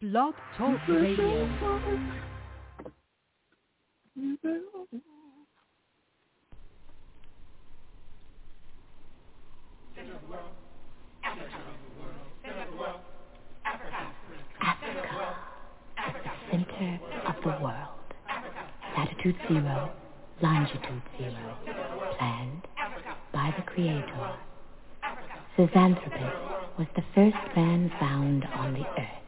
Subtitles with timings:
[0.00, 1.48] Blog Talk Radio.
[15.98, 17.74] Africa, center of the world,
[18.96, 19.90] latitude zero,
[20.40, 21.56] longitude zero,
[22.16, 22.62] planned
[23.32, 24.36] by the Creator.
[25.56, 29.27] Zinjanthropus was the first man found on the earth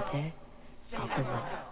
[0.00, 0.32] center
[1.02, 1.71] of the room.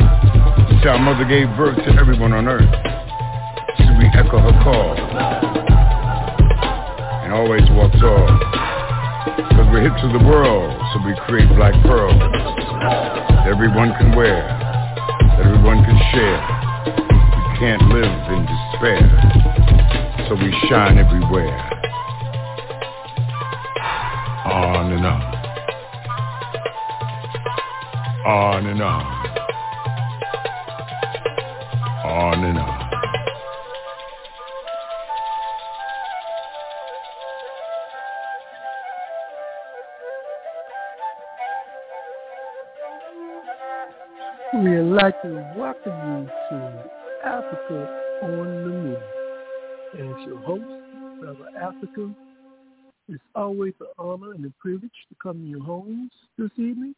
[0.81, 2.67] Our mother gave birth to everyone on earth.
[3.77, 4.97] So we echo her call.
[7.21, 8.27] And always walk tall.
[9.53, 12.17] Cause we're hip to the world, so we create black pearls.
[12.17, 14.41] That everyone can wear.
[15.37, 16.41] That everyone can share.
[16.89, 19.05] We can't live in despair.
[20.27, 21.55] So we shine everywhere.
[24.49, 25.21] On and on.
[28.25, 28.81] On and.
[28.81, 29.20] On
[44.91, 46.83] like to welcome you to
[47.23, 48.97] Africa on the Move.
[49.93, 52.13] As your host, Brother Africa,
[53.07, 56.93] it's always an honor and a privilege to come to your homes this evening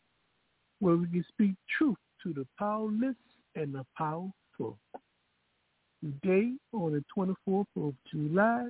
[0.79, 3.15] where we can speak truth to the powerless
[3.55, 4.75] and the powerful.
[6.03, 8.69] Today, on the 24th of July,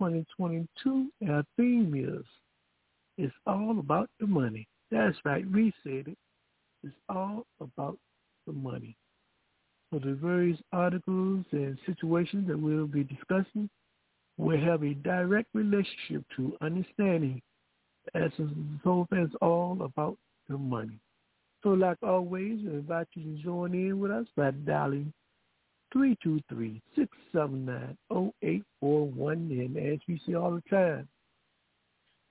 [0.00, 2.26] 2022, our theme is,
[3.18, 4.66] it's all about the money.
[4.90, 6.18] That's right, we said it.
[6.82, 7.98] It's all about
[8.48, 8.96] the money.
[9.92, 13.70] So the various articles and situations that we'll be discussing
[14.36, 17.40] will have a direct relationship to understanding
[18.14, 18.30] as
[18.84, 20.18] whole thing all about
[20.48, 20.98] the money.
[21.62, 25.12] So like always, I invite you to join in with us by dialing
[25.94, 27.92] 323-679-0841.
[29.20, 31.08] And as we see all the time,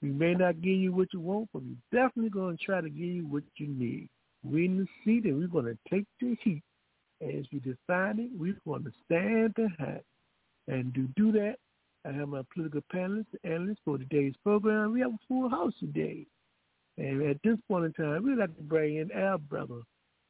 [0.01, 2.89] we may not give you what you want, but we're definitely going to try to
[2.89, 4.09] give you what you need.
[4.49, 6.63] We're in the seat and we're going to take the heat.
[7.21, 10.03] As we define it, we're going to stand the hat.
[10.67, 11.55] And to do that,
[12.05, 14.93] I have my political panelists, analysts for today's program.
[14.93, 16.25] We have a full house today.
[16.97, 19.81] And at this point in time, we'd like to bring in our brother,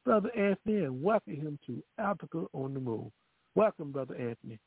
[0.04, 3.10] Brother Anthony, and welcome him to Africa on the Move.
[3.54, 4.58] Welcome, Brother Anthony.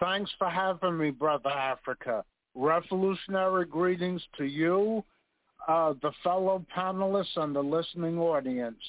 [0.00, 2.24] Thanks for having me, Brother Africa.
[2.54, 5.04] Revolutionary greetings to you,
[5.68, 8.80] uh, the fellow panelists, and the listening audience.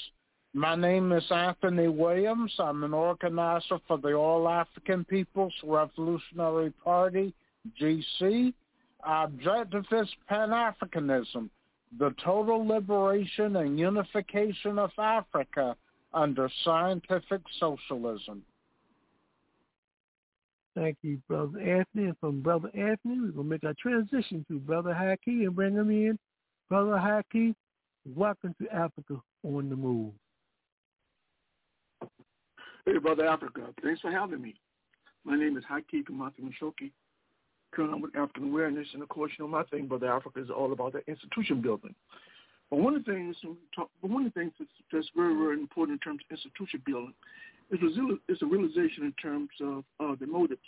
[0.54, 2.54] My name is Anthony Williams.
[2.60, 7.34] I'm an organizer for the All African People's Revolutionary Party,
[7.82, 8.54] GC.
[9.04, 11.50] Our objective is Pan-Africanism,
[12.00, 15.76] the total liberation and unification of Africa
[16.14, 18.42] under scientific socialism.
[20.76, 22.08] Thank you, Brother Anthony.
[22.08, 25.76] And from Brother Anthony, we're going to make our transition to Brother Haki and bring
[25.76, 26.20] him in.
[26.68, 27.54] Brother Haki,
[28.16, 30.14] welcome to Africa on the Move.
[32.86, 33.68] Hey, Brother Africa.
[33.84, 34.56] Thanks for having me.
[35.26, 36.92] My name is Haki Kamata Mishoki,
[37.72, 38.88] currently with African Awareness.
[38.94, 41.94] And of course, you know, my thing, Brother Africa, is all about the institution building.
[42.72, 43.36] But one of the things,
[44.02, 47.14] one of the things that's, that's very, very important in terms of institution building
[47.70, 47.80] is,
[48.28, 50.62] is a realization in terms of uh, the motives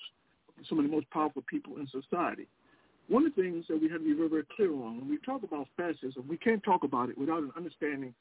[0.60, 2.48] of some of the most powerful people in society.
[3.10, 5.18] One of the things that we have to be very, very clear on, when we
[5.20, 8.14] talk about fascism, we can't talk about it without an understanding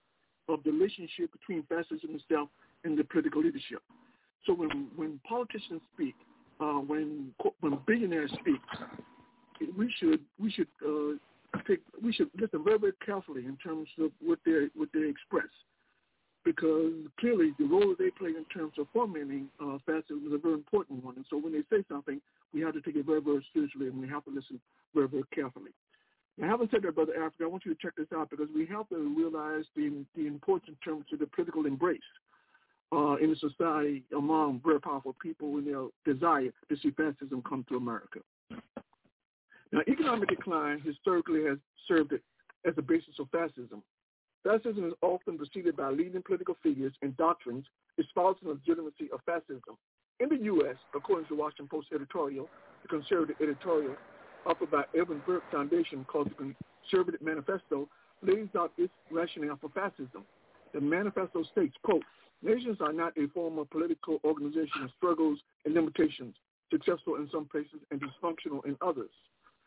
[0.48, 2.48] of the relationship between fascism itself
[2.84, 3.82] and the political leadership.
[4.46, 6.14] So when, when politicians speak,
[6.60, 8.60] uh, when when billionaires speak,
[9.76, 11.16] we should we should uh,
[11.66, 15.50] take we should listen very very carefully in terms of what they what they express,
[16.44, 20.38] because clearly the role that they play in terms of fomenting uh, fascism is a
[20.38, 21.16] very important one.
[21.16, 22.20] And so when they say something,
[22.56, 24.58] we have to take it very very seriously, and we have to listen
[24.94, 25.72] very very carefully.
[26.38, 28.66] Now, having said that, Brother Africa, I want you to check this out because we
[28.66, 32.00] have to realize the the importance in terms of the political embrace
[32.92, 37.64] uh, in the society among very powerful people in their desire to see fascism come
[37.68, 38.20] to America.
[39.72, 41.58] Now, economic decline historically has
[41.88, 43.82] served as a basis of fascism.
[44.44, 47.64] Fascism is often preceded by leading political figures and doctrines
[47.98, 49.76] espousing the legitimacy of fascism.
[50.18, 52.48] In the U.S., according to the Washington Post editorial,
[52.82, 53.94] the conservative editorial
[54.46, 56.54] offered by Edmund Burke Foundation called the
[56.88, 57.88] Conservative Manifesto
[58.22, 60.24] lays out its rationale for fascism.
[60.72, 62.02] The manifesto states, quote,
[62.42, 66.34] Nations are not a form of political organization of struggles and limitations,
[66.70, 69.10] successful in some places and dysfunctional in others.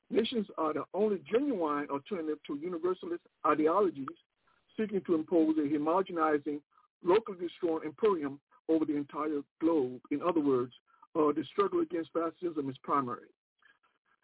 [0.09, 4.07] Nations are the only genuine alternative to universalist ideologies
[4.77, 6.59] seeking to impose a homogenizing,
[7.03, 8.39] locally destroying imperium
[8.69, 9.99] over the entire globe.
[10.11, 10.73] In other words,
[11.15, 13.27] uh, the struggle against fascism is primary.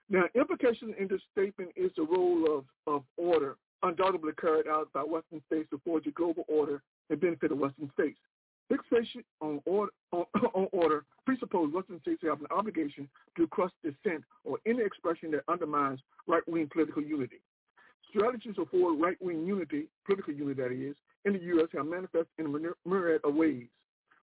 [0.10, 5.02] Now, implication in this statement is the role of, of order undoubtedly carried out by
[5.02, 8.20] Western states to forge a global order and benefit of Western states.
[8.70, 14.24] Fixation on order, on, on order presupposes Western states have an obligation to crush dissent
[14.44, 17.42] or any expression that undermines right-wing political unity.
[18.10, 21.68] Strategies for right-wing unity, political unity that is, in the U.S.
[21.74, 23.68] have manifested in a myriad of ways.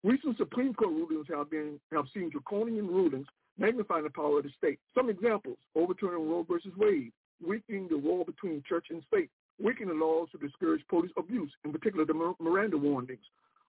[0.05, 4.51] Recent Supreme Court rulings have been have seen draconian rulings magnifying the power of the
[4.59, 4.81] state.
[4.97, 9.31] Some examples: overturning Roe versus Wade, weakening the wall between church and state,
[9.61, 13.23] weakening the laws to discourage police abuse, in particular the Miranda warnings.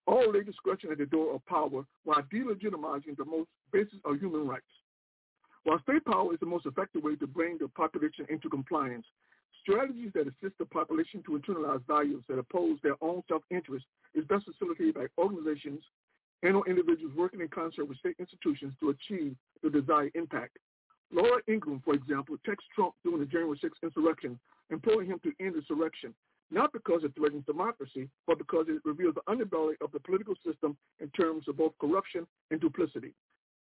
[0.08, 4.48] All lay discretion at the door of power while delegitimizing the most basic of human
[4.48, 4.66] rights.
[5.66, 9.06] While state power is the most effective way to bring the population into compliance,
[9.62, 13.86] strategies that assist the population to internalize values that oppose their own self-interest
[14.16, 15.84] is best facilitated by organizations
[16.44, 20.58] and or individuals working in concert with state institutions to achieve the desired impact.
[21.12, 24.38] Laura Ingraham, for example, texts Trump during the January 6th insurrection,
[24.70, 26.14] imploring him to end the insurrection,
[26.52, 30.76] not because it threatens democracy, but because it reveals the underbelly of the political system
[31.00, 33.14] in terms of both corruption and duplicity.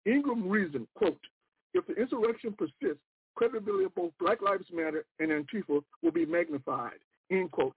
[0.05, 1.19] Ingraham reasoned, quote,
[1.73, 3.01] if the insurrection persists,
[3.35, 6.99] credibility of both Black Lives Matter and Antifa will be magnified,
[7.31, 7.75] end quote,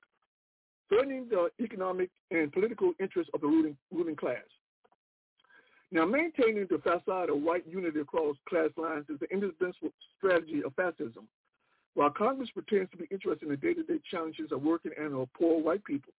[0.89, 4.45] threatening the economic and political interests of the ruling, ruling class.
[5.93, 10.75] Now, maintaining the facade of white unity across class lines is the indispensable strategy of
[10.75, 11.29] fascism.
[11.95, 15.61] While Congress pretends to be interested in the day-to-day challenges of working and of poor
[15.63, 16.13] white people,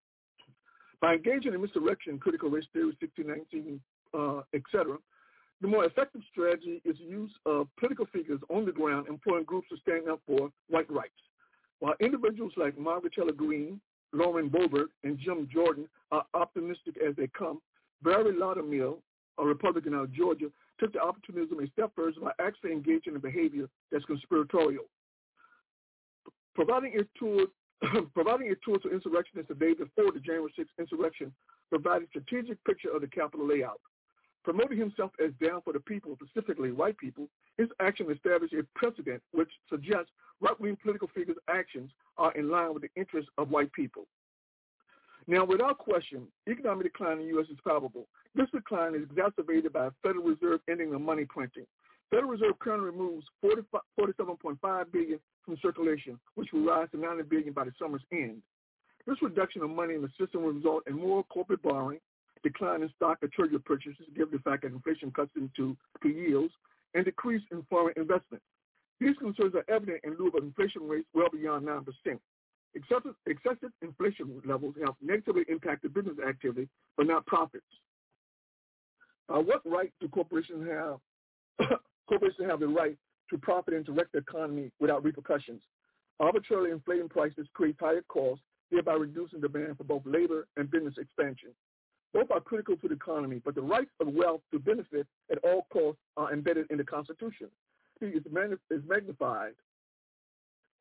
[1.01, 3.79] by engaging in misdirection, critical race theory, 1619,
[4.13, 4.97] uh, etc.,
[5.61, 9.67] the more effective strategy is the use of political figures on the ground employing groups
[9.69, 11.11] to stand up for white rights.
[11.79, 13.79] While individuals like Margaret Taylor Greene,
[14.13, 17.59] Lauren Boebert, and Jim Jordan are optimistic as they come,
[18.03, 18.99] Barry Loudermilk
[19.37, 20.47] a Republican out of Georgia,
[20.79, 24.85] took the opportunism a step further by actually engaging in behavior that's conspiratorial.
[26.55, 27.45] Providing a tool,
[28.13, 31.31] providing a tool to insurrectionists the day before the January 6th insurrection
[31.69, 33.79] provided a strategic picture of the Capitol layout.
[34.43, 37.27] Promoting himself as down for the people, specifically white people,
[37.57, 42.83] his action established a precedent which suggests right-wing political figures' actions are in line with
[42.83, 44.07] the interests of white people.
[45.27, 47.47] Now, without question, economic decline in the U.S.
[47.51, 48.07] is probable.
[48.33, 51.65] This decline is exacerbated by Federal Reserve ending the money printing.
[52.09, 57.65] Federal Reserve currently removes 47.5 billion from circulation, which will rise to 90 billion by
[57.65, 58.41] the summer's end.
[59.05, 61.99] This reduction of money in the system will result in more corporate borrowing,
[62.43, 66.53] decline in stock and treasury purchases, given the fact that inflation cuts into to yields,
[66.93, 68.41] and decrease in foreign investment.
[68.99, 71.85] These concerns are evident in lieu of inflation rates well beyond 9%.
[72.77, 77.65] Excessive, excessive inflation levels have negatively impacted business activity, but not profits.
[79.29, 80.99] Uh, what right do corporations have?
[82.07, 82.95] corporations have the right
[83.31, 85.61] to profit and direct the economy without repercussions.
[86.19, 91.49] Arbitrarily inflating prices creates higher costs, thereby reducing demand for both labor and business expansion.
[92.13, 95.65] Both are critical to the economy, but the rights of wealth to benefit at all
[95.73, 97.47] costs are embedded in the Constitution.
[98.01, 98.23] It
[98.69, 99.53] is magnified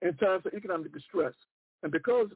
[0.03, 1.33] in times of economic distress.
[1.83, 2.29] And because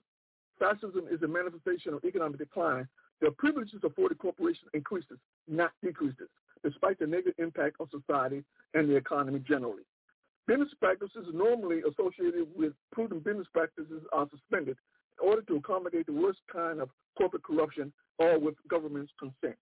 [0.59, 2.87] fascism is a manifestation of economic decline,
[3.21, 5.19] the privileges afforded corporations increases,
[5.49, 6.29] not decreases,
[6.65, 8.45] despite the negative impact on society
[8.75, 9.83] and the economy generally.
[10.47, 14.77] Business practices normally associated with prudent business practices are suspended
[15.21, 19.59] in order to accommodate the worst kind of corporate corruption, all with government's consent.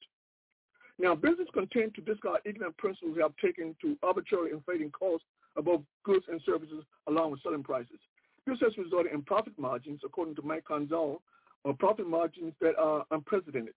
[0.99, 5.83] Now, business continue to discard economic principles have taken to arbitrarily inflating costs of both
[6.05, 8.01] goods and services along with selling prices.
[8.49, 11.19] This has resulted in profit margins, according to Mike Gonzalez,
[11.65, 13.75] or profit margins that are unprecedented.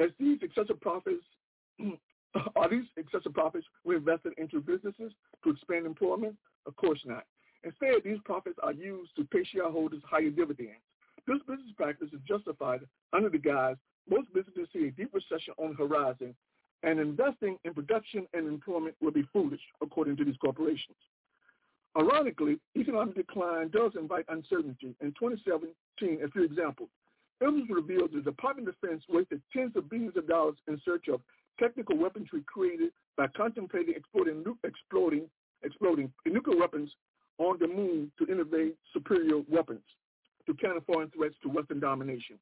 [0.00, 1.22] As these excessive profits
[2.56, 5.12] are these excessive profits reinvested into businesses
[5.42, 6.34] to expand employment?
[6.64, 7.24] Of course not.
[7.62, 10.80] Instead, these profits are used to pay shareholders higher dividends.
[11.26, 12.80] This business practice is justified
[13.12, 13.76] under the guise
[14.08, 16.34] most businesses see a deep recession on the horizon,
[16.82, 20.96] and investing in production and employment will be foolish, according to these corporations.
[21.96, 24.94] Ironically, economic decline does invite uncertainty.
[25.00, 26.88] In 2017, a few examples.
[27.40, 31.20] Evidence revealed the Department of Defense wasted tens of billions of dollars in search of
[31.58, 35.28] technical weaponry created by contemplating exploding, exploding,
[35.62, 36.90] exploding nuclear weapons
[37.38, 39.82] on the moon to innovate superior weapons
[40.46, 42.38] to counter foreign threats to Western domination.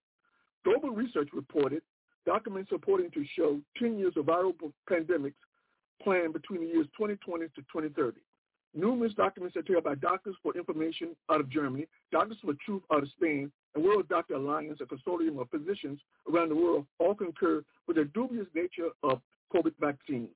[0.64, 1.82] Global research reported
[2.25, 4.54] documents reporting to show 10 years of viral
[4.88, 5.35] pandemics
[6.02, 8.21] planned between the years 2020 to 2030.
[8.74, 13.02] Numerous documents are held by Doctors for Information out of Germany, Doctors for Truth out
[13.02, 16.00] of Spain, and World Doctor Alliance, a consortium of physicians
[16.32, 19.20] around the world, all concur with the dubious nature of
[19.54, 20.30] COVID vaccines.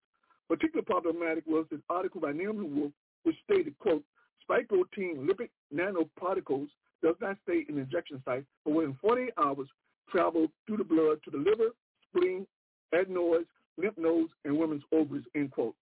[0.48, 2.92] Particularly problematic was this article by Naomi Wolf,
[3.24, 4.04] which stated, quote,
[4.42, 6.68] spike protein lipid nanoparticles
[7.02, 9.68] does not stay in the injection site, but within 48 hours
[10.10, 11.70] travel through the blood to the liver,
[12.08, 12.46] spleen,
[12.92, 15.74] adenoids, lymph nodes, and women's ovaries, end quote.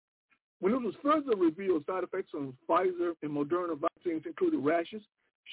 [0.64, 5.02] When it was further revealed, side effects on Pfizer and Moderna vaccines included rashes,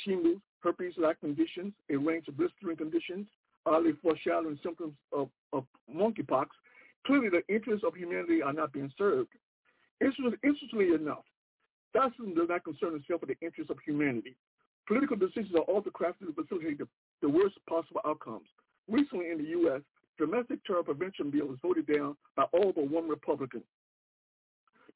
[0.05, 3.27] shingles, herpes-like conditions, a range of blistering conditions,
[3.67, 6.45] early foreshadowing symptoms of, of monkeypox,
[7.05, 9.27] clearly the interests of humanity are not being served.
[9.99, 11.25] Interestingly enough,
[11.91, 14.37] fascism does not concern itself with the interests of humanity.
[14.87, 16.87] Political decisions are often crafted to facilitate the,
[17.21, 18.47] the worst possible outcomes.
[18.89, 19.81] Recently in the U.S.,
[20.17, 23.61] domestic terror prevention bill was voted down by all but one Republican.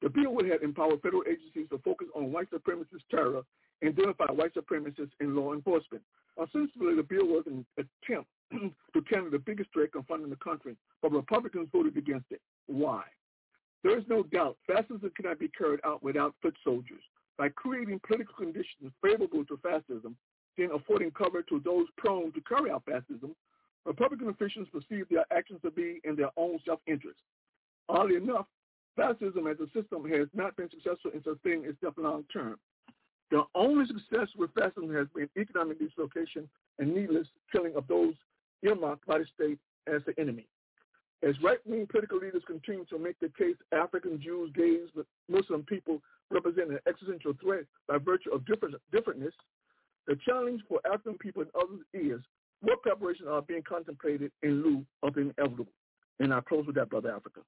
[0.02, 3.42] The bill would have empowered federal agencies to focus on white supremacist terror
[3.82, 6.02] and identify white supremacists in law enforcement.
[6.38, 11.12] Ostensibly, the bill was an attempt to counter the biggest threat confronting the country, but
[11.12, 12.40] Republicans voted against it.
[12.66, 13.02] Why?
[13.82, 17.02] There is no doubt fascism cannot be carried out without foot soldiers.
[17.38, 20.16] By creating political conditions favorable to fascism,
[20.56, 23.34] then affording cover to those prone to carry out fascism,
[23.84, 27.20] Republican officials perceive their actions to be in their own self-interest.
[27.88, 28.46] Oddly enough,
[28.96, 32.56] fascism as a system has not been successful in sustaining itself long term.
[33.30, 36.48] The only success with fascism has been economic dislocation
[36.78, 38.14] and needless killing of those
[38.62, 39.58] earmarked by the state
[39.92, 40.46] as the enemy.
[41.22, 44.88] As right-wing political leaders continue to make the case African Jews, gays,
[45.28, 46.00] Muslim people
[46.30, 49.32] represent an existential threat by virtue of different, differentness,
[50.06, 52.20] the challenge for African people and others is
[52.60, 55.66] what preparations are being contemplated in lieu of the inevitable.
[56.20, 57.40] And I close with that, Brother Africa.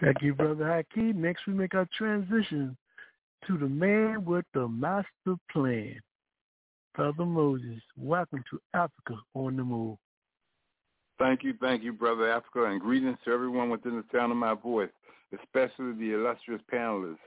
[0.00, 1.14] Thank you, Brother Haki.
[1.14, 2.76] Next, we make our transition
[3.46, 6.00] to the man with the master plan.
[6.94, 9.98] Brother Moses, welcome to Africa on the Move.
[11.18, 14.54] Thank you, thank you, Brother Africa, and greetings to everyone within the sound of my
[14.54, 14.90] voice,
[15.32, 17.18] especially the illustrious panelists.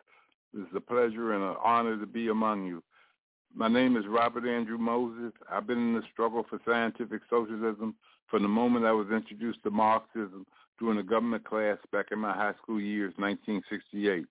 [0.57, 2.81] It's a pleasure and an honor to be among you.
[3.53, 5.33] My name is Robert Andrew Moses.
[5.49, 7.95] I've been in the struggle for scientific socialism
[8.27, 10.45] from the moment I was introduced to Marxism
[10.81, 14.25] during a government class back in my high school years, 1968.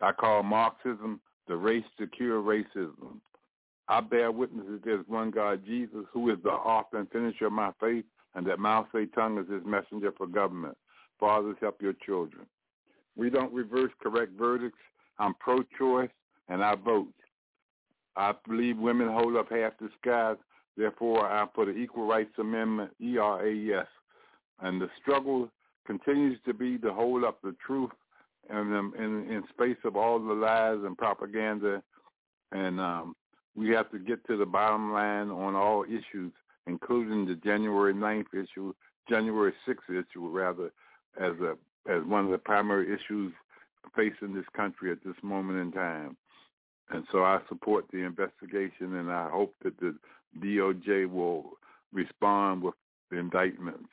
[0.00, 3.20] I call Marxism the race to cure racism.
[3.86, 7.52] I bear witness that there's one God, Jesus, who is the author and finisher of
[7.52, 10.76] my faith, and that Mao Zedong is his messenger for government.
[11.20, 12.46] Fathers, help your children.
[13.14, 14.78] We don't reverse correct verdicts.
[15.18, 16.10] I'm pro-choice,
[16.48, 17.12] and I vote.
[18.16, 20.36] I believe women hold up half the skies.
[20.78, 23.86] Therefore, I'm for the Equal Rights Amendment, ERAS.
[24.60, 25.50] And the struggle
[25.86, 27.90] continues to be to hold up the truth
[28.50, 31.82] in, in, in space of all the lies and propaganda.
[32.52, 33.16] And um,
[33.54, 36.32] we have to get to the bottom line on all issues,
[36.66, 38.74] including the January 9th issue,
[39.08, 40.72] January 6th issue, rather,
[41.20, 43.32] as a as one of the primary issues
[43.94, 46.16] facing this country at this moment in time.
[46.90, 49.94] And so I support the investigation, and I hope that the
[50.42, 51.52] DOJ will
[51.92, 52.74] respond with
[53.10, 53.88] the indictments.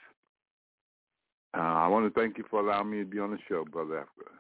[1.56, 4.00] Uh, I want to thank you for allowing me to be on the show, Brother
[4.00, 4.32] Africa.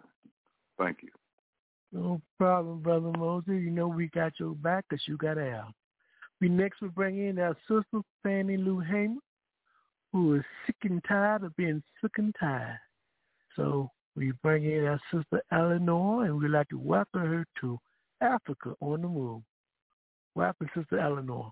[0.78, 1.10] Thank you.
[1.92, 3.50] No problem, Brother Moses.
[3.50, 5.74] You know we got your back because you got ours.
[6.40, 9.20] We next will bring in our sister, Fannie Lou Hamer,
[10.14, 12.80] who is sick and tired of being sick and tired.
[13.56, 17.78] So we bring in our sister Eleanor, and we'd like to welcome her to
[18.22, 19.42] Africa on the Move.
[20.34, 21.52] Welcome, Sister Eleanor.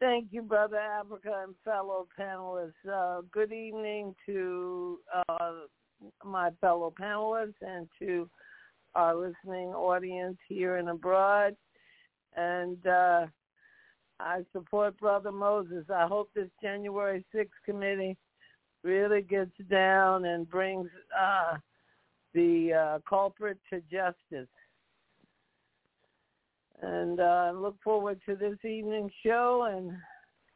[0.00, 2.72] Thank you, Brother Africa and fellow panelists.
[2.90, 5.52] Uh, good evening to uh,
[6.24, 8.26] my fellow panelists and to
[8.94, 11.54] our listening audience here and abroad.
[12.34, 13.26] And uh,
[14.18, 15.84] I support Brother Moses.
[15.94, 18.16] I hope this January 6th committee
[18.82, 21.58] really gets down and brings uh,
[22.32, 24.48] the uh, culprit to justice.
[26.82, 29.68] And uh, look forward to this evening's show.
[29.70, 29.92] And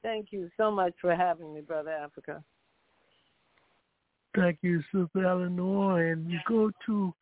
[0.02, 2.42] thank you so much for having me, Brother Africa.
[4.34, 6.02] Thank you, Sister Eleanor.
[6.02, 7.14] And go to,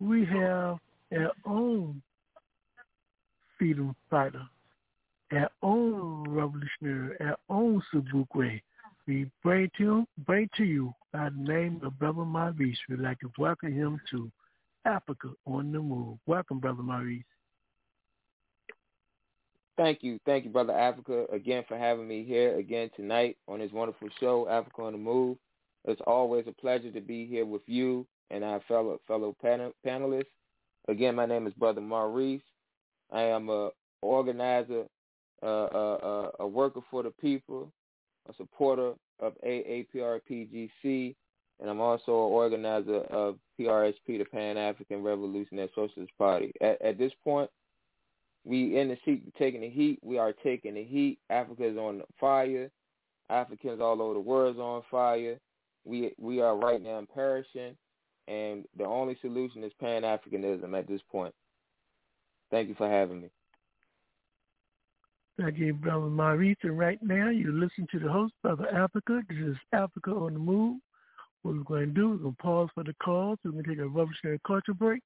[0.00, 0.78] we have
[1.12, 2.00] our own
[3.58, 4.42] freedom fighter,
[5.32, 8.60] our own revolutionary, our own Sobukwe.
[9.06, 12.78] We pray to, pray to you by the name of Brother Maurice.
[12.88, 14.30] We'd like to welcome him to
[14.86, 16.18] Africa on the Move.
[16.26, 17.24] Welcome, Brother Maurice.
[19.76, 20.20] Thank you.
[20.24, 24.48] Thank you, Brother Africa, again for having me here again tonight on this wonderful show,
[24.48, 25.36] Africa on the Move.
[25.84, 30.26] It's always a pleasure to be here with you and our fellow fellow panel, panelists.
[30.88, 32.42] Again, my name is Brother Maurice.
[33.12, 34.84] I am a organizer,
[35.42, 37.72] uh, uh, a worker for the people,
[38.28, 41.14] a supporter of AAPRPGC,
[41.60, 46.52] and I'm also an organizer of PRSP, the Pan African Revolutionary Socialist Party.
[46.60, 47.50] At, at this point,
[48.44, 49.98] we in the seat taking the heat.
[50.02, 51.18] We are taking the heat.
[51.30, 52.70] Africa is on fire.
[53.30, 55.38] Africans all over the world is on fire.
[55.84, 57.76] We we are right now perishing,
[58.28, 61.34] and the only solution is Pan Africanism at this point.
[62.50, 63.30] Thank you for having me.
[65.40, 66.56] Thank you, Brother Maurice.
[66.62, 69.20] And right now, you listen to the host, Brother Africa.
[69.28, 70.78] This is Africa on the Move.
[71.42, 73.74] What we're going to do, we're going to pause for the call so we can
[73.74, 75.02] take a revolutionary culture break.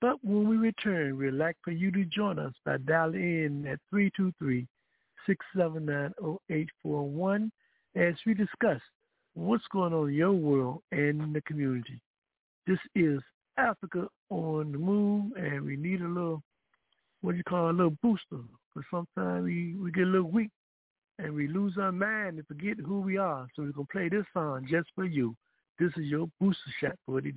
[0.00, 3.80] But when we return, we'd like for you to join us by dialing in at
[5.26, 7.50] 323-679-0841
[7.96, 8.80] as we discuss
[9.34, 12.00] what's going on in your world and the community.
[12.66, 13.20] This is
[13.56, 16.42] Africa on the Move, and we need a little,
[17.22, 18.38] what do you call it, a little booster
[18.78, 20.50] but sometimes we, we get a little weak
[21.18, 23.48] and we lose our mind and forget who we are.
[23.56, 25.34] So we're going to play this song just for you.
[25.80, 27.32] This is your booster shot for the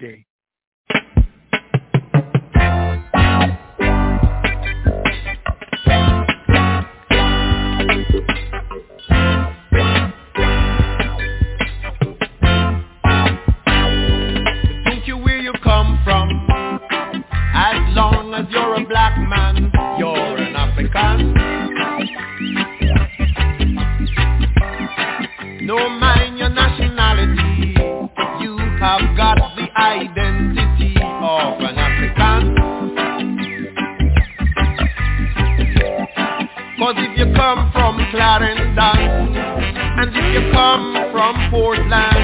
[41.51, 42.15] come from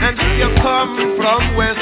[0.00, 1.77] And if you come from Westmoreland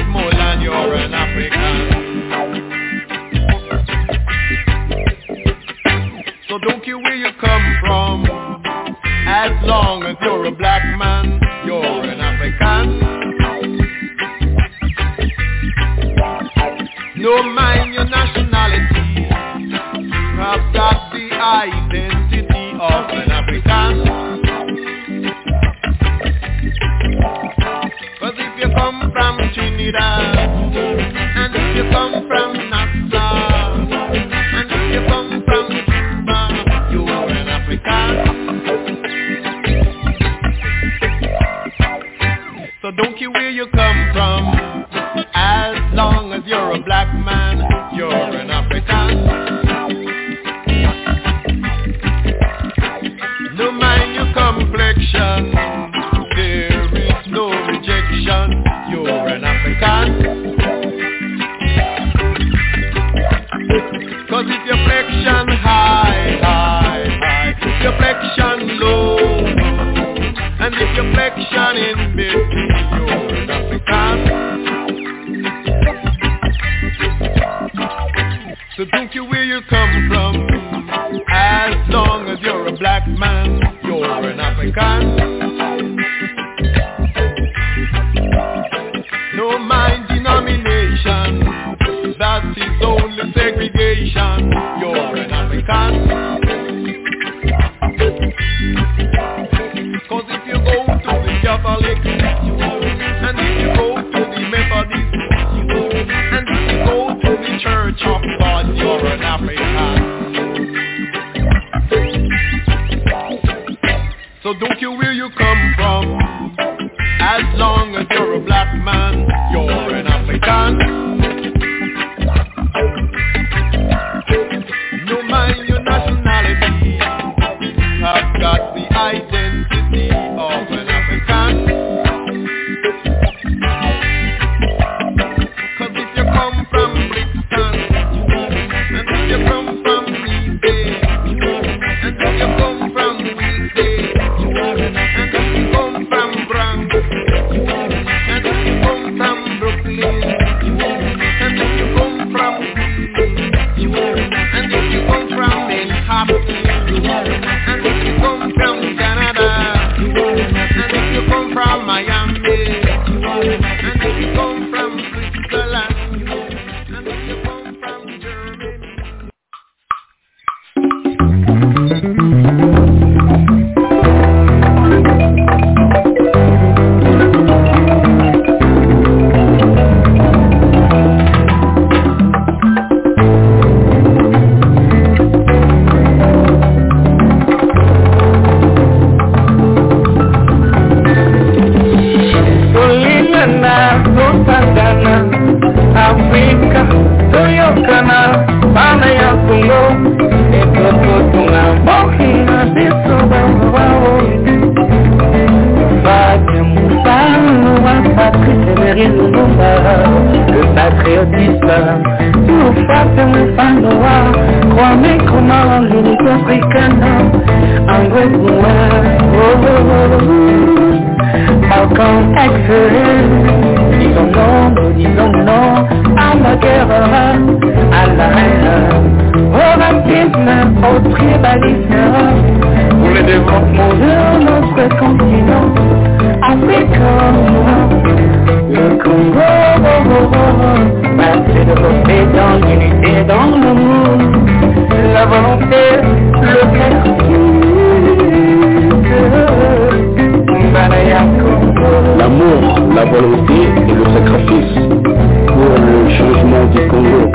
[256.66, 257.30] changement du Congo.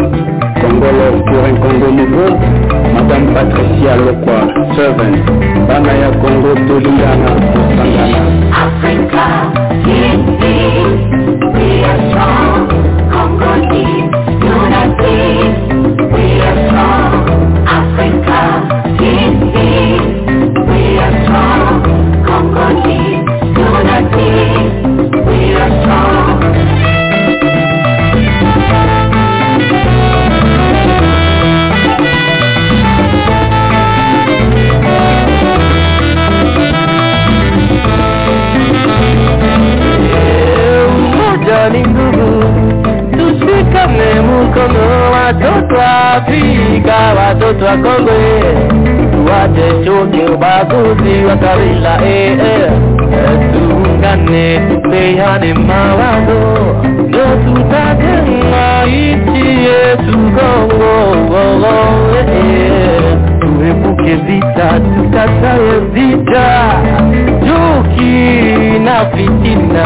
[0.62, 2.38] Pour un Congo nouveau,
[2.94, 5.16] Madame Patricia Lokwa, servant,
[5.68, 7.32] Banaya Congo Toliana,
[7.78, 8.22] Sangana.
[8.52, 9.26] Africa,
[11.54, 12.68] we are strong.
[13.12, 14.21] Congo
[46.14, 48.12] Afrika, watoto wa Kongo,
[49.12, 52.38] tuache chuki, ubaguzi wa kabila, eh.
[53.14, 56.76] Eh, tuungane, tupeane mawazo,
[57.08, 60.94] ndio tutajenga nchi yetu Kongo,
[61.34, 63.11] oh, oh, eh, eh.
[63.62, 66.48] Tuepuke vita, tukatae vita,
[67.46, 69.86] chuki na fitina,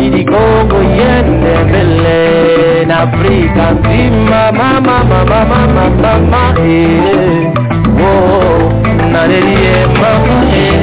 [0.00, 2.84] ili Kongo iende mbele.
[2.86, 7.52] Na Afrika nzima, mama mama mama mama, eh,
[8.00, 8.72] oh,
[9.12, 10.74] nalelie mama, eh,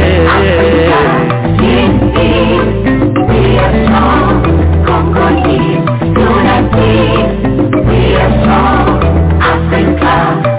[3.27, 4.43] We are strong,
[7.87, 8.89] we are strong,
[9.41, 10.50] Africa,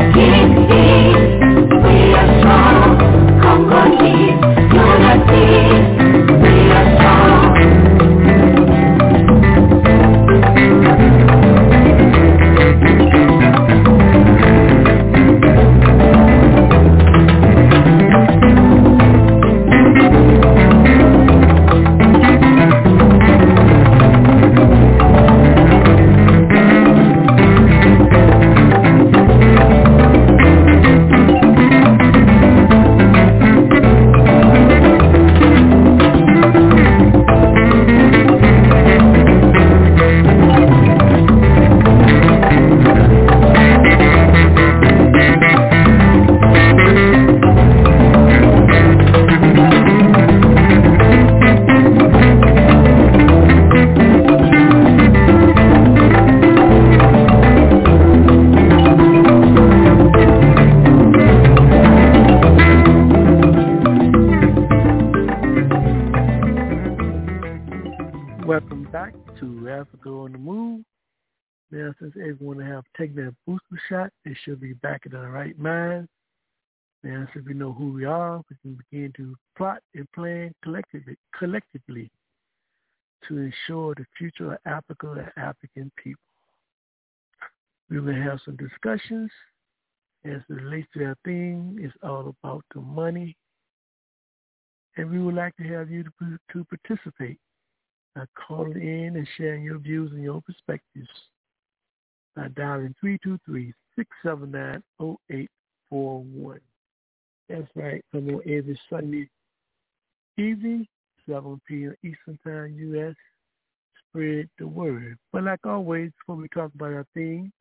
[4.22, 5.91] Congo deep, unity,
[83.28, 86.22] to ensure the future of Africa and African people.
[87.90, 89.30] We will have some discussions
[90.24, 91.78] as it relates to our theme.
[91.80, 93.36] It's all about the money.
[94.96, 97.38] And we would like to have you to, to participate
[98.14, 101.08] by calling in and sharing your views and your perspectives
[102.36, 102.94] by dialing
[104.24, 106.60] 323-679-0841.
[107.48, 108.04] That's right.
[108.12, 109.28] Come on every Sunday
[110.38, 110.86] evening,
[111.28, 111.94] 7 p.m.
[112.02, 113.14] Eastern Time, U.S.
[114.08, 115.18] Spread the word.
[115.32, 117.52] But like always, before we talk about our theme,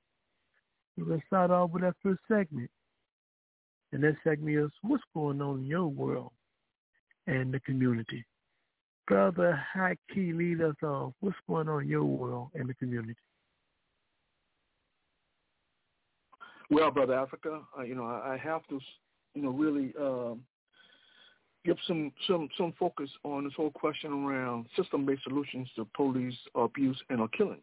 [0.97, 2.69] we're going to start off with our first segment.
[3.93, 6.31] And that segment is what's going on in your world
[7.27, 8.25] and the community.
[9.07, 11.13] Brother High Key, lead us off.
[11.19, 13.15] What's going on in your world and the community?
[16.69, 18.79] Well, brother Africa, uh, you know, I, I have to,
[19.35, 20.41] you know, really um,
[21.65, 26.99] give some some some focus on this whole question around system-based solutions to police abuse
[27.09, 27.61] and killings.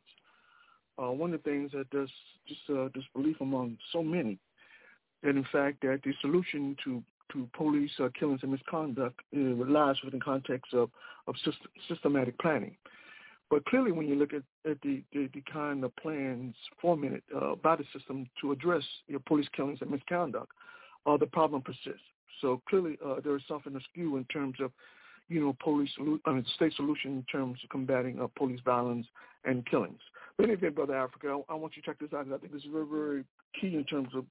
[1.00, 2.10] Uh, one of the things that there's
[2.46, 4.38] just uh, disbelief among so many
[5.22, 9.96] that in fact that the solution to to police uh, killings and misconduct uh, lies
[10.04, 10.90] within context of
[11.26, 12.76] of system, systematic planning.
[13.50, 17.54] But clearly, when you look at, at the, the, the kind of plans fomented uh,
[17.54, 20.52] by the system to address your police killings and misconduct,
[21.06, 22.02] uh, the problem persists.
[22.40, 24.70] So clearly, uh, there is something askew in terms of,
[25.28, 25.90] you know, police,
[26.24, 29.06] I mean, state solution in terms of combating uh, police violence
[29.44, 30.00] and killings.
[30.36, 32.26] But in any event, Brother Africa, I, I want you to check this out.
[32.26, 33.24] I think this is very, very
[33.60, 34.24] key in terms of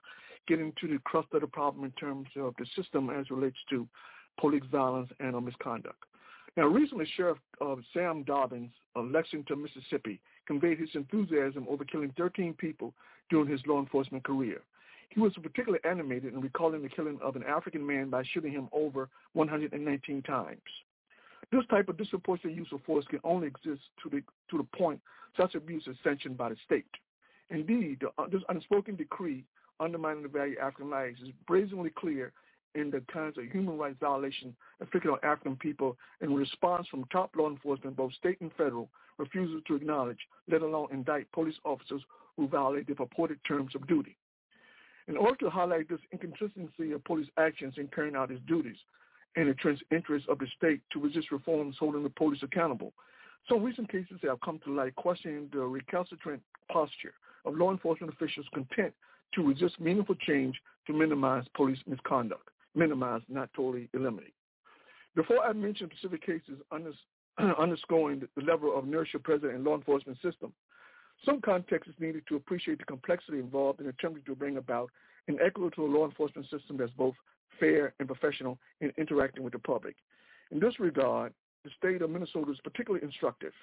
[0.48, 3.88] getting to the crust of the problem in terms of the system as relates to
[4.40, 6.04] police violence and uh, misconduct.
[6.56, 12.54] Now, recently, Sheriff uh, Sam Dobbins of Lexington, Mississippi, conveyed his enthusiasm over killing 13
[12.54, 12.94] people
[13.30, 14.62] during his law enforcement career.
[15.10, 18.70] He was particularly animated in recalling the killing of an African man by shooting him
[18.72, 20.62] over 119 times.
[21.52, 25.00] This type of disproportionate use of force can only exist to the to the point
[25.38, 26.86] such abuse is sanctioned by the state.
[27.50, 29.46] Indeed, the, uh, this unspoken decree
[29.80, 32.34] undermining the value of African lives is brazenly clear
[32.76, 37.36] in the kinds of human rights violations inflicted on African people in response from top
[37.36, 42.02] law enforcement, both state and federal, refuses to acknowledge, let alone indict police officers
[42.36, 44.16] who violate the purported terms of duty.
[45.08, 48.78] In order to highlight this inconsistency of police actions in carrying out its duties
[49.36, 52.94] and the interest of the state to resist reforms holding the police accountable,
[53.48, 57.14] some recent cases have come to light questioning the recalcitrant posture
[57.46, 58.94] of law enforcement officials content
[59.34, 64.34] to resist meaningful change to minimize police misconduct minimize, not totally eliminate.
[65.16, 66.62] Before I mention specific cases
[67.60, 70.54] underscoring the level of inertia present in law enforcement system,
[71.26, 74.90] some context is needed to appreciate the complexity involved in attempting to bring about
[75.28, 77.16] an equitable law enforcement system that's both
[77.60, 79.96] fair and professional in interacting with the public.
[80.52, 83.54] In this regard, the state of Minnesota is particularly instructive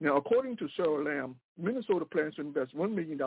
[0.00, 3.18] now, according to Sarah Lamb, Minnesota plans to invest $1 million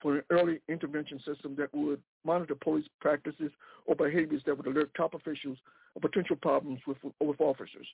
[0.00, 3.52] for an early intervention system that would monitor police practices
[3.84, 5.58] or behaviors that would alert top officials
[5.94, 7.86] of potential problems with, with officers.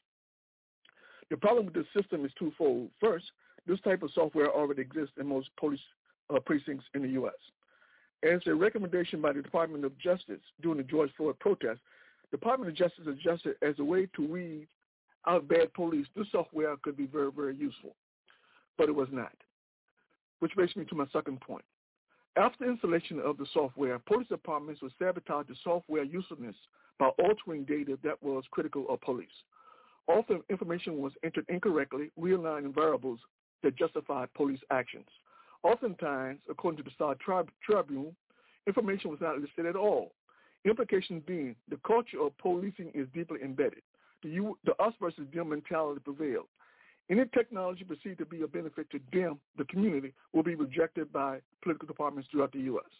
[1.31, 2.91] The problem with this system is twofold.
[3.01, 3.25] First,
[3.66, 5.81] this type of software already exists in most police
[6.35, 7.33] uh, precincts in the U.S.
[8.22, 11.81] As a recommendation by the Department of Justice during the George Floyd protest,
[12.31, 14.68] the Department of Justice suggested as a way to weed
[15.27, 17.94] out bad police, this software could be very, very useful
[18.79, 19.33] but it was not.
[20.40, 21.64] Which brings me to my second point.
[22.37, 26.57] After installation of the software, police departments would sabotage the software usefulness
[26.98, 29.29] by altering data that was critical of police.
[30.09, 33.20] Often information was entered incorrectly, realigning variables
[33.62, 35.07] that justified police actions.
[35.62, 37.16] Oftentimes, according to the Star
[37.64, 38.14] Tribune,
[38.66, 40.12] information was not listed at all.
[40.64, 43.83] Implications being the culture of policing is deeply embedded.
[44.22, 46.46] The, you, the us versus them mentality prevailed.
[47.11, 51.40] Any technology perceived to be a benefit to them, the community, will be rejected by
[51.62, 52.90] political departments throughout the U.S.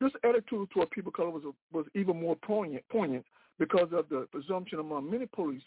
[0.00, 3.24] This attitude toward people of color was, was even more poignant, poignant
[3.58, 5.62] because of the presumption among many police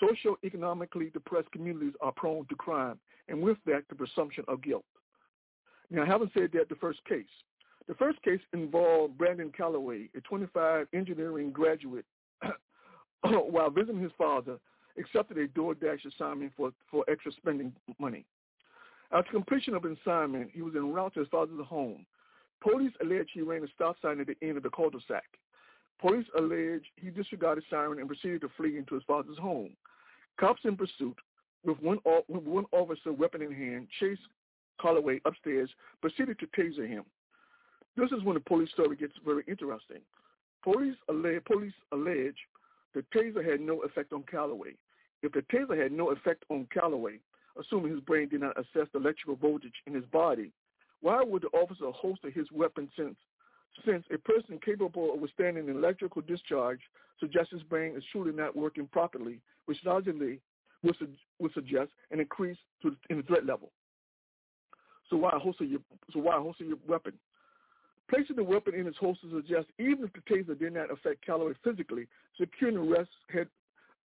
[0.00, 4.84] socio-economically depressed communities are prone to crime, and with that, the presumption of guilt.
[5.90, 7.26] Now, having said that, the first case.
[7.88, 12.06] The first case involved Brandon Calloway, a 25 engineering graduate,
[13.22, 14.58] while visiting his father
[14.98, 18.24] accepted a DoorDash assignment for, for extra spending money.
[19.10, 22.06] After completion of assignment, he was en route to his father's home.
[22.62, 25.24] Police allege he ran a stop sign at the end of the cul-de-sac.
[26.02, 29.76] Police allege he disregarded siren and proceeded to flee into his father's home.
[30.38, 31.16] Cops in pursuit,
[31.64, 34.20] with one, with one officer weapon in hand, chased
[34.80, 35.70] Calloway upstairs,
[36.00, 37.04] proceeded to taser him.
[37.96, 40.00] This is when the police story gets very interesting.
[40.64, 42.36] Police allege, police allege
[42.94, 44.72] the taser had no effect on Calloway.
[45.22, 47.20] If the taser had no effect on Calloway,
[47.60, 50.50] assuming his brain did not assess the electrical voltage in his body,
[51.00, 53.14] why would the officer holster his weapon since
[53.86, 56.80] since a person capable of withstanding an electrical discharge
[57.18, 60.40] suggests his brain is truly not working properly, which logically
[60.82, 61.08] would, su-
[61.38, 63.70] would suggest an increase to, in the threat level.
[65.10, 65.80] So why holster your
[66.12, 67.12] so why holster your weapon?
[68.08, 71.52] Placing the weapon in his holster suggests even if the taser did not affect Calloway
[71.62, 72.06] physically,
[72.38, 73.48] securing the arrest had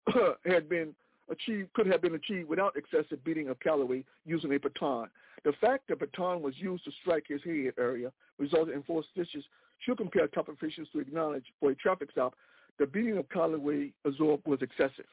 [0.44, 0.94] had been
[1.30, 5.08] achieved could have been achieved without excessive beating of Calloway using a baton.
[5.44, 9.44] The fact that baton was used to strike his head area resulted in four stitches
[9.80, 12.34] should compare top officials to acknowledge for a traffic stop
[12.78, 15.06] the beating of Calloway absorbed was excessive.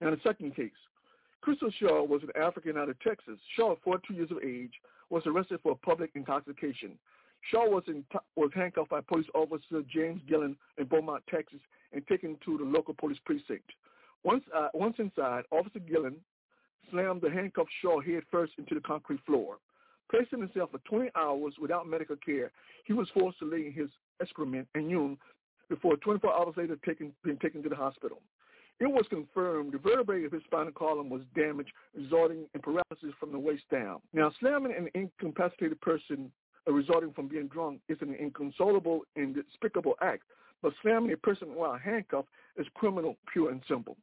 [0.00, 0.70] Now the second case.
[1.40, 3.38] Crystal Shaw was an African out of Texas.
[3.56, 4.72] Shaw, 42 years of age,
[5.10, 6.98] was arrested for public intoxication.
[7.50, 8.04] Shaw was, in,
[8.34, 11.60] was handcuffed by police officer James Gillen in Beaumont, Texas,
[11.92, 13.70] and taken to the local police precinct.
[14.26, 16.16] Once, uh, once inside, Officer Gillen
[16.90, 19.58] slammed the handcuffed Shaw head first into the concrete floor.
[20.10, 22.50] Placing himself for 20 hours without medical care,
[22.86, 23.88] he was forced to lay in his
[24.20, 25.16] excrement and urine
[25.68, 28.20] before 24 hours later taken, being taken to the hospital.
[28.80, 33.30] It was confirmed the vertebrae of his spinal column was damaged, resulting in paralysis from
[33.30, 34.00] the waist down.
[34.12, 36.32] Now, slamming an incapacitated person
[36.68, 40.24] uh, resulting from being drunk is an inconsolable and despicable act,
[40.62, 43.96] but slamming a person while handcuffed is criminal, pure and simple.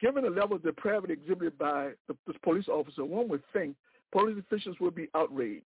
[0.00, 3.76] Given the level of depravity exhibited by the, this police officer, one would think
[4.12, 5.64] police officials would be outraged.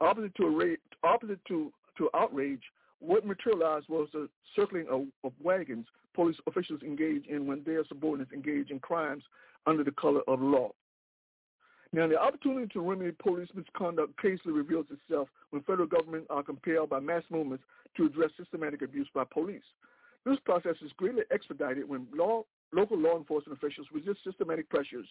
[0.00, 2.62] Opposite to, opposite to, to outrage,
[3.00, 8.32] what materialized was the circling of, of wagons police officials engage in when their subordinates
[8.32, 9.22] engage in crimes
[9.66, 10.70] under the color of law.
[11.92, 16.90] Now, the opportunity to remedy police misconduct occasionally reveals itself when federal governments are compelled
[16.90, 17.64] by mass movements
[17.96, 19.62] to address systematic abuse by police.
[20.24, 22.42] This process is greatly expedited when law,
[22.72, 25.06] local law enforcement officials resist systematic pressures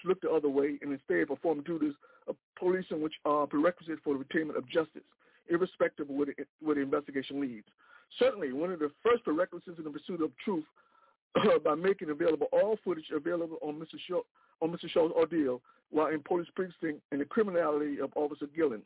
[0.00, 1.94] to look the other way and instead perform duties
[2.26, 5.02] of policing which are prerequisite for the attainment of justice
[5.50, 7.66] irrespective of where the, where the investigation leads.
[8.18, 10.64] Certainly, one of the first prerequisites in the pursuit of truth
[11.64, 13.98] by making available all footage available on Mr.
[14.08, 14.20] Shaw,
[14.60, 14.88] on Mr.
[14.90, 18.82] Shaw's ordeal while in police precinct and the criminality of Officer Gillen.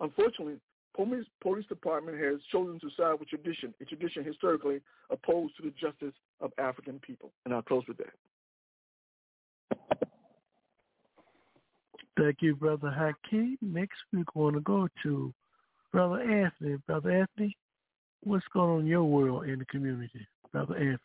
[0.00, 0.56] Unfortunately,
[0.96, 4.80] police, police department has chosen to side with tradition, a tradition historically
[5.10, 7.30] opposed to the justice of African people.
[7.44, 8.14] And I'll close with that.
[12.18, 13.58] Thank you, Brother Hakeem.
[13.60, 15.34] Next, we're going to go to
[15.92, 17.56] Brother Anthony, Brother Anthony,
[18.24, 20.98] what's going on in your world in the community, Brother Anthony?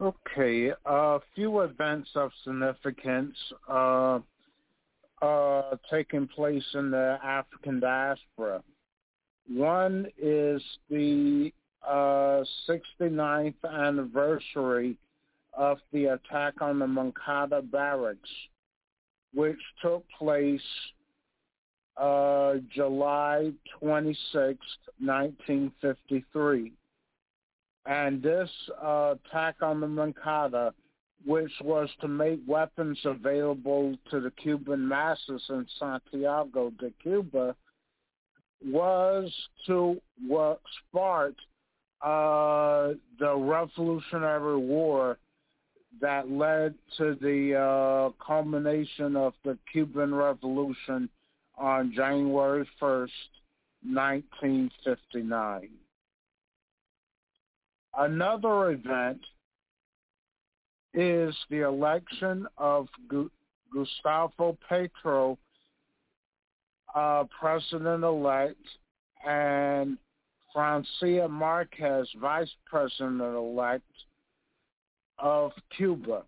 [0.00, 3.36] Okay, a few events of significance
[3.68, 4.18] uh,
[5.22, 8.62] uh, taking place in the African diaspora.
[9.48, 11.52] One is the
[11.86, 14.96] uh, 69th anniversary
[15.54, 18.30] of the attack on the Moncada barracks,
[19.32, 20.60] which took place
[21.96, 24.58] uh, July 26,
[24.98, 26.72] 1953.
[27.84, 28.48] And this
[28.82, 30.72] uh, attack on the Moncada,
[31.24, 37.54] which was to make weapons available to the Cuban masses in Santiago de Cuba,
[38.64, 39.32] was
[39.66, 40.00] to
[40.88, 41.40] sparked
[42.02, 45.18] uh, the Revolutionary War
[46.00, 51.08] that led to the uh, culmination of the Cuban Revolution
[51.56, 53.10] on January 1st,
[53.84, 55.68] 1959.
[57.96, 59.20] Another event
[60.94, 63.30] is the election of Gu-
[63.72, 65.38] Gustavo Petro,
[66.94, 68.56] uh, president-elect,
[69.26, 69.96] and
[70.52, 73.84] Francia Marquez, vice president-elect
[75.18, 76.24] of Cuba.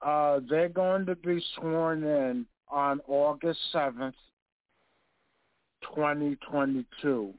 [0.00, 4.14] Uh, they're going to be sworn in on August 7th,
[5.94, 7.34] 2022.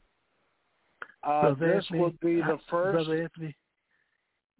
[1.23, 2.93] Uh, this would be the first.
[2.93, 3.55] Brother Anthony,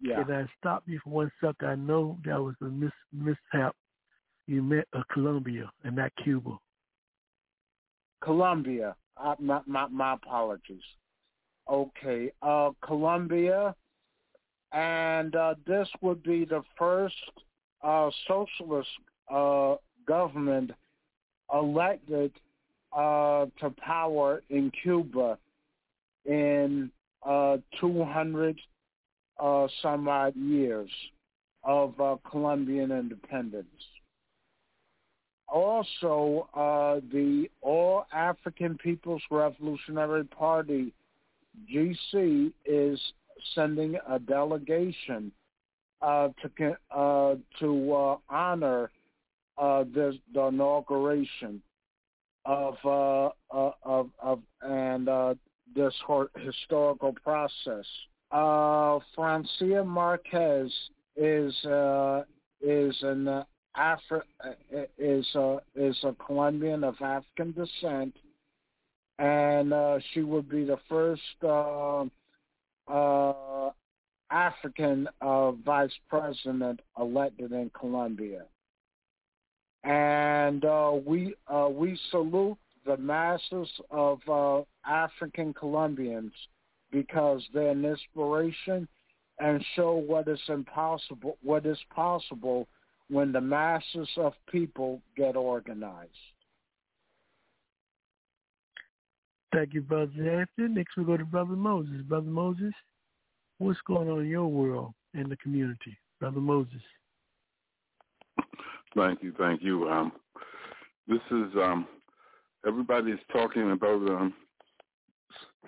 [0.00, 0.22] yeah.
[0.22, 1.68] can I stop you for one second?
[1.68, 3.74] I know that was a mis- mishap.
[4.46, 6.58] You meant uh, Colombia and not Cuba.
[8.22, 8.94] Colombia.
[9.16, 10.82] Uh, my, my, my apologies.
[11.68, 12.30] Okay.
[12.42, 13.74] Uh, Colombia.
[14.72, 17.14] And uh, this would be the first
[17.82, 18.88] uh, socialist
[19.32, 19.76] uh,
[20.06, 20.70] government
[21.52, 22.32] elected
[22.92, 25.38] uh, to power in Cuba
[26.24, 26.90] in
[27.24, 28.58] uh, 200
[29.38, 30.90] uh, some odd years
[31.64, 33.66] of uh, Colombian independence.
[35.48, 40.92] Also, uh, the All African People's Revolutionary Party,
[41.72, 43.00] GC, is
[43.54, 45.30] sending a delegation
[46.02, 48.90] uh, to uh, to uh, honor
[49.58, 51.62] uh, this, the inauguration
[52.44, 55.08] of uh, uh, of of and
[55.74, 55.94] this
[56.44, 57.86] historical process.
[58.30, 60.72] Uh, Francia Marquez
[61.16, 62.22] is uh,
[62.60, 63.44] is an uh,
[63.76, 68.16] Afri- is a is a Colombian of African descent,
[69.18, 72.04] and uh, she would be the first uh,
[72.88, 73.70] uh,
[74.30, 78.42] African uh, vice president elected in Colombia.
[79.84, 86.32] And uh, we uh, we salute the masses of uh, African Colombians
[86.90, 88.88] because they're an inspiration
[89.38, 92.66] and show what is impossible, what is possible
[93.08, 96.10] when the masses of people get organized.
[99.52, 100.12] Thank you, Brother
[100.58, 100.74] Anthony.
[100.74, 102.02] Next we go to Brother Moses.
[102.02, 102.72] Brother Moses,
[103.58, 105.96] what's going on in your world and the community?
[106.20, 106.82] Brother Moses.
[108.96, 109.88] Thank you, thank you.
[109.88, 110.12] Um,
[111.06, 111.86] this is um,
[112.66, 114.34] everybody's talking about um,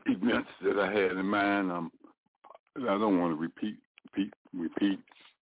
[0.06, 1.70] events that I had in mind.
[1.70, 1.92] Um,
[2.76, 3.76] I don't want to repeat
[4.14, 5.00] repeat repeat,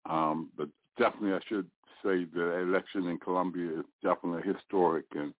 [0.10, 1.68] um, but definitely I should
[2.04, 5.34] say the election in Colombia is definitely historic and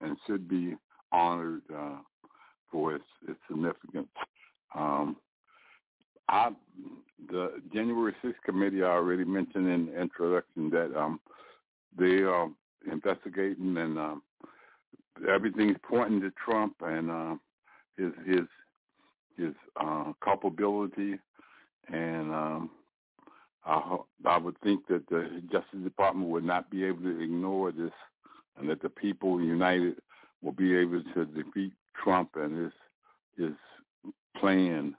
[0.00, 0.74] and should be
[1.12, 1.98] honored uh,
[2.70, 4.08] for its its significance.
[4.74, 5.16] Um,
[6.28, 6.50] I,
[7.30, 11.20] the January 6th committee I already mentioned in the introduction that um,
[11.96, 12.48] they are
[12.90, 14.22] investigating and um,
[15.28, 17.34] everything's pointing to Trump and uh,
[17.96, 18.46] his his
[19.36, 21.18] his uh, culpability,
[21.88, 22.70] and um,
[23.64, 27.92] I, I would think that the Justice Department would not be able to ignore this,
[28.58, 29.96] and that the people united
[30.42, 31.72] will be able to defeat
[32.02, 32.72] Trump and his
[33.36, 34.94] his plan,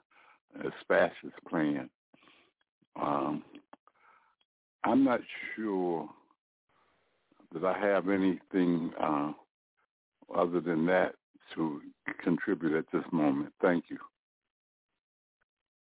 [0.62, 1.88] his fascist plan.
[3.00, 3.42] Um,
[4.84, 5.20] I'm not
[5.56, 6.08] sure
[7.52, 9.32] that I have anything uh,
[10.34, 11.14] other than that
[11.54, 11.80] to
[12.22, 13.52] contribute at this moment.
[13.60, 13.98] Thank you.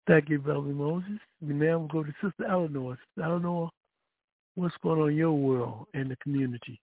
[0.08, 1.20] Thank you, Brother Moses.
[1.42, 2.98] Now We now will go to Sister Eleanor.
[3.10, 3.70] Sister Eleanor,
[4.56, 6.80] what's going on in your world and the community?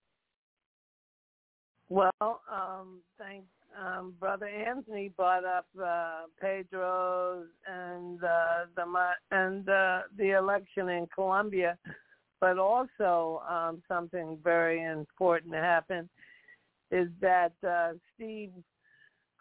[1.88, 3.44] Well, um, thank
[3.78, 8.84] um, Brother Anthony brought up uh, Petro's and uh, the
[9.30, 11.76] and uh, the election in Colombia,
[12.40, 16.08] but also um, something very important happened
[16.90, 18.50] is that uh, Steve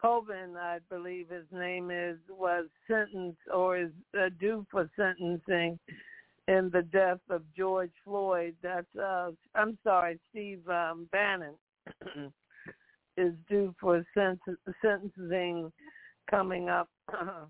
[0.04, 5.78] Colvin, I believe his name is, was sentenced or is uh, due for sentencing
[6.46, 8.54] in the death of George Floyd.
[8.62, 11.54] That's uh, I'm sorry, Steve um, Bannon
[13.16, 14.40] is due for sent-
[14.82, 15.72] sentencing
[16.30, 17.48] coming up uh,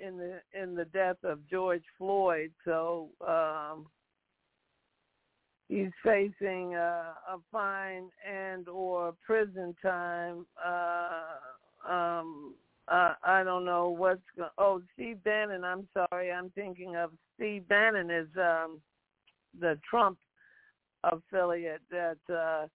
[0.00, 2.52] in the in the death of George Floyd.
[2.64, 3.86] So um,
[5.68, 10.46] he's facing a, a fine and or prison time.
[10.64, 12.54] Uh, um,
[12.88, 14.50] uh, I don't know what's going.
[14.56, 15.62] Oh, Steve Bannon.
[15.64, 16.32] I'm sorry.
[16.32, 18.80] I'm thinking of Steve Bannon is um,
[19.60, 20.18] the Trump
[21.04, 22.66] affiliate that uh,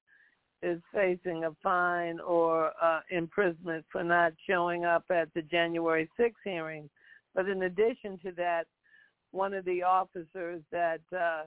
[0.62, 6.32] is facing a fine or uh, imprisonment for not showing up at the January 6th
[6.44, 6.90] hearing.
[7.36, 8.66] But in addition to that,
[9.32, 11.44] one of the officers that uh,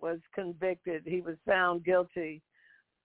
[0.00, 1.02] was convicted.
[1.04, 2.42] He was found guilty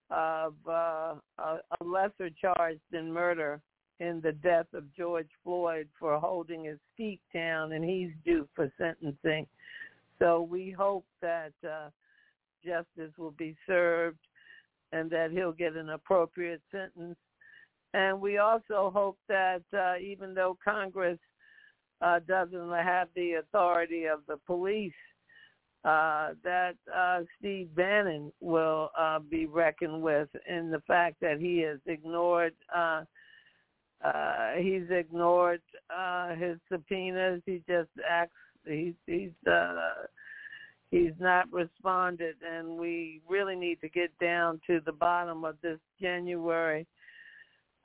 [0.10, 3.62] of uh, a, a lesser charge than murder
[4.00, 8.72] in the death of George Floyd for holding his feet down, and he's due for
[8.78, 9.48] sentencing.
[10.20, 11.90] So we hope that uh,
[12.66, 14.20] justice will be served
[14.92, 17.18] and that he'll get an appropriate sentence.
[17.94, 21.20] And we also hope that uh, even though Congress
[22.02, 24.94] uh, doesn't have the authority of the police,
[25.86, 31.60] uh, that uh, Steve Bannon will uh, be reckoned with in the fact that he
[31.60, 33.04] has ignored uh,
[34.04, 35.62] uh, he's ignored
[35.96, 37.42] uh, his subpoenas.
[37.46, 38.34] He just acts.
[38.66, 40.06] He's he's uh,
[40.92, 45.80] he's not responded, and we really need to get down to the bottom of this
[46.02, 46.86] January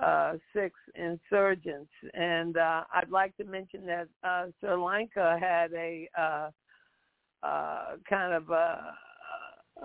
[0.01, 1.91] uh, six insurgents.
[2.15, 6.51] And uh, I'd like to mention that uh, Sri Lanka had a uh,
[7.43, 8.95] uh, kind of a,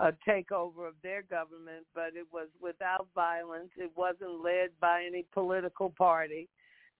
[0.00, 3.70] a takeover of their government, but it was without violence.
[3.76, 6.48] It wasn't led by any political party.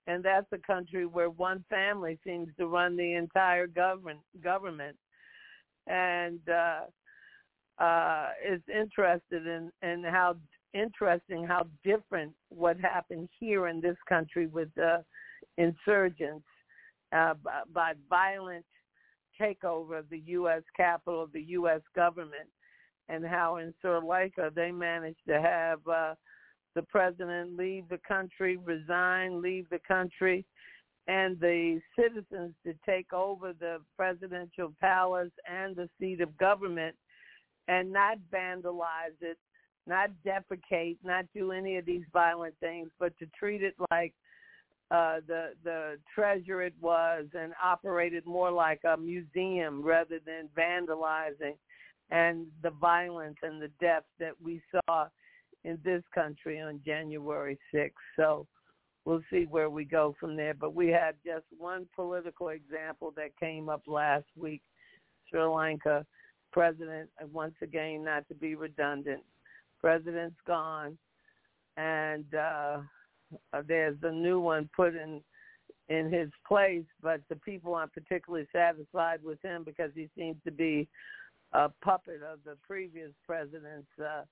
[0.07, 4.20] And that's a country where one family seems to run the entire government.
[4.42, 4.96] government.
[5.86, 10.36] And uh, uh, is interested in, in how
[10.74, 15.02] interesting how different what happened here in this country with the
[15.57, 16.44] insurgents
[17.12, 18.64] uh, by, by violent
[19.41, 20.62] takeover of the U.S.
[20.76, 21.80] Capitol, the U.S.
[21.95, 22.49] government,
[23.09, 26.14] and how in Sri Lanka they managed to have uh,
[26.74, 30.45] the president leave the country, resign, leave the country,
[31.07, 36.95] and the citizens to take over the presidential palace and the seat of government
[37.68, 39.39] and not vandalize it,
[39.87, 44.14] not defecate, not do any of these violent things, but to treat it like
[44.91, 51.57] uh, the the treasure it was and operated more like a museum rather than vandalizing
[52.11, 55.07] and the violence and the death that we saw
[55.64, 57.91] in this country on January 6th.
[58.16, 58.47] So
[59.05, 60.55] we'll see where we go from there.
[60.55, 64.62] But we had just one political example that came up last week.
[65.30, 66.05] Sri Lanka
[66.55, 69.20] president, once again, not to be redundant,
[69.80, 70.97] president's gone,
[71.76, 72.82] and uh, uh,
[73.66, 75.20] there's a new one put in
[75.89, 80.51] in his place, but the people aren't particularly satisfied with him because he seems to
[80.51, 80.89] be
[81.53, 84.22] a puppet of the previous president's uh,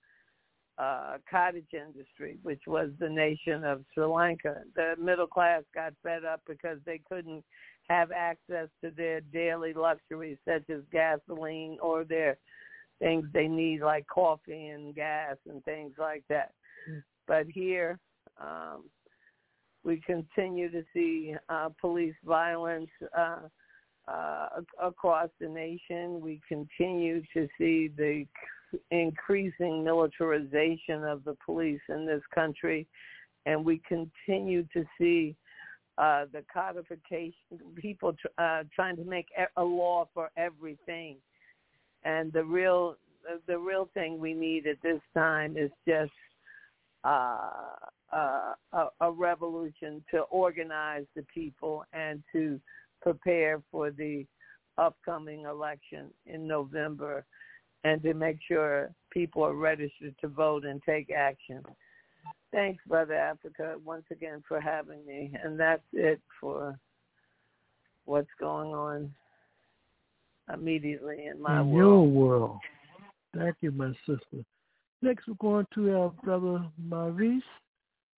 [0.82, 4.62] uh, cottage industry, which was the nation of Sri Lanka.
[4.74, 7.44] The middle class got fed up because they couldn't
[7.88, 12.38] have access to their daily luxuries such as gasoline or their
[12.98, 16.52] things they need like coffee and gas and things like that.
[17.26, 17.98] But here,
[18.42, 18.84] um,
[19.84, 23.40] we continue to see uh, police violence uh,
[24.08, 24.48] uh,
[24.82, 26.20] across the nation.
[26.20, 28.26] We continue to see the
[28.90, 32.86] increasing militarization of the police in this country,
[33.46, 35.36] and we continue to see
[35.98, 37.34] uh, the codification,
[37.76, 39.26] people uh, trying to make
[39.56, 41.16] a law for everything.
[42.04, 42.96] And the real,
[43.46, 46.10] the real thing we need at this time is just
[47.04, 47.74] uh,
[48.12, 52.60] uh, a, a revolution to organize the people and to
[53.00, 54.26] prepare for the
[54.78, 57.24] upcoming election in November
[57.84, 61.62] and to make sure people are registered to vote and take action.
[62.52, 65.32] Thanks, Brother Africa, once again for having me.
[65.42, 66.78] And that's it for
[68.04, 69.12] what's going on
[70.52, 71.76] immediately in my in world.
[71.76, 72.58] your world.
[73.36, 74.44] Thank you, my sister.
[75.00, 77.42] Next, we're going to our brother Maurice.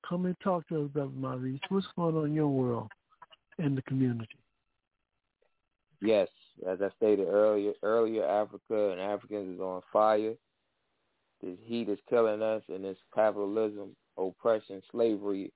[0.09, 1.61] Come and talk to us, brother Maurice.
[1.69, 2.91] What's going on in your world
[3.59, 4.39] and the community?
[6.03, 6.29] Yes,
[6.69, 10.35] as I stated earlier, earlier Africa and Africans is on fire.
[11.43, 15.53] This heat is killing us, and this capitalism, oppression, slavery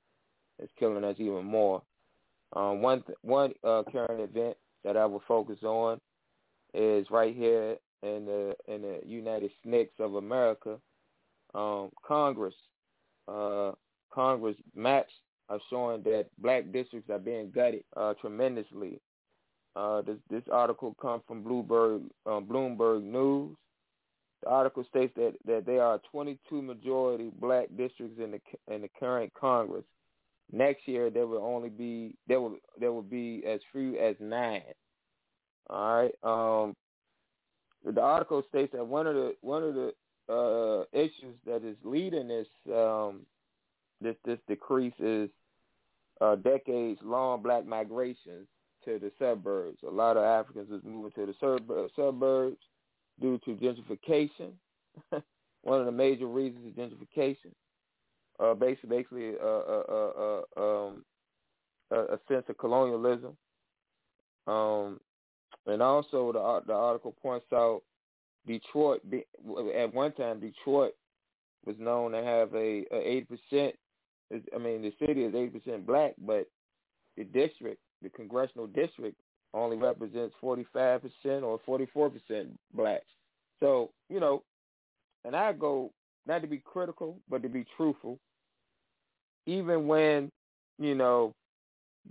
[0.63, 1.83] is killing us even more.
[2.55, 6.01] Um, one th- one uh, current event that I will focus on
[6.73, 10.79] is right here in the in the United States of America.
[11.55, 12.55] Um, Congress,
[13.27, 13.73] uh,
[14.13, 15.13] Congress maps
[15.49, 19.01] are showing that black districts are being gutted uh, tremendously.
[19.77, 23.57] Uh, this, this article comes from Bloomberg, uh, Bloomberg News.
[24.43, 28.41] The article states that, that there are 22 majority black districts in the
[28.73, 29.85] in the current Congress.
[30.53, 34.63] Next year there will only be there will there will be as few as nine.
[35.69, 36.15] All right.
[36.23, 36.75] Um,
[37.85, 39.93] the article states that one of the one of the
[40.29, 43.21] uh, issues that is leading this um,
[44.01, 45.29] this this decrease is
[46.21, 48.47] uh, decades long black migrations
[48.85, 49.79] to the suburbs.
[49.87, 52.57] A lot of Africans is moving to the sub- suburbs
[53.21, 54.53] due to gentrification.
[55.63, 57.53] One of the major reasons is gentrification.
[58.41, 61.05] Uh, basically, basically uh, uh, uh, uh, um,
[61.91, 63.37] a, a sense of colonialism.
[64.47, 65.01] Um,
[65.67, 67.83] and also, the the article points out
[68.47, 69.03] Detroit.
[69.77, 70.93] At one time, Detroit
[71.67, 73.75] was known to have a eight percent.
[74.33, 76.49] I mean, the city is eight percent black, but
[77.17, 79.17] the district, the congressional district,
[79.55, 83.07] only represents forty five percent or forty four percent blacks.
[83.61, 84.43] So you know,
[85.25, 85.91] and I go
[86.27, 88.19] not to be critical, but to be truthful.
[89.47, 90.31] Even when
[90.79, 91.35] you know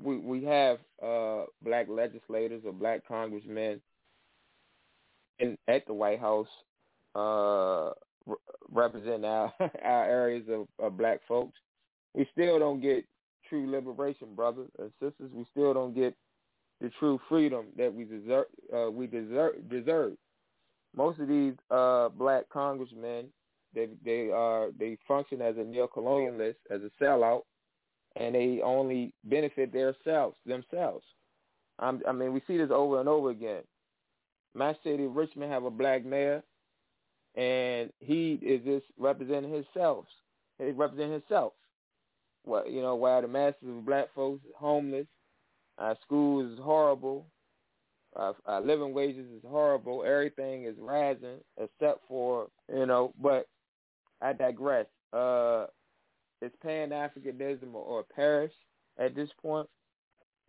[0.04, 3.80] we we have uh, black legislators or black congressmen
[5.40, 6.48] in at the White House
[7.16, 7.92] uh,
[8.26, 8.36] re-
[8.72, 9.54] representing our
[9.84, 11.58] our areas of, of black folks,
[12.14, 13.06] we still don't get
[13.50, 15.32] true liberation, brothers and sisters.
[15.34, 16.16] We still don't get
[16.82, 18.46] the true freedom that we deserve.
[18.76, 20.14] Uh, we deserve deserve.
[20.96, 23.28] Most of these uh, black congressmen,
[23.74, 27.42] they they are they function as a neo-colonialist, as a sellout,
[28.16, 31.06] and they only benefit themselves themselves.
[31.80, 33.62] I'm, I mean, we see this over and over again.
[34.56, 36.42] My city, Richmond, have a black mayor,
[37.36, 40.06] and he is just representing himself.
[40.58, 41.54] He representing himself.
[42.46, 45.08] You know, while the masses of black folks homeless,
[45.78, 47.26] our schools is horrible,
[48.16, 50.04] our, our living wages is horrible.
[50.06, 53.14] Everything is rising except for you know.
[53.22, 53.48] But
[54.22, 54.88] I digress.
[55.14, 55.68] Uh,
[56.42, 58.52] it's Pan Africanism or perish
[59.00, 59.68] at this point.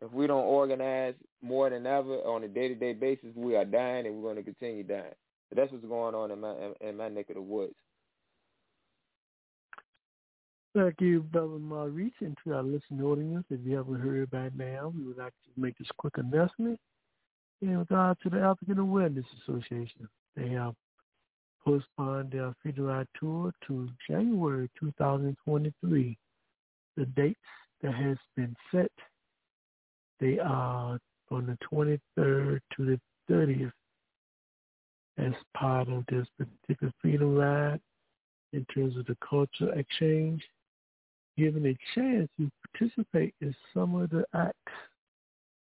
[0.00, 3.64] If we don't organize more than ever on a day to day basis, we are
[3.64, 5.14] dying and we're going to continue dying.
[5.54, 7.74] That's what's going on in my in my neck of the woods.
[10.78, 13.44] Thank you, Brother Maurice, and to our listening audience.
[13.50, 16.78] If you haven't heard by now, we would like to make this quick announcement
[17.60, 20.08] in regard to the African Awareness Association.
[20.36, 20.74] They have
[21.64, 26.16] postponed their Federal tour to January 2023.
[26.96, 27.40] The dates
[27.82, 28.92] that has been set,
[30.20, 31.00] they are
[31.32, 33.72] on the 23rd to the 30th
[35.18, 37.80] as part of this particular freedom ride
[38.52, 40.40] in terms of the cultural exchange,
[41.38, 44.72] given a chance, to participate in some of the acts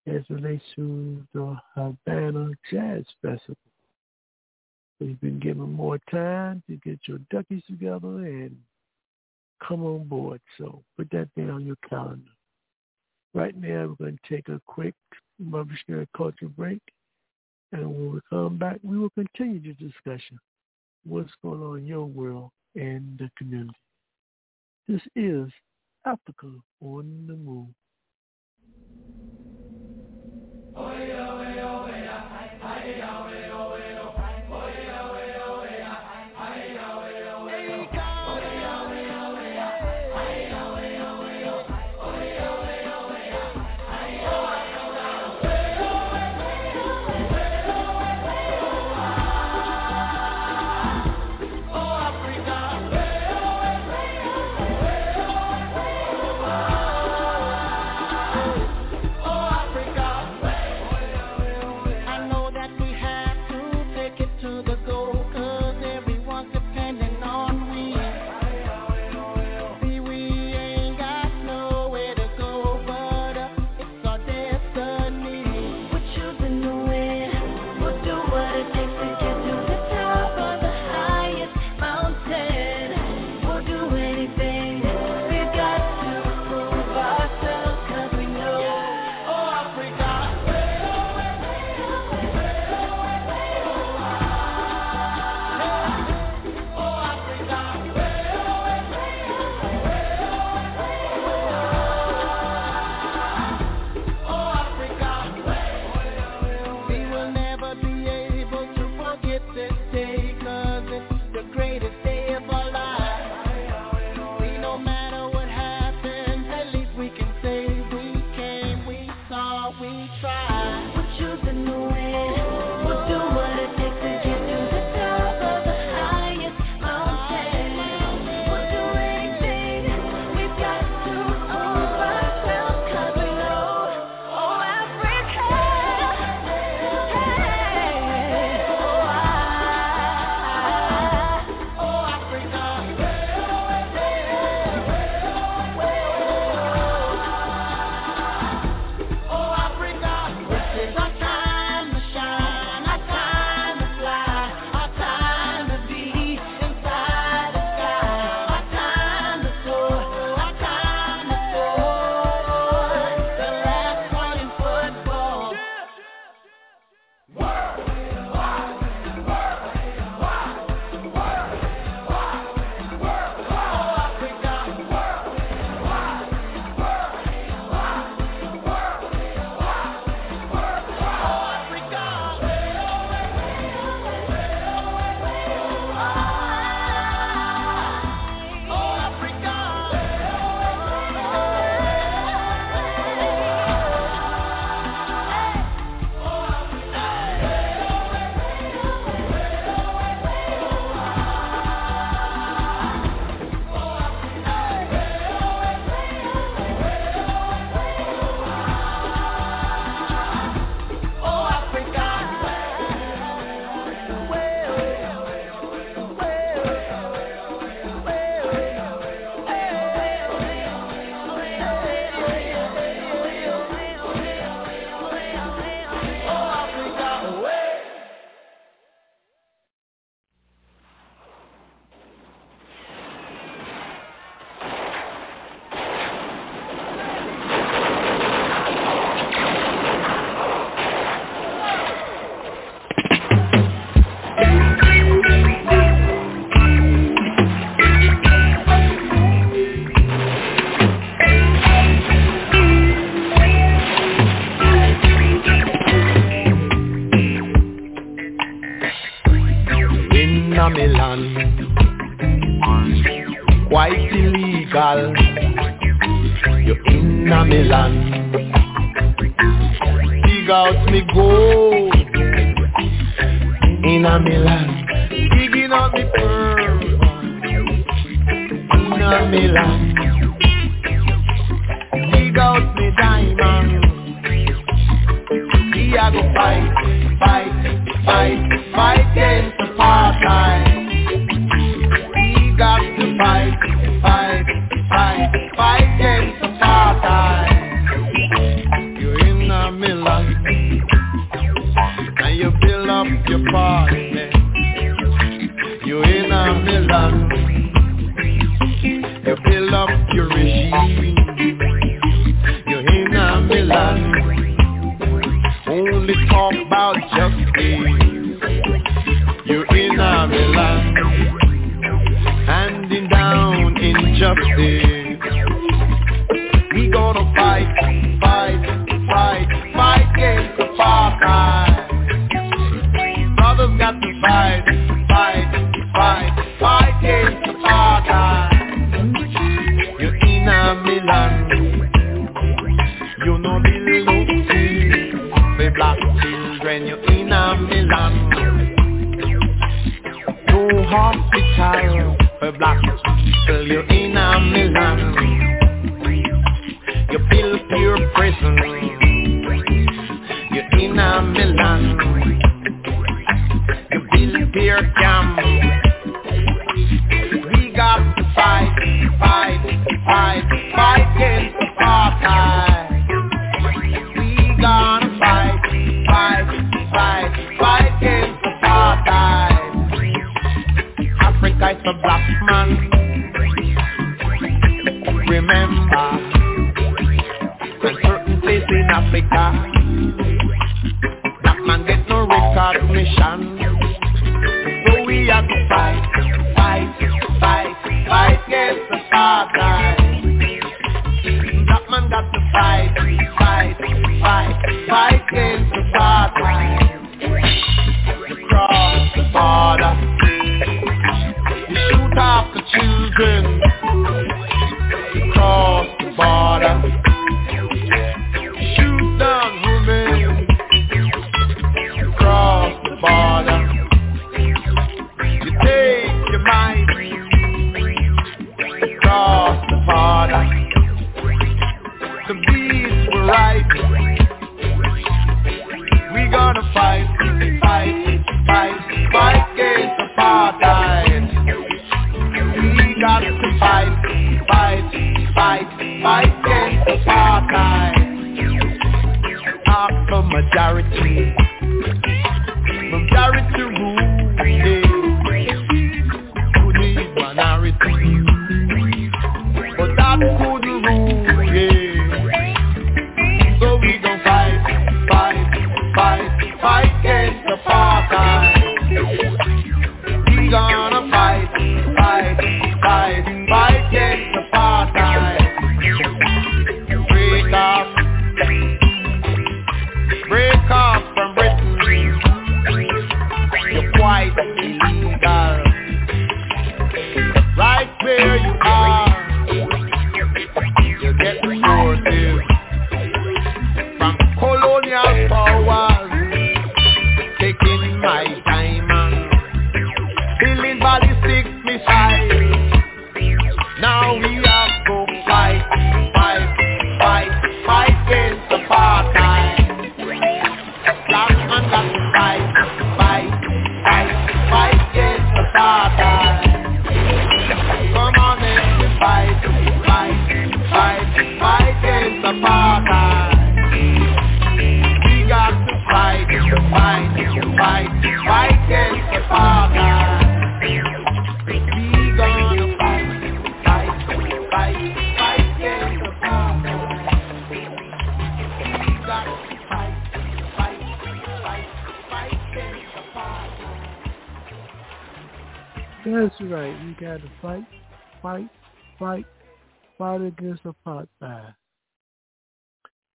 [0.08, 3.56] as relates to the Havana Jazz Festival.
[4.98, 8.58] So you've been given more time to get your duckies together and
[9.66, 10.42] come on board.
[10.58, 12.32] So put that down on your calendar.
[13.34, 14.96] Right now, we're going to take a quick
[15.40, 16.82] revolutionary culture break.
[17.72, 20.40] And when we come back, we will continue the discussion.
[21.06, 23.78] What's going on in your world and the community?
[24.88, 25.50] This is
[26.06, 26.48] Africa
[26.80, 27.68] on the Move.
[30.78, 32.08] Oy, oy, oy,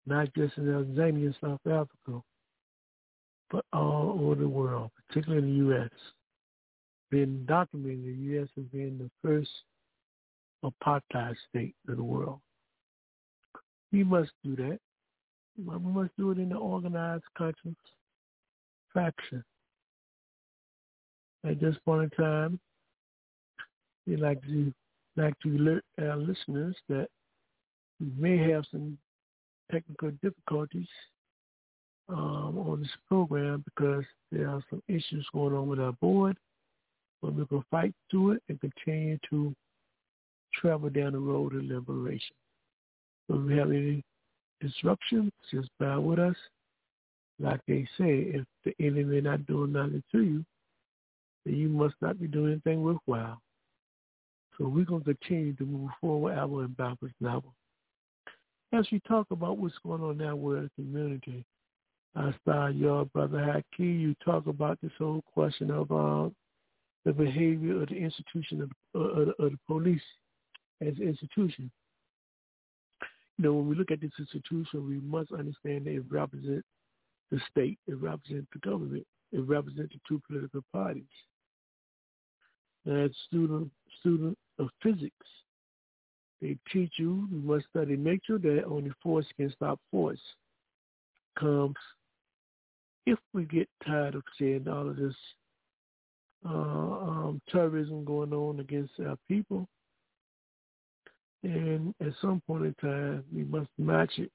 [0.06, 2.22] not just in Tanzania and South Africa,
[3.52, 5.89] but all over the world, particularly in the U.S.
[7.10, 8.47] Being documented the U.S.
[8.58, 9.49] as being the first
[10.64, 12.39] apartheid state in the world.
[13.91, 14.80] We must do that.
[15.58, 17.76] We must do it in the organized conscious
[18.93, 19.43] faction.
[21.43, 22.60] At this point in time,
[24.08, 24.74] we'd like to
[25.18, 27.08] like to alert our listeners that
[27.99, 28.97] we may have some
[29.72, 30.88] technical difficulties
[32.10, 36.38] um, on this program because there are some issues going on with our board,
[37.22, 39.54] but we're going to fight through it and continue to
[40.54, 42.36] travel down the road of liberation.
[43.28, 44.04] So if we have any
[44.60, 46.36] disruptions, just bear with us.
[47.40, 50.46] Like they say, if the enemy is not doing nothing to you,
[51.46, 53.42] then you must not be doing anything worthwhile.
[54.58, 57.54] So we're going to continue to move forward our Bible novel
[58.74, 61.46] as we talk about what's going on now with the community,
[62.16, 66.30] I saw your brother Haki, you talk about this whole question of uh,
[67.06, 70.02] the behavior of the institution of, uh, of, of the police
[70.82, 71.72] as an institution.
[73.38, 76.68] You know, when we look at this institution, we must understand that it represents
[77.32, 81.04] the state, it represents the government, it represents the two political parties.
[82.86, 85.28] Now, as student student of physics,
[86.42, 90.20] they teach you you must study nature that only force can stop force.
[91.39, 91.76] Comes
[93.06, 95.16] if we get tired of seeing all of this
[96.46, 99.68] uh, um, terrorism going on against our people,
[101.44, 104.32] and at some point in time we must match it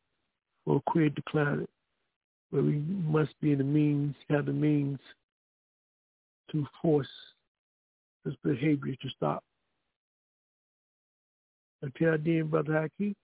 [0.65, 1.71] or create the climate
[2.51, 4.99] where we must be the means, have the means
[6.51, 7.09] to force
[8.25, 9.43] this behavior to stop.
[11.83, 13.15] Until then, Brother Haki,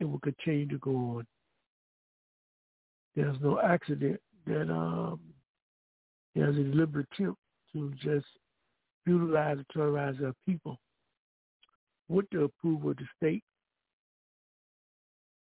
[0.00, 1.26] it will continue to go on.
[3.14, 5.20] There's no accident that um,
[6.34, 7.38] there's a deliberate attempt
[7.72, 8.26] to just
[9.06, 10.78] utilize and terrorize our people
[12.08, 13.42] with the approval of the state,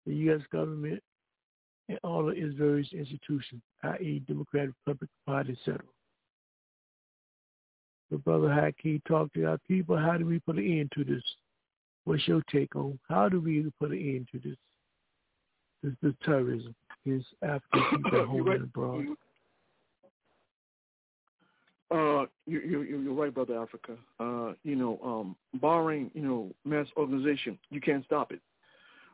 [0.06, 0.42] the U.S.
[0.52, 1.02] government,
[1.88, 4.22] and all of its various institutions, i.e.
[4.26, 5.80] Democratic Republican Party, etc.
[8.10, 9.96] But Brother Haki, talk to our people.
[9.96, 11.22] How do we put an end to this?
[12.06, 14.56] What's your take on how do we put an end to this,
[15.82, 16.72] this, this terrorism
[17.04, 19.06] against African people home and abroad?
[21.90, 23.96] Uh, you, you, you're right, brother Africa.
[24.20, 28.40] Uh, you know, um, barring you know mass organization, you can't stop it.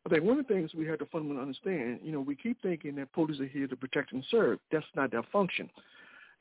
[0.05, 2.61] I think one of the things we have to fundamentally understand, you know, we keep
[2.61, 4.59] thinking that police are here to protect and serve.
[4.70, 5.70] That's not their function.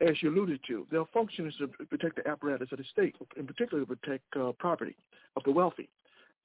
[0.02, 3.48] As you alluded to, their function is to protect the apparatus of the state, in
[3.48, 4.96] particular to protect uh, property
[5.38, 5.88] of the wealthy.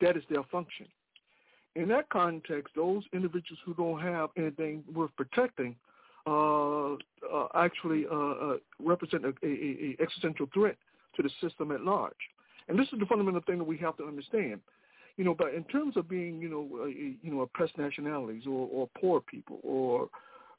[0.01, 0.87] That is their function.
[1.75, 5.77] In that context, those individuals who don't have anything worth protecting
[6.27, 6.97] uh, uh,
[7.55, 10.77] actually uh, uh represent a, a, a existential threat
[11.15, 12.13] to the system at large.
[12.69, 14.61] And this is the fundamental thing that we have to understand
[15.17, 18.69] you know, but in terms of being, you know, uh, you know, oppressed nationalities or,
[18.71, 20.09] or poor people or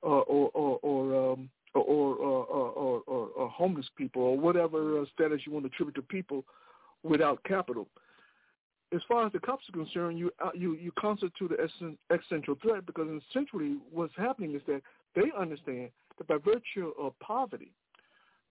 [0.04, 5.42] uh, or or or, um, or, or, or, or, or homeless people or whatever status
[5.46, 6.44] you want to attribute to people
[7.04, 7.88] without capital.
[8.94, 12.86] As far as the cops are concerned, you uh, you you constitute an existential threat
[12.86, 14.82] because essentially what's happening is that
[15.14, 17.72] they understand that by virtue of poverty,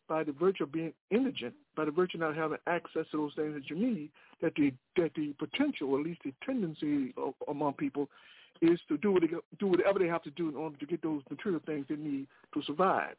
[0.09, 3.32] by the virtue of being indigent, by the virtue of not having access to those
[3.34, 4.11] things that you need,
[4.43, 8.09] that the that the potential, or at least the tendency of, among people,
[8.61, 9.28] is to do what they,
[9.59, 12.26] do whatever they have to do in order to get those material things they need
[12.55, 13.14] to survive.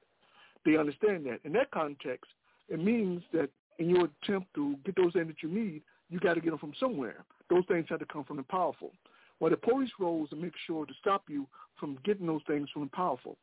[0.65, 1.39] They understand that.
[1.43, 2.29] In that context,
[2.69, 3.49] it means that
[3.79, 6.59] in your attempt to get those things that you need, you got to get them
[6.59, 7.23] from somewhere.
[7.49, 8.91] Those things have to come from the powerful.
[9.39, 11.47] Well, the police role is to make sure to stop you
[11.79, 13.37] from getting those things from the powerful.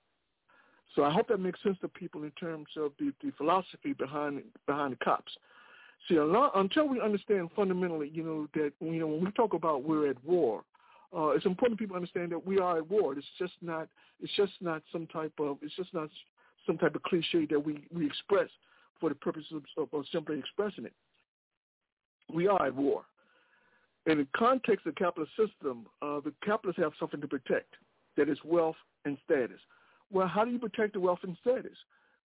[0.94, 4.42] So I hope that makes sense to people in terms of the, the philosophy behind
[4.66, 5.32] behind the cops.
[6.08, 9.84] See, lot, until we understand fundamentally, you know, that you know when we talk about
[9.84, 10.62] we're at war,
[11.16, 13.14] uh, it's important people understand that we are at war.
[13.14, 13.88] It's just not
[14.22, 16.10] it's just not some type of it's just not
[16.66, 18.48] some type of cliche that we we express
[19.00, 20.92] for the purpose of, of, of simply expressing it.
[22.32, 23.04] We are at war.
[24.06, 27.74] In the context of the capitalist system, uh, the capitalists have something to protect,
[28.16, 29.60] that is wealth and status.
[30.12, 31.76] Well, how do you protect the wealth and status?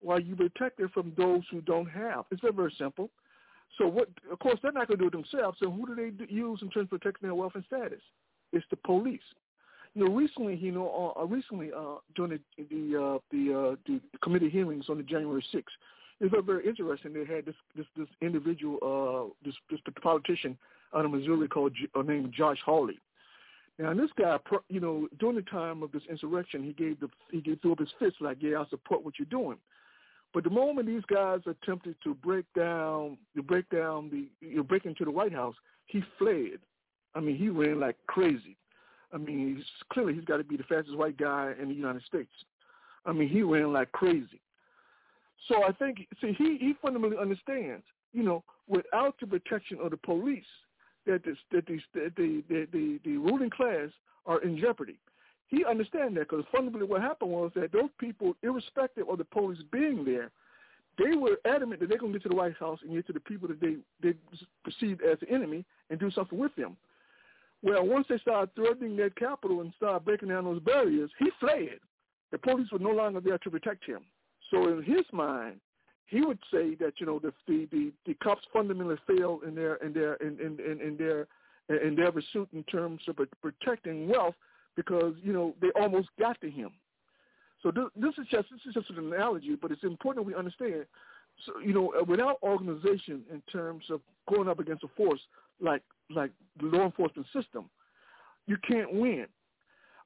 [0.02, 2.24] Well, you protect it from those who don't have.
[2.30, 3.10] It's very, very simple.
[3.78, 4.08] So what?
[4.30, 5.58] Of course, they're not going to do it themselves.
[5.60, 8.00] So who do they use in terms of protecting their wealth and status?
[8.52, 9.20] It's the police.
[9.94, 13.76] You know, recently, you know, uh, uh recently uh, during the the uh, the, uh,
[13.86, 15.64] the committee hearings on the January 6th,
[16.20, 17.12] it was very interesting.
[17.12, 20.56] They had this this this individual, uh, this this politician
[20.94, 22.98] out of Missouri called uh, named Josh Hawley,
[23.80, 24.36] now, this guy,
[24.68, 27.78] you know, during the time of this insurrection, he gave the he gave threw up
[27.78, 29.56] his fist like, "Yeah, I support what you're doing."
[30.34, 34.62] But the moment these guys attempted to break down, to break down the, you know,
[34.62, 35.54] break into the White House,
[35.86, 36.60] he fled.
[37.14, 38.56] I mean, he ran like crazy.
[39.14, 42.02] I mean, he's, clearly he's got to be the fastest white guy in the United
[42.04, 42.30] States.
[43.06, 44.40] I mean, he ran like crazy.
[45.48, 49.96] So I think, see, he he fundamentally understands, you know, without the protection of the
[49.96, 50.44] police,
[51.06, 53.88] that, this, that the, the, the, the, the ruling class
[54.26, 54.98] are in jeopardy.
[55.48, 59.58] He understands that because fundamentally what happened was that those people, irrespective of the police
[59.72, 60.30] being there,
[60.98, 63.12] they were adamant that they're going to get to the White House and get to
[63.12, 64.14] the people that they, they
[64.62, 66.76] perceived as the enemy and do something with them.
[67.62, 71.80] Well, once they started threatening that capital and started breaking down those barriers, he fled.
[72.30, 74.00] The police were no longer there to protect him.
[74.50, 75.60] So in his mind,
[76.06, 79.76] he would say that you know the the the, the cops fundamentally failed in their
[79.76, 81.26] in their in in, in, in their
[81.68, 84.34] in their pursuit in terms of protecting wealth
[84.76, 86.70] because you know they almost got to him.
[87.62, 90.86] So this, this is just this is just an analogy, but it's important we understand.
[91.46, 95.20] So you know, uh, without organization in terms of going up against a force,
[95.60, 97.70] like like the law enforcement system,
[98.46, 99.26] you can't win.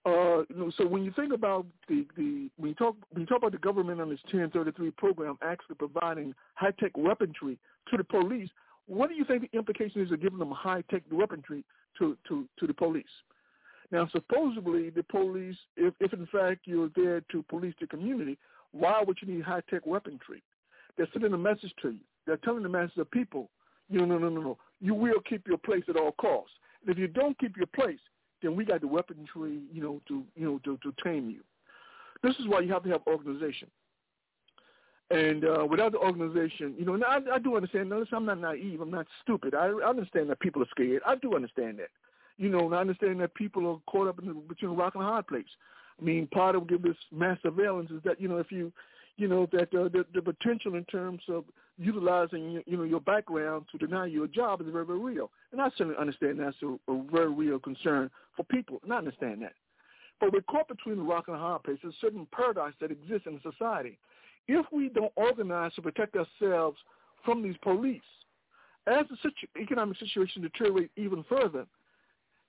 [0.06, 3.26] Uh, you know, so when you think about the, the when you talk when you
[3.26, 7.58] talk about the government on this 1033 program actually providing high tech weaponry
[7.90, 8.50] to the police,
[8.86, 11.64] what do you think the implication is of giving them high tech weaponry
[11.98, 13.04] to, to, to the police?
[13.90, 18.38] Now, supposedly the police, if, if in fact you're there to police the community,
[18.72, 20.42] why would you need high tech weaponry?
[20.96, 22.00] They're sending a message to you.
[22.26, 23.50] They're telling the masses of people,
[23.88, 24.58] you know, no, no, no, no.
[24.80, 26.52] You will keep your place at all costs.
[26.82, 27.98] And if you don't keep your place,
[28.44, 31.40] then we got the weaponry, you know, to you know to, to tame you.
[32.22, 33.68] This is why you have to have organization.
[35.10, 37.90] And uh, without the organization, you know, I, I do understand.
[37.90, 38.80] Notice I'm not naive.
[38.80, 39.54] I'm not stupid.
[39.54, 41.02] I, I understand that people are scared.
[41.06, 41.90] I do understand that.
[42.36, 44.94] You know, and I understand that people are caught up in the, between a rock
[44.94, 45.44] and a hard place.
[46.00, 48.72] I mean, part of this mass surveillance is that you know if you,
[49.16, 51.44] you know, that uh, the, the potential in terms of
[51.78, 55.60] utilizing you know your background to deny you a job is very very real, and
[55.60, 59.54] I certainly understand that's a, a very real concern for people, and I understand that.
[60.20, 61.78] But we're caught between the rock and a hard place.
[61.82, 63.98] There's a certain paradox that exists in society.
[64.46, 66.78] If we don't organize to protect ourselves
[67.24, 68.02] from these police,
[68.86, 71.66] as the situ- economic situation deteriorates even further,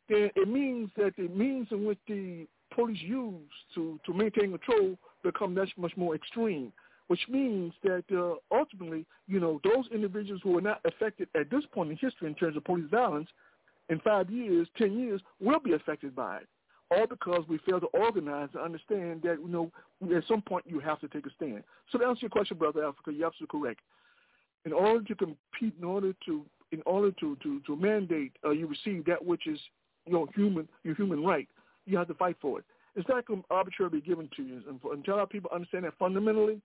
[0.09, 3.41] then it means that the means in which the police use
[3.73, 6.71] to, to maintain control become much, much more extreme,
[7.07, 11.63] which means that uh, ultimately, you know, those individuals who are not affected at this
[11.71, 13.29] point in history in terms of police violence,
[13.89, 16.47] in five years, ten years, will be affected by it.
[16.91, 19.71] All because we fail to organize and understand that, you know,
[20.15, 21.63] at some point you have to take a stand.
[21.91, 23.81] So to answer your question, Brother Africa, you're absolutely correct.
[24.65, 28.67] In order to compete, in order to in order to, to, to mandate uh, you
[28.67, 29.59] receive that which is
[30.05, 31.47] you know, human your human right,
[31.85, 32.65] you have to fight for it.
[32.95, 34.61] It's not arbitrarily given to you.
[34.67, 36.61] And until our people understand that fundamentally,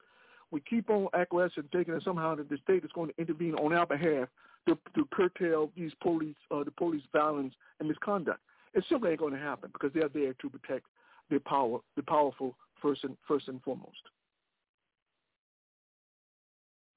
[0.50, 3.72] we keep on acquiescing, thinking that somehow that the state is going to intervene on
[3.72, 4.28] our behalf
[4.66, 8.40] to, to curtail these police, uh, the police violence and misconduct.
[8.74, 10.86] It simply ain't going to happen because they're there to protect
[11.30, 13.98] the power, the powerful first and first and foremost.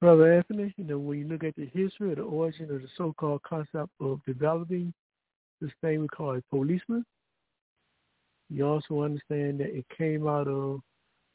[0.02, 2.90] Brother Anthony, you know, when you look at the history or the origin of the
[2.98, 4.94] so-called concept of developing
[5.62, 7.06] this thing we call a policeman,
[8.50, 10.82] you also understand that it came out of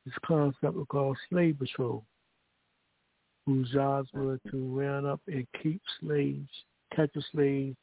[0.09, 2.03] this concept we call slave patrol,
[3.47, 6.49] whose jobs were to round up and keep slaves,
[6.95, 7.77] capture slaves,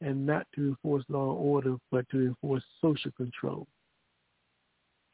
[0.00, 3.66] and not to enforce law and order, but to enforce social control.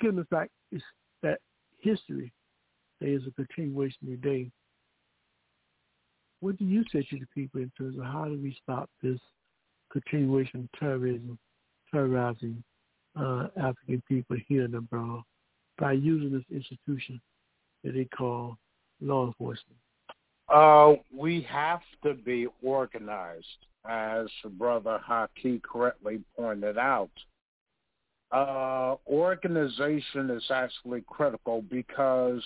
[0.01, 0.83] Given the fact is
[1.23, 1.41] that
[1.81, 2.33] history
[3.01, 4.51] is a continuation today,
[6.41, 9.19] what do you say to the people in terms of how do we stop this
[9.91, 11.39] continuation of terrorism,
[11.93, 12.63] terrorizing
[13.19, 14.81] uh, African people here in the
[15.79, 17.21] by using this institution
[17.85, 18.59] that they call
[19.01, 19.79] law enforcement?
[20.49, 23.47] Uh, we have to be organized,
[23.89, 27.11] as Brother Haki correctly pointed out.
[28.33, 32.43] Uh, organization is actually critical because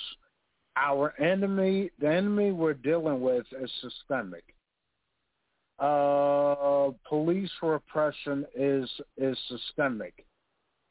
[0.77, 4.45] our enemy, the enemy we're dealing with is systemic.
[5.79, 10.27] Uh, police repression is is systemic.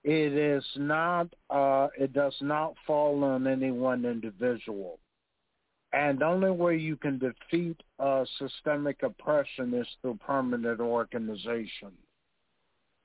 [0.10, 1.28] It is not.
[1.52, 4.98] Uh, it does not fall on any one individual.
[5.94, 11.92] And the only way you can defeat uh, systemic oppression is through permanent organization.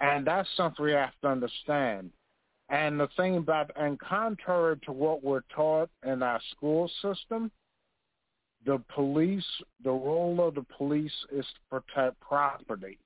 [0.01, 2.11] And that's something we have to understand.
[2.71, 7.51] And the thing about, and contrary to what we're taught in our school system,
[8.65, 9.45] the police,
[9.83, 12.97] the role of the police is to protect property,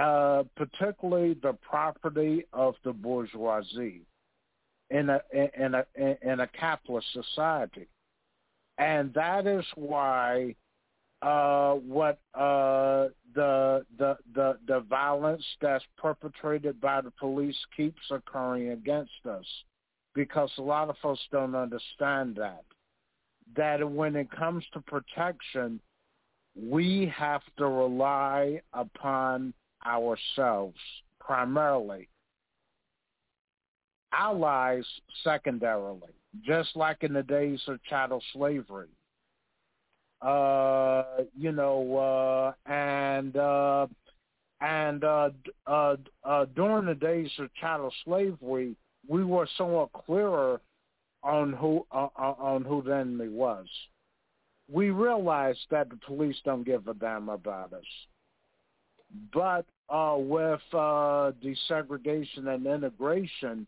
[0.00, 4.02] uh, particularly the property of the bourgeoisie
[4.90, 5.20] in a
[5.56, 5.84] in a
[6.22, 7.86] in a capitalist society
[8.78, 10.54] and that is why
[11.22, 18.70] uh, what uh, the the the the violence that's perpetrated by the police keeps occurring
[18.70, 19.44] against us,
[20.14, 22.64] because a lot of folks don't understand that.
[23.54, 25.78] That when it comes to protection,
[26.56, 29.52] we have to rely upon
[29.86, 30.78] ourselves
[31.20, 32.08] primarily,
[34.12, 34.84] allies
[35.22, 36.12] secondarily
[36.44, 38.88] just like in the days of chattel slavery.
[40.22, 41.02] Uh,
[41.36, 43.86] you know, uh, and uh,
[44.60, 45.30] and uh,
[45.66, 48.76] uh, uh, during the days of chattel slavery,
[49.08, 50.60] we were somewhat clearer
[51.22, 53.66] on who uh, uh, on who the enemy was.
[54.70, 57.82] We realized that the police don't give a damn about us,
[59.32, 63.66] but uh, with uh, desegregation and integration,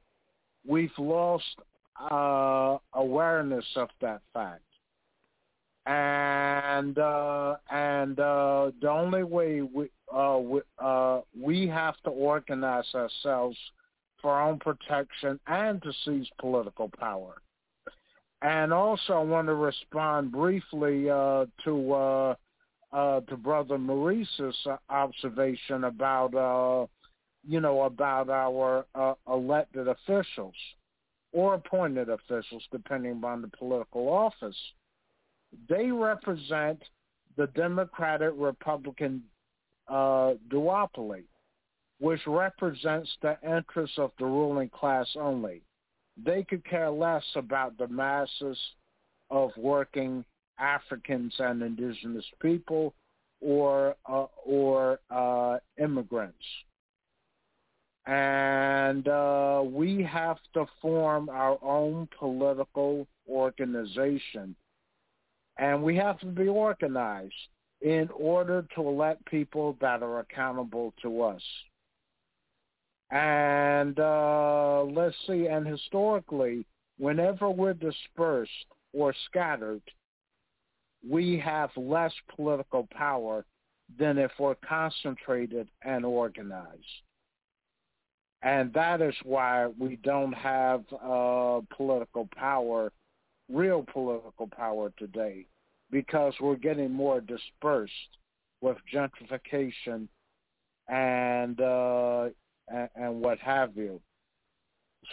[0.67, 1.45] we've lost
[2.11, 4.63] uh, awareness of that fact.
[5.85, 10.61] And uh, and uh, the only way we uh, we,
[11.37, 13.57] we have to organize ourselves
[14.21, 17.35] for our own protection and to seize political power.
[18.43, 22.37] And also, I want to respond briefly to
[22.93, 24.57] uh, to Brother Maurice's
[24.91, 26.87] observation about uh,
[27.47, 30.55] you know about our uh, elected officials
[31.33, 34.57] or appointed officials, depending on the political office.
[35.69, 36.83] They represent
[37.37, 39.23] the Democratic Republican
[39.89, 41.25] uh, duopoly,
[41.99, 45.63] which represents the interests of the ruling class only.
[46.23, 48.59] They could care less about the masses
[49.31, 50.25] of working
[50.63, 52.95] Africans and indigenous people
[53.41, 56.45] or uh, or uh, immigrants.
[58.07, 64.57] And uh, we have to form our own political organization.
[65.59, 67.35] And we have to be organized
[67.81, 71.43] in order to elect people that are accountable to us.
[73.11, 76.65] And uh, let's see, and historically,
[76.99, 78.51] whenever we're dispersed
[78.95, 79.83] or scattered,
[81.09, 83.45] we have less political power
[83.99, 87.03] than if we're concentrated and organized.
[88.43, 92.93] And that is why we don't have uh, political power,
[93.49, 95.47] real political power today,
[95.91, 97.93] because we're getting more dispersed
[98.61, 100.09] with gentrification
[100.89, 102.29] and uh,
[102.69, 104.01] and, and what have you.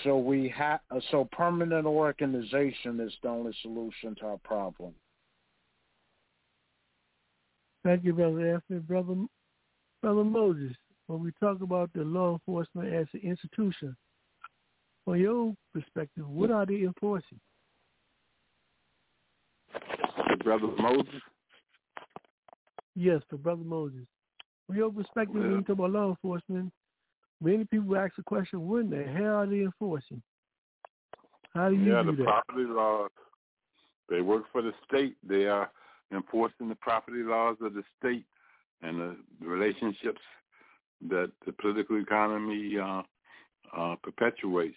[0.03, 0.79] So we have
[1.11, 4.93] so permanent organization is the only solution to our problem.
[7.89, 8.81] Thank you, Brother Anthony.
[8.81, 9.15] Brother,
[10.03, 10.75] Brother Moses,
[11.07, 13.97] when we talk about the law enforcement as an institution,
[15.03, 17.39] from your perspective, what are they enforcing?
[20.43, 21.07] Brother Moses?
[22.95, 24.05] Yes, for Brother Moses.
[24.67, 26.71] From your perspective, when you talk about law enforcement,
[27.41, 30.21] many people ask the question, when the hell are they enforcing?
[31.55, 32.43] How do you yeah, do the that?
[32.45, 33.09] property laws.
[34.11, 35.15] They work for the state.
[35.27, 35.71] They are
[36.11, 38.25] enforcing the property laws of the state
[38.81, 40.21] and the, relationships
[41.07, 43.01] that the political economy uh,
[43.75, 44.75] uh, perpetuates.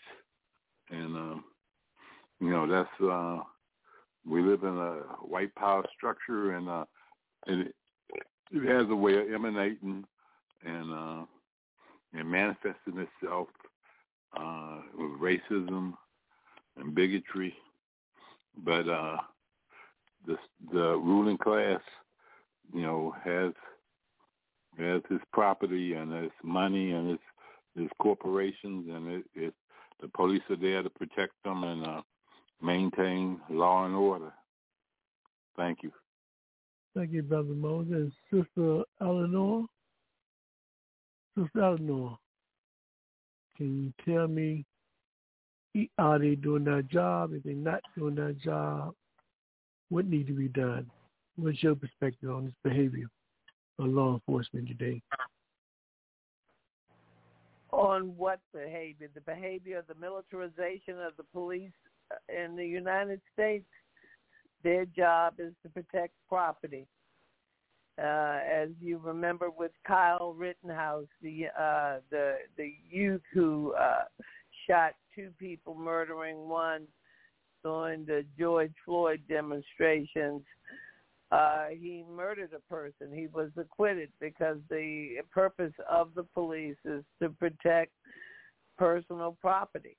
[0.90, 1.44] And um,
[2.40, 3.42] you know that's uh,
[4.28, 6.84] we live in a white power structure, and uh,
[7.46, 7.74] and it,
[8.52, 10.04] it has a way of emanating
[10.64, 11.24] and uh,
[12.12, 13.48] and manifesting itself
[14.36, 15.94] uh, with racism
[16.76, 17.54] and bigotry.
[18.64, 19.16] But uh,
[20.26, 20.36] the
[20.72, 21.80] the ruling class,
[22.72, 23.52] you know, has
[24.78, 27.22] has its property and its money and its
[27.76, 29.54] its corporations, and it, it
[30.00, 32.02] the police are there to protect them and uh,
[32.60, 34.32] maintain law and order.
[35.56, 35.92] Thank you.
[36.94, 38.12] Thank you, Brother Moses.
[38.30, 39.64] Sister Eleanor?
[41.38, 42.18] Sister Eleanor,
[43.56, 44.66] can you tell me,
[45.98, 47.32] are they doing their job?
[47.32, 48.94] If they're not doing their job,
[49.92, 50.90] what needs to be done?
[51.36, 53.06] What's your perspective on this behavior
[53.78, 55.02] of law enforcement today?
[57.72, 59.08] On what behavior?
[59.14, 61.72] The behavior of the militarization of the police
[62.28, 63.66] in the United States?
[64.64, 66.86] Their job is to protect property.
[67.98, 74.04] Uh, as you remember with Kyle Rittenhouse, the uh, the the youth who uh,
[74.66, 76.86] shot two people, murdering one
[77.62, 80.42] during the George Floyd demonstrations.
[81.30, 83.08] Uh, he murdered a person.
[83.14, 87.92] He was acquitted because the purpose of the police is to protect
[88.78, 89.96] personal property.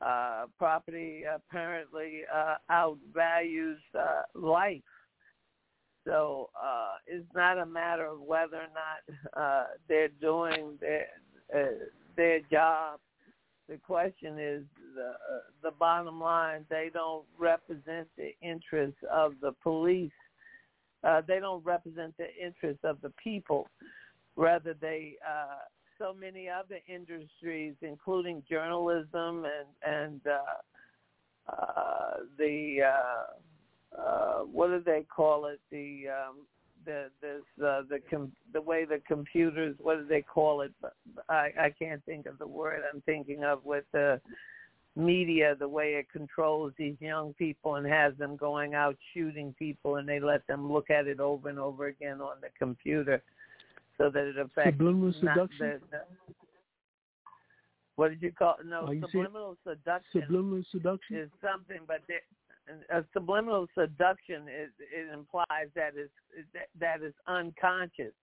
[0.00, 4.82] Uh, property apparently uh, outvalues uh, life.
[6.06, 11.06] So uh, it's not a matter of whether or not uh, they're doing their
[11.54, 11.86] uh,
[12.16, 13.00] their job.
[13.68, 14.62] The question is
[14.94, 16.64] the uh, the bottom line.
[16.70, 20.12] They don't represent the interests of the police.
[21.02, 23.68] Uh, they don't represent the interests of the people.
[24.36, 25.64] Rather, they uh,
[25.98, 34.80] so many other industries, including journalism and and uh, uh, the uh, uh, what do
[34.84, 35.60] they call it?
[35.70, 36.36] The um,
[36.86, 40.72] the this uh, the com- the way the computers what do they call it?
[41.28, 44.20] I I can't think of the word I'm thinking of with the
[44.96, 49.96] media the way it controls these young people and has them going out shooting people
[49.96, 53.22] and they let them look at it over and over again on the computer
[53.98, 55.58] so that it affects Subliminal seduction?
[55.58, 56.34] the, the
[57.96, 58.66] what did you call it?
[58.66, 61.16] no subliminal seduction Subliminal seduction?
[61.16, 62.20] is something but there,
[62.90, 66.10] a subliminal seduction is it implies that is
[66.78, 68.14] that is unconscious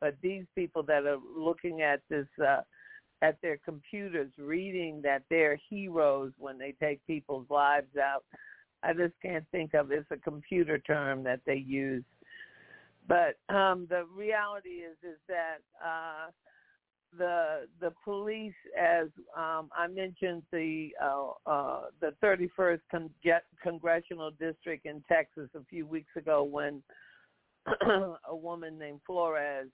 [0.00, 2.62] But these people that are looking at this uh,
[3.22, 8.24] at their computers, reading that they're heroes when they take people's lives out.
[8.82, 12.04] I just can't think of it's a computer term that they use.
[13.06, 16.30] But um, the reality is is that uh,
[17.18, 23.10] the the police, as um, I mentioned, the uh, uh, the 31st con-
[23.62, 26.82] congressional district in Texas a few weeks ago, when
[28.28, 29.68] a woman named Flores,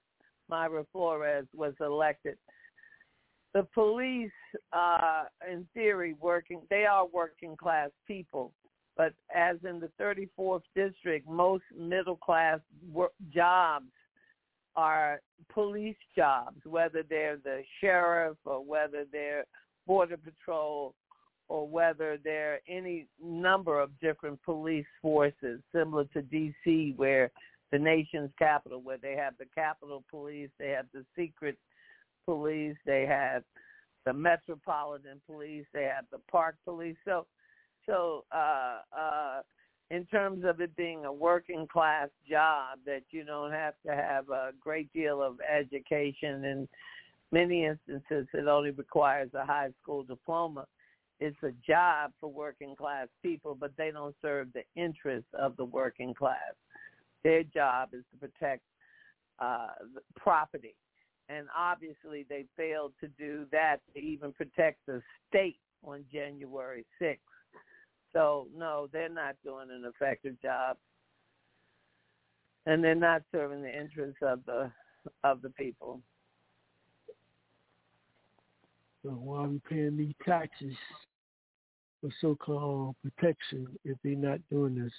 [0.50, 2.36] Mayra Flores, was elected.
[3.52, 4.30] The police,
[4.72, 8.52] uh, in theory, working they are working class people,
[8.96, 12.60] but as in the 34th district, most middle class
[12.92, 13.86] work, jobs
[14.76, 15.20] are
[15.52, 19.44] police jobs, whether they're the sheriff or whether they're
[19.86, 20.94] border patrol
[21.48, 27.30] or whether they're any number of different police forces, similar to D.C., where
[27.72, 31.58] the nation's capital, where they have the Capitol Police, they have the secret
[32.24, 33.42] police, they have
[34.06, 36.96] the Metropolitan Police, they have the Park Police.
[37.04, 37.26] So,
[37.86, 39.40] so uh, uh,
[39.90, 44.28] in terms of it being a working class job that you don't have to have
[44.30, 46.44] a great deal of education.
[46.44, 46.68] In
[47.32, 50.66] many instances it only requires a high school diploma.
[51.18, 55.64] It's a job for working class people but they don't serve the interests of the
[55.64, 56.54] working class.
[57.24, 58.62] Their job is to protect
[59.40, 59.68] uh
[60.16, 60.74] property.
[61.28, 67.18] And obviously they failed to do that to even protect the state on January 6th
[68.12, 70.76] so no, they're not doing an effective job,
[72.66, 74.70] and they're not serving the interests of the
[75.24, 76.00] of the people.
[79.02, 80.74] So why are we paying these taxes
[82.00, 84.92] for so-called protection if they're not doing this?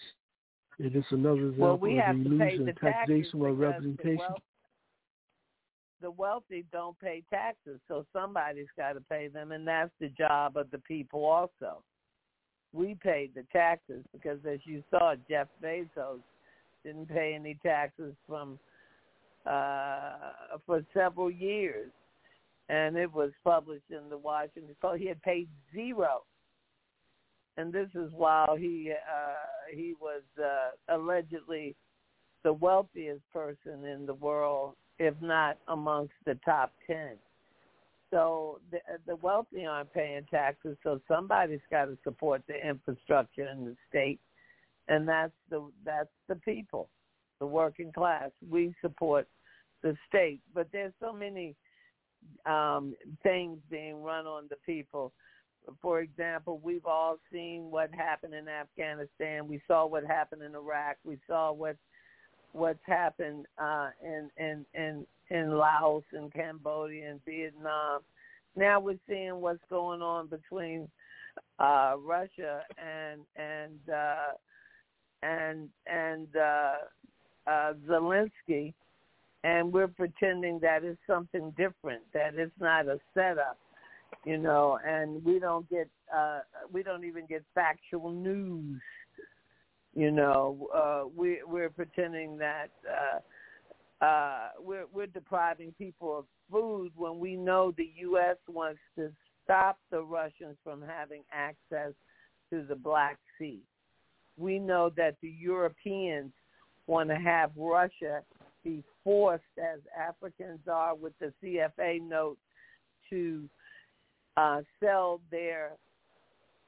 [0.79, 4.17] It is another example well, we have of illusion, the taxation or representation.
[4.17, 4.41] The, wealth,
[6.01, 10.57] the wealthy don't pay taxes, so somebody's got to pay them, and that's the job
[10.57, 11.83] of the people also
[12.73, 16.21] we paid the taxes because, as you saw, Jeff Bezos
[16.83, 18.57] didn't pay any taxes from
[19.45, 20.13] uh,
[20.65, 21.91] for several years,
[22.69, 25.01] and it was published in the Washington Post.
[25.01, 26.23] He had paid zero,
[27.57, 31.75] and this is while he uh, he was uh, allegedly
[32.43, 37.17] the wealthiest person in the world, if not amongst the top ten.
[38.11, 43.63] So the, the wealthy aren't paying taxes, so somebody's got to support the infrastructure in
[43.63, 44.19] the state,
[44.89, 46.89] and that's the that's the people,
[47.39, 48.29] the working class.
[48.49, 49.27] We support
[49.81, 51.55] the state, but there's so many
[52.45, 55.13] um, things being run on the people.
[55.81, 59.47] For example, we've all seen what happened in Afghanistan.
[59.47, 60.97] We saw what happened in Iraq.
[61.05, 61.77] We saw what
[62.51, 68.01] what's happened uh, in in in in Laos and Cambodia and Vietnam.
[68.55, 70.89] Now we're seeing what's going on between
[71.57, 74.33] uh, Russia and and uh,
[75.23, 76.73] and and uh,
[77.47, 78.73] uh, Zelensky,
[79.45, 83.57] and we're pretending that it's something different, that it's not a setup,
[84.25, 86.39] you know, and we don't get uh,
[86.73, 88.81] we don't even get factual news.
[89.93, 93.19] You know, uh, we we're pretending that uh,
[94.01, 98.37] uh, we're we're depriving people of food when we know the U.S.
[98.47, 99.11] wants to
[99.43, 101.93] stop the Russians from having access
[102.49, 103.59] to the Black Sea.
[104.37, 106.31] We know that the Europeans
[106.87, 108.21] want to have Russia
[108.63, 112.37] be forced, as Africans are with the CFA note,
[113.09, 113.49] to
[114.37, 115.71] uh, sell their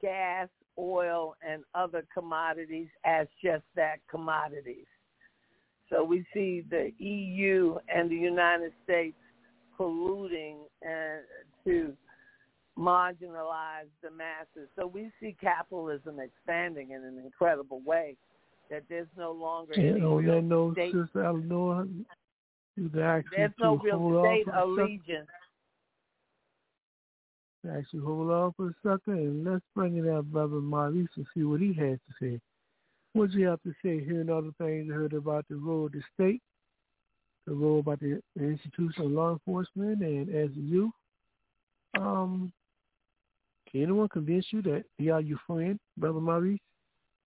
[0.02, 0.48] gas,
[0.78, 4.86] oil, and other commodities as just that commodities.
[5.90, 9.16] So we see the EU and the United States
[9.78, 11.22] colluding and
[11.64, 11.92] to
[12.78, 14.68] marginalize the masses.
[14.76, 18.16] So we see capitalism expanding in an incredible way.
[18.70, 20.94] That there's no longer and any on real that note, state.
[20.94, 21.86] Sister Eleanor,
[22.76, 25.10] you ask There's you no to real hold state on for a second.
[25.10, 25.28] allegiance.
[27.70, 31.44] Actually, hold on for a second, and let's bring in our brother Maurice and see
[31.44, 32.40] what he has to say.
[33.14, 34.04] What do you have to say?
[34.04, 36.42] Hearing all the things you heard about the role of the state,
[37.46, 40.90] the role about the, the institution of law enforcement, and as a youth,
[41.96, 42.52] um,
[43.70, 46.58] can anyone convince you that they are your friend, brother Maurice?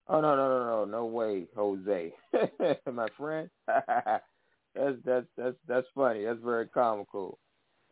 [0.07, 2.13] Oh no no no no no way, Jose,
[2.91, 3.49] my friend.
[3.67, 6.25] that's that's that's that's funny.
[6.25, 7.39] That's very comical.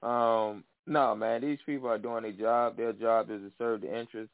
[0.03, 2.77] Um, no man, these people are doing their job.
[2.77, 4.33] Their job is to serve the interests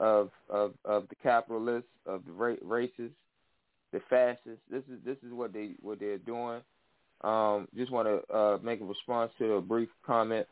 [0.00, 3.10] of of of the capitalists, of the ra- racists,
[3.92, 4.62] the fascists.
[4.70, 6.60] This is this is what they what they're doing.
[7.22, 10.46] Um, just want to uh, make a response to a brief comment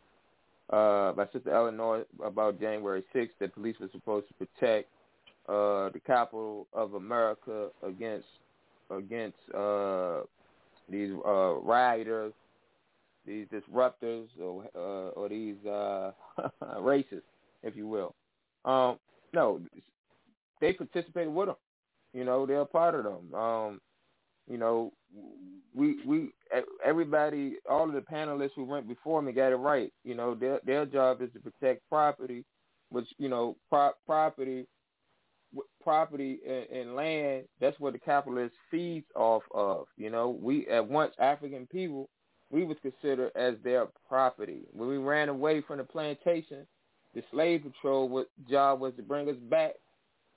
[0.71, 4.89] uh, by Sister Eleanor about January 6th that police were supposed to protect
[5.49, 8.27] uh, the capital of America against
[8.91, 10.21] against uh,
[10.89, 12.33] these uh, rioters,
[13.27, 16.11] these disruptors, or uh, or these uh,
[16.79, 17.23] racists,
[17.63, 18.15] if you will.
[18.65, 18.99] Um,
[19.33, 19.61] no,
[20.61, 21.57] they participated with them.
[22.13, 23.35] You know, they're a part of them.
[23.35, 23.81] Um,
[24.49, 24.93] you know,
[25.75, 26.31] we we
[26.85, 29.93] everybody, all of the panelists who went before me got it right.
[30.05, 32.45] You know, their their job is to protect property,
[32.91, 34.67] which you know, pro- property,
[35.83, 37.45] property and, and land.
[37.61, 39.87] That's what the capitalist feeds off of.
[39.97, 42.09] You know, we at once African people,
[42.51, 44.63] we was considered as their property.
[44.73, 46.67] When we ran away from the plantation,
[47.17, 49.73] the slave patrol what job was to bring us back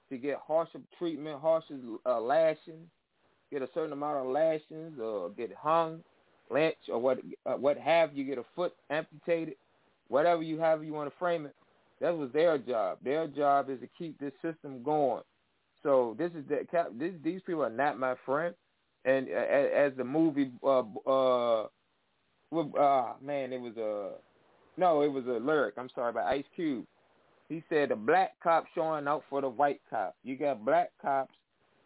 [0.09, 2.89] to get harsher treatment, harsher uh, lashing,
[3.51, 5.99] get a certain amount of lashings, or get hung,
[6.49, 9.55] lynched, or what uh, what have you, get a foot amputated,
[10.07, 11.55] whatever you have you want to frame it.
[11.99, 12.99] That was their job.
[13.03, 15.23] Their job is to keep this system going.
[15.83, 16.65] So this is the
[16.97, 18.55] this, these people are not my friend.
[19.03, 21.63] And uh, as the movie, uh, uh,
[22.53, 24.11] uh, man, it was a
[24.79, 25.75] no, it was a lyric.
[25.77, 26.85] I'm sorry, by Ice Cube.
[27.49, 30.15] He said the black cop showing out for the white cop.
[30.23, 31.33] You got black cops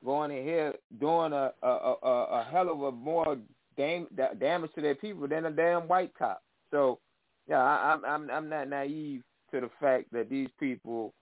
[0.05, 3.37] going in here doing a a, a, a hell of a more
[3.77, 4.07] dam-
[4.39, 6.43] damage to their people than a damn white cop.
[6.69, 6.99] So,
[7.47, 11.13] yeah, I, I'm I'm I'm not naive to the fact that these people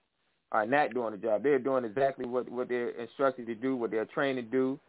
[0.51, 1.43] are not doing the job.
[1.43, 4.79] They're doing exactly what what they're instructed to do, what they're trained to do.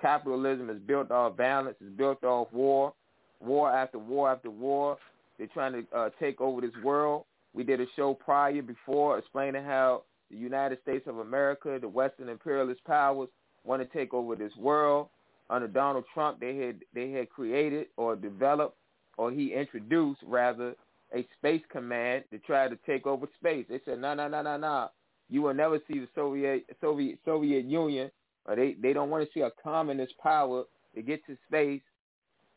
[0.00, 1.76] Capitalism is built off violence.
[1.80, 2.94] It's built off war,
[3.40, 4.96] war after war after war.
[5.40, 7.24] They're trying to uh, take over this world.
[7.54, 12.28] We did a show prior before explaining how the United States of America, the Western
[12.28, 13.30] imperialist powers,
[13.64, 15.08] want to take over this world.
[15.48, 18.76] Under Donald Trump, they had they had created or developed,
[19.16, 20.74] or he introduced rather,
[21.16, 23.64] a space command to try to take over space.
[23.70, 24.90] They said, no, no, no, no, no.
[25.30, 28.10] You will never see the Soviet Soviet Soviet Union,
[28.44, 30.64] or they they don't want to see a communist power
[30.94, 31.80] to get to space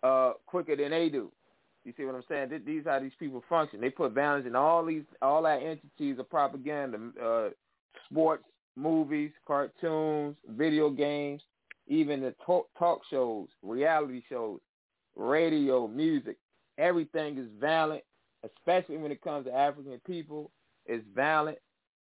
[0.03, 1.31] uh, quicker than they do.
[1.85, 2.61] You see what I'm saying?
[2.65, 3.81] These are how these people function.
[3.81, 7.49] They put balance in all these all our entities of propaganda, uh,
[8.10, 8.43] sports,
[8.76, 11.41] movies, cartoons, video games,
[11.88, 14.60] even the talk, talk shows, reality shows,
[15.15, 16.38] radio, music.
[16.77, 18.03] Everything is violent,
[18.43, 20.51] especially when it comes to African people.
[20.85, 21.57] It's violent.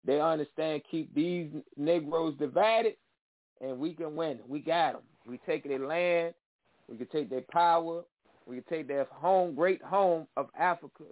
[0.06, 2.93] They understand keep these Negroes divided,
[3.61, 4.39] and we can win.
[4.47, 5.01] We got them.
[5.26, 6.34] We take their land.
[6.88, 8.03] We can take their power.
[8.49, 11.03] We can take their home, great home of Africa,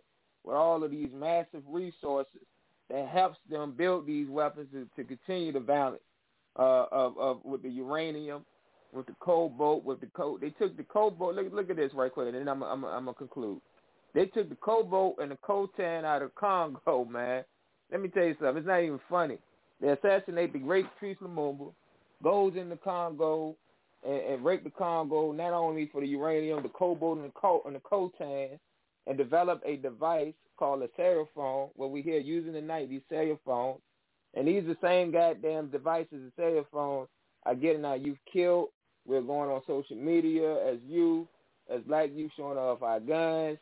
[0.43, 2.41] with all of these massive resources
[2.89, 6.01] that helps them build these weapons to, to continue the violence
[6.57, 8.43] uh, of, of with the uranium,
[8.91, 10.39] with the cobalt, with the coal.
[10.39, 11.35] They took the cobalt.
[11.35, 13.61] Look, look at this right quick, and then I'm, I'm, I'm gonna conclude.
[14.15, 17.43] They took the cobalt and the coltan out of Congo, man.
[17.91, 18.57] Let me tell you something.
[18.57, 19.38] It's not even funny.
[19.80, 21.72] They assassinate the great Patrice Lumumba,
[22.23, 23.55] goes into Congo,
[24.06, 27.64] and, and rape the Congo not only for the uranium, the cobalt, and the, co-
[27.65, 28.60] and the coltan,
[29.07, 33.40] and develop a device called a cell phone, what we hear using tonight, these cell
[33.45, 33.80] phones.
[34.34, 37.07] And these are the same goddamn devices and phones
[37.44, 38.69] are getting our youth killed.
[39.06, 41.28] We're going on social media as youth,
[41.74, 43.57] as black youth showing off our guns,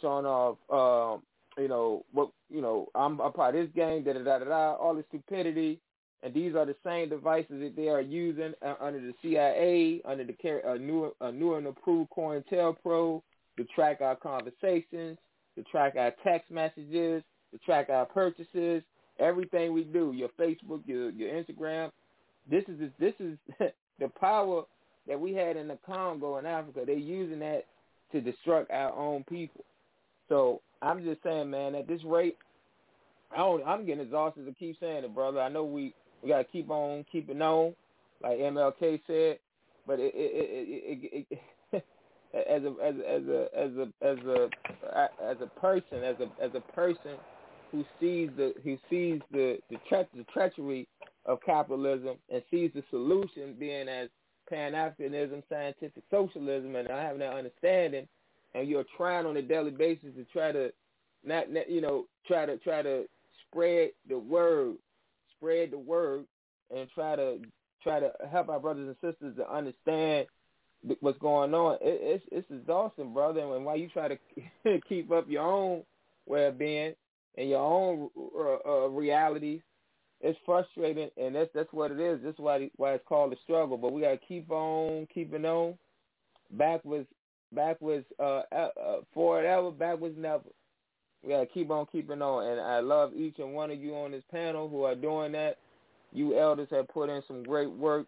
[0.00, 1.22] showing off, um,
[1.56, 4.44] you know, what, you know, I'm a part of this gang, da da da da
[4.44, 5.80] da, all this stupidity
[6.22, 10.24] and these are the same devices that they are using uh, under the CIA, under
[10.24, 13.22] the uh, new, uh, new and approved COINTELPRO
[13.56, 15.18] to track our conversations,
[15.56, 17.22] to track our text messages,
[17.52, 18.82] to track our purchases,
[19.18, 21.90] everything we do, your Facebook, your your Instagram.
[22.50, 23.36] This is this is
[23.98, 24.62] the power
[25.08, 26.82] that we had in the Congo in Africa.
[26.86, 27.66] They're using that
[28.12, 29.64] to destruct our own people.
[30.28, 32.36] So I'm just saying, man, at this rate,
[33.32, 35.40] I don't, I'm getting exhausted to keep saying it, brother.
[35.40, 37.74] I know we we got to keep on keeping on,
[38.22, 39.38] like MLK said.
[39.86, 41.38] But it, it, it, it,
[41.72, 41.84] it
[42.34, 44.48] as a as as a as a as a
[45.22, 47.16] as a person as a as a person
[47.72, 50.86] who sees the who sees the the, tre- the treachery
[51.26, 54.08] of capitalism and sees the solution being as
[54.48, 58.06] Pan Africanism, scientific socialism, and having that understanding,
[58.54, 60.72] and you're trying on a daily basis to try to
[61.24, 63.04] not you know try to try to
[63.46, 64.76] spread the word
[65.42, 66.24] spread the word
[66.74, 67.38] and try to
[67.82, 70.26] try to help our brothers and sisters to understand
[71.00, 71.74] what's going on.
[71.80, 73.40] It, it's it's exhausting, brother.
[73.40, 75.82] And while you try to keep up your own
[76.26, 76.94] well-being
[77.36, 79.60] and your own uh, uh, realities,
[80.20, 82.20] it's frustrating, and that's that's what it is.
[82.24, 83.76] That's why why it's called a struggle.
[83.76, 85.74] But we gotta keep on keeping on.
[86.52, 87.06] Back with
[87.52, 88.68] backwards uh, uh
[89.12, 90.44] forward ever, backwards never.
[91.22, 94.10] We gotta keep on keeping on, and I love each and one of you on
[94.10, 95.58] this panel who are doing that.
[96.12, 98.06] You elders have put in some great work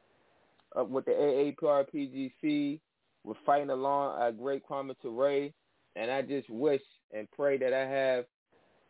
[0.78, 2.80] uh, with the AAPRPGC.
[3.22, 5.48] We're fighting along our great Kwame Ture,
[5.96, 6.82] and I just wish
[7.12, 8.24] and pray that I have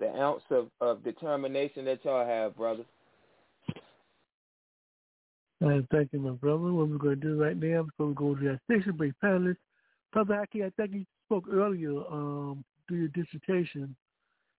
[0.00, 2.84] the ounce of, of determination that y'all have, brother.
[5.60, 6.72] And thank you, my brother.
[6.72, 9.56] What we're going to do right now before we go to our station break panelists,
[10.12, 13.94] Brother Haki, I think you spoke earlier um, through your dissertation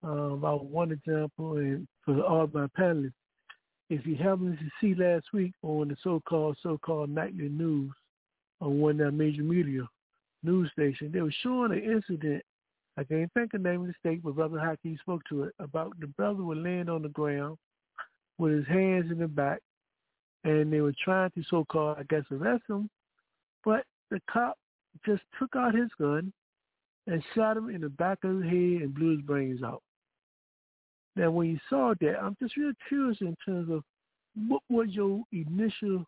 [0.06, 3.14] uh, about one example, and for all my panelists,
[3.90, 7.92] if you happened to see last week on the so-called so-called nightly news
[8.62, 9.82] on one of major media
[10.44, 12.44] news station, they were showing an incident.
[12.98, 15.54] I can't think of the name of the state, but Brother Haki spoke to it
[15.60, 17.58] about the brother was laying on the ground
[18.38, 19.60] with his hands in the back,
[20.44, 22.90] and they were trying to so-called, I guess, arrest him,
[23.64, 24.58] but the cop
[25.06, 26.32] just took out his gun
[27.08, 29.84] and shot him in the back of the head and blew his brains out.
[31.16, 33.84] Now, when you saw that, I'm just real curious in terms of
[34.48, 36.06] what was your initial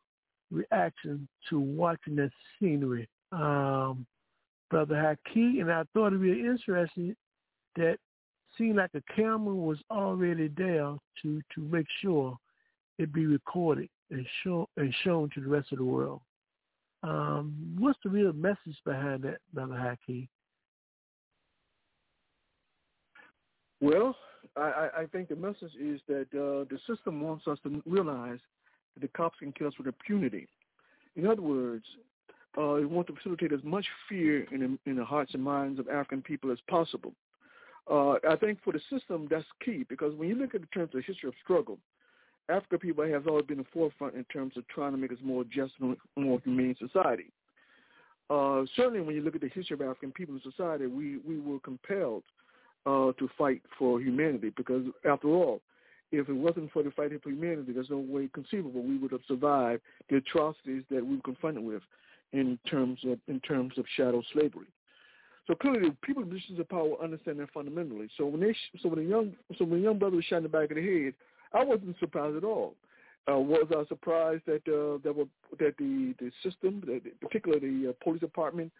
[0.51, 4.05] reaction to watching that scenery, um,
[4.69, 5.61] Brother Haki?
[5.61, 7.15] And I thought it'd be interesting
[7.77, 7.97] that
[8.57, 12.37] seemed like a camera was already there to to make sure
[12.97, 16.21] it be recorded and shown and shown to the rest of the world.
[17.03, 20.27] Um, what's the real message behind that, Brother Haki?
[23.79, 24.15] Well,
[24.59, 28.39] I, I think the message is that uh, the system wants us to realize
[28.95, 30.47] that the cops can kill us with impunity.
[31.15, 31.85] In other words,
[32.57, 35.87] uh, it wants to facilitate as much fear in, in the hearts and minds of
[35.87, 37.13] African people as possible.
[37.89, 40.93] Uh, I think for the system, that's key because when you look at the terms
[40.93, 41.77] of history of struggle,
[42.49, 45.43] African people have always been the forefront in terms of trying to make us more
[45.43, 47.31] just and more humane society.
[48.29, 51.39] Uh, certainly, when you look at the history of African people in society, we, we
[51.39, 52.23] were compelled
[52.87, 55.61] uh, to fight for humanity because, after all,
[56.11, 59.21] if it wasn't for the fight for humanity, there's no way conceivable we would have
[59.27, 61.81] survived the atrocities that we were confronted with
[62.31, 64.67] in terms of in terms of chattel slavery.
[65.47, 68.09] So clearly, people in positions of power understand that fundamentally.
[68.17, 70.49] So when they so when the young so when young brother was shot in the
[70.49, 71.13] back of the head,
[71.53, 72.75] I wasn't surprised at all.
[73.29, 75.25] Uh, was I surprised that uh, that were,
[75.59, 78.71] that the the system, that particularly the uh, police department,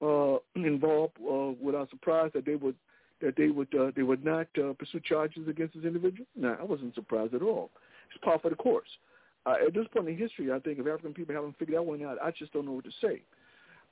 [0.00, 1.16] uh, involved?
[1.18, 2.76] Uh, was I surprised that they would
[3.20, 6.26] that they would uh, they would not uh, pursue charges against this individual?
[6.36, 7.70] No, I wasn't surprised at all.
[8.10, 8.88] It's par for the course.
[9.46, 12.04] Uh, at this point in history, I think if African people haven't figured that one
[12.04, 13.22] out, I just don't know what to say.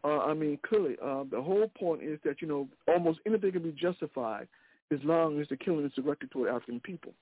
[0.05, 3.63] Uh, I mean, clearly, uh, the whole point is that you know almost anything can
[3.63, 4.49] be justified
[4.93, 7.13] as long as the killing is directed toward African people.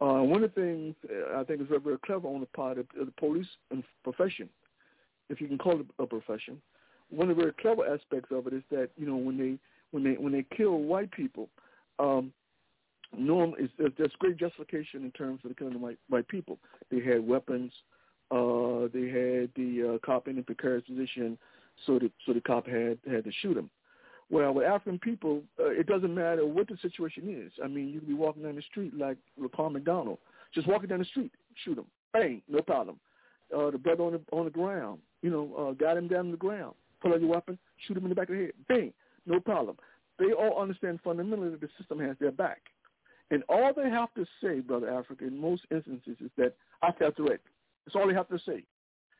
[0.00, 2.78] Uh, one of the things uh, I think is very, very clever on the part
[2.78, 4.48] of, the police and profession,
[5.28, 6.60] if you can call it a profession,
[7.10, 9.58] one of the very clever aspects of it is that you know when they
[9.90, 11.48] when they when they kill white people,
[11.98, 12.32] um,
[13.16, 16.58] norm is there's great justification in terms of the killing of white white people.
[16.90, 17.72] They had weapons.
[18.30, 21.36] Uh, they had the uh, cop in a precarious position,
[21.86, 23.70] so the so the cop had had to shoot him.
[24.30, 27.50] Well, with African people, uh, it doesn't matter what the situation is.
[27.62, 30.18] I mean, you can be walking down the street like Laquan McDonald,
[30.54, 31.32] just walking down the street,
[31.64, 33.00] shoot him, bang, no problem.
[33.52, 36.30] Uh, the brother on the on the ground, you know, uh, got him down on
[36.30, 38.92] the ground, pull out your weapon, shoot him in the back of the head, bang,
[39.26, 39.76] no problem.
[40.18, 42.60] They all understand fundamentally that the system has their back.
[43.30, 47.16] And all they have to say, Brother Africa, in most instances is that I felt
[47.16, 47.40] threat.
[47.84, 48.64] That's all they have to say.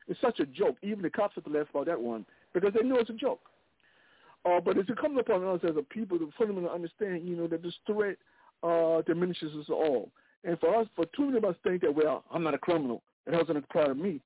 [0.07, 0.75] It's such a joke.
[0.81, 3.41] Even the cops have to laugh about that one because they know it's a joke.
[4.43, 7.61] Uh, but it's incumbent upon us as a people to fundamentally understand, you know, that
[7.61, 8.17] this threat
[8.63, 10.09] uh, diminishes us all.
[10.43, 13.03] And for us, for too many of us think that, well, I'm not a criminal.
[13.27, 14.19] It doesn't apply to me.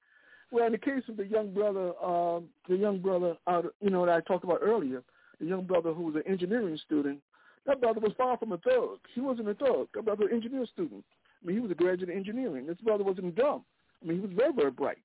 [0.51, 2.39] Well, in the case of the young brother, uh,
[2.69, 3.35] the young brother,
[3.81, 5.03] you know, that I talked about earlier,
[5.39, 7.19] the young brother who was an engineering student,
[7.65, 8.99] that brother was far from a thug.
[9.13, 9.87] He wasn't a thug.
[9.93, 11.03] That brother was an engineer student.
[11.41, 12.67] I mean, he was a graduate of engineering.
[12.67, 13.63] This brother wasn't dumb.
[14.01, 14.99] I mean, he was very, very bright.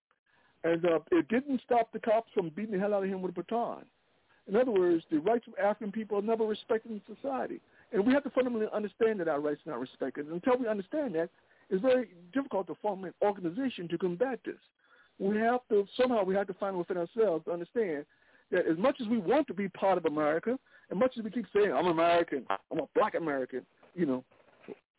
[0.63, 3.31] And uh, it didn't stop the cops from beating the hell out of him with
[3.31, 3.85] a baton.
[4.47, 7.61] In other words, the rights of African people are never respected in society.
[7.93, 10.27] And we have to fundamentally understand that our rights are not respected.
[10.27, 11.31] And until we understand that,
[11.71, 14.57] it's very difficult to form an organization to combat this.
[15.19, 18.05] We have to, somehow we have to find within ourselves to understand
[18.51, 20.59] that as much as we want to be part of America,
[20.91, 23.65] as much as we keep saying, I'm American, I'm a black American,
[23.95, 24.25] you know,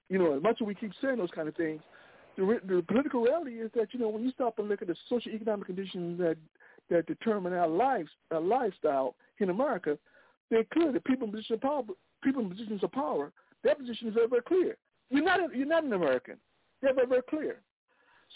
[0.09, 1.81] you know, as much as we keep saying those kind of things,
[2.37, 4.95] the, the political reality is that, you know, when you stop and look at the
[5.09, 6.37] social economic conditions that,
[6.89, 9.97] that determine our lives, our lifestyle in America,
[10.49, 10.91] they're clear.
[10.91, 11.83] The people in positions of power,
[12.23, 13.31] people in positions of power,
[13.63, 14.77] their position is very, very clear.
[15.09, 16.37] You're not, a, you're not an American.
[16.81, 17.57] They're very, very clear.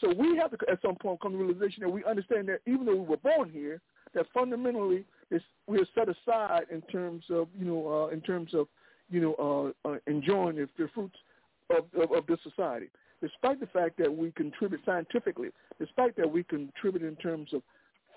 [0.02, 2.60] So we have to, at some point, come to the realization that we understand that
[2.68, 3.82] even though we were born here,
[4.16, 8.68] that fundamentally It's, we're set aside in terms of you know uh, in terms of
[9.10, 11.18] you know uh, uh, enjoying the, the fruits
[11.70, 12.88] of, of, of this society.
[13.22, 17.62] Despite the fact that we contribute scientifically, despite that we contribute in terms of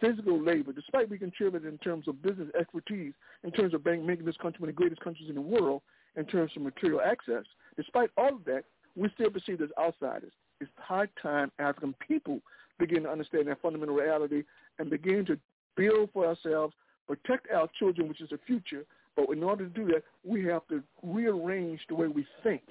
[0.00, 4.36] physical labor, despite we contribute in terms of business expertise, in terms of making this
[4.36, 5.82] country one of the greatest countries in the world,
[6.16, 7.44] in terms of material access,
[7.76, 8.64] despite all of that,
[8.96, 10.32] we still perceived as outsiders.
[10.60, 12.40] It's high time African people
[12.78, 14.42] begin to understand that fundamental reality
[14.78, 15.38] and begin to
[15.78, 16.74] build for ourselves,
[17.06, 18.84] protect our children, which is the future.
[19.16, 22.62] But in order to do that, we have to rearrange the way we think.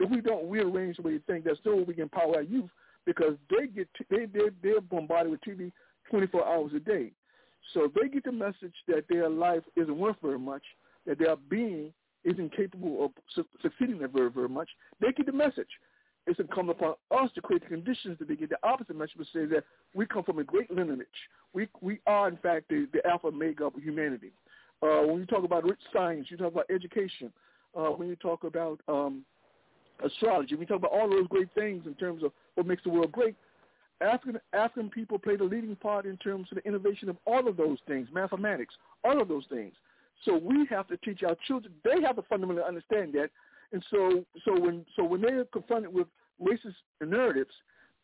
[0.00, 2.70] If we don't rearrange the way we think, that's no we can empower our youth
[3.04, 5.70] because they get t- they they they're bombarded with TV
[6.10, 7.12] 24 hours a day.
[7.74, 10.62] So they get the message that their life isn't worth very much,
[11.06, 11.92] that their being
[12.24, 14.68] isn't capable of su- succeeding there very, very much.
[15.00, 15.68] They get the message.
[16.26, 19.48] It's incumbent upon us to create the conditions they get the opposite message, which says
[19.50, 21.06] that we come from a great lineage.
[21.52, 24.32] We we are, in fact, the, the alpha and omega of humanity.
[24.82, 27.32] Uh, when you talk about rich science, you talk about education.
[27.76, 29.24] Uh, when you talk about um,
[30.04, 33.10] astrology, you talk about all those great things in terms of what makes the world
[33.10, 33.34] great,
[34.02, 37.56] African African people played a leading part in terms of the innovation of all of
[37.56, 38.74] those things, mathematics,
[39.04, 39.72] all of those things.
[40.24, 41.72] So we have to teach our children.
[41.84, 43.30] They have to fundamentally understand that.
[43.72, 46.06] And so, so when so when they're confronted with
[46.40, 47.54] racist narratives,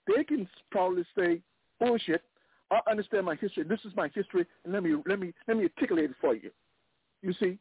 [0.06, 1.40] they can probably say,
[1.78, 2.22] "Bullshit!
[2.70, 3.64] I understand my history.
[3.64, 6.50] This is my history, and let me let me let me articulate it for you."
[7.22, 7.58] You see,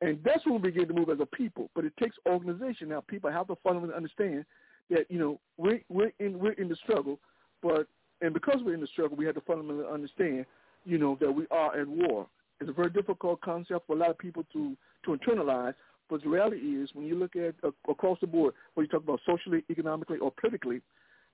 [0.00, 1.70] and that's when we begin to move as a people.
[1.74, 2.90] But it takes organization.
[2.90, 4.44] Now, people have to fundamentally understand
[4.90, 7.18] that you know we're we're in we're in the struggle,
[7.62, 7.88] but
[8.20, 10.46] and because we're in the struggle, we have to fundamentally understand,
[10.84, 12.26] you know, that we are at war.
[12.60, 15.74] It's a very difficult concept for a lot of people to to internalize.
[16.08, 19.02] But the reality is, when you look at uh, across the board, when you talk
[19.02, 20.80] about socially, economically, or politically,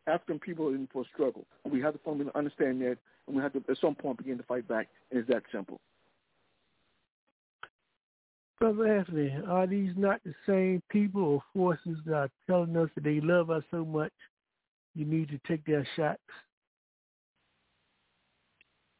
[0.06, 1.46] African people are in for a struggle.
[1.64, 4.44] We have to fundamentally understand that, and we have to at some point begin to
[4.44, 4.88] fight back.
[5.10, 5.80] And it's that simple.
[8.59, 13.05] Brother Anthony, are these not the same people or forces that are telling us that
[13.05, 14.12] they love us so much
[14.94, 16.20] you need to take their shots?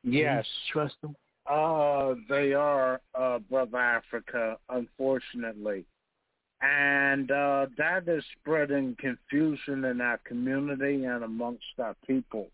[0.03, 0.45] Yes.
[0.73, 1.17] Trust them?
[1.49, 5.85] Uh, they are, uh, Brother Africa, unfortunately.
[6.63, 12.49] And uh, that is spreading confusion in our community and amongst our people.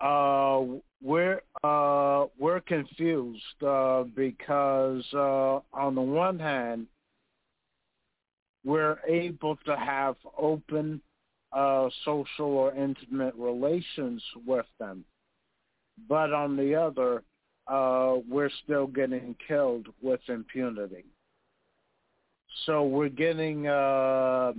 [0.00, 6.86] Uh, we're uh, we're confused uh, because uh, on the one hand,
[8.64, 11.00] we're able to have open
[11.52, 15.04] uh, social or intimate relations with them,
[16.08, 17.22] but on the other,
[17.70, 21.04] uh, we're still getting killed with impunity.
[22.66, 24.52] So we're getting uh,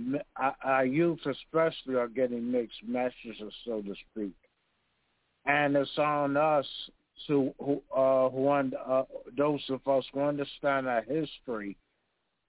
[0.64, 4.34] our youth, especially, are getting mixed messages, so to speak,
[5.44, 6.66] and it's on us
[7.26, 9.04] to who, uh, who uh,
[9.36, 11.76] those of us who understand our history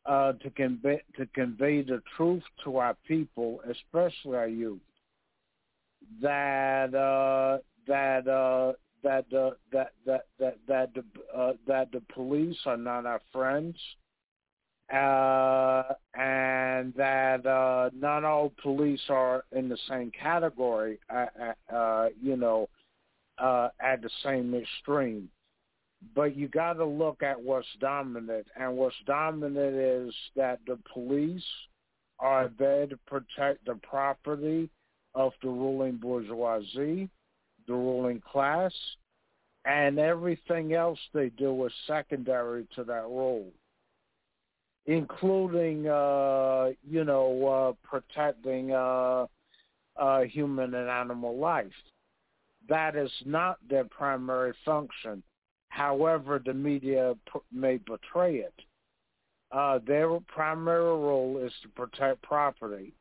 [0.06, 4.80] uh, to convey to convey the truth to our people, especially our youth,
[6.22, 8.74] that uh, that uh,
[9.04, 11.04] that that that that that the
[11.38, 13.76] uh, that the police are not our friends,
[14.92, 21.00] uh, and that uh, not all police are in the same category.
[21.14, 22.68] Uh, uh, uh you know,
[23.38, 25.30] uh, at the same extreme.
[26.16, 31.44] But you got to look at what's dominant, and what's dominant is that the police
[32.20, 34.70] are there to protect the property
[35.16, 37.10] of the ruling bourgeoisie
[37.68, 38.74] the ruling class,
[39.66, 43.52] and everything else they do is secondary to that role,
[44.86, 49.26] including, uh, you know, uh, protecting uh,
[49.96, 51.72] uh, human and animal life.
[52.68, 55.24] That is not their primary function.
[55.70, 57.16] However, the media
[57.52, 58.54] may portray it.
[59.52, 62.94] Uh, their primary role is to protect property.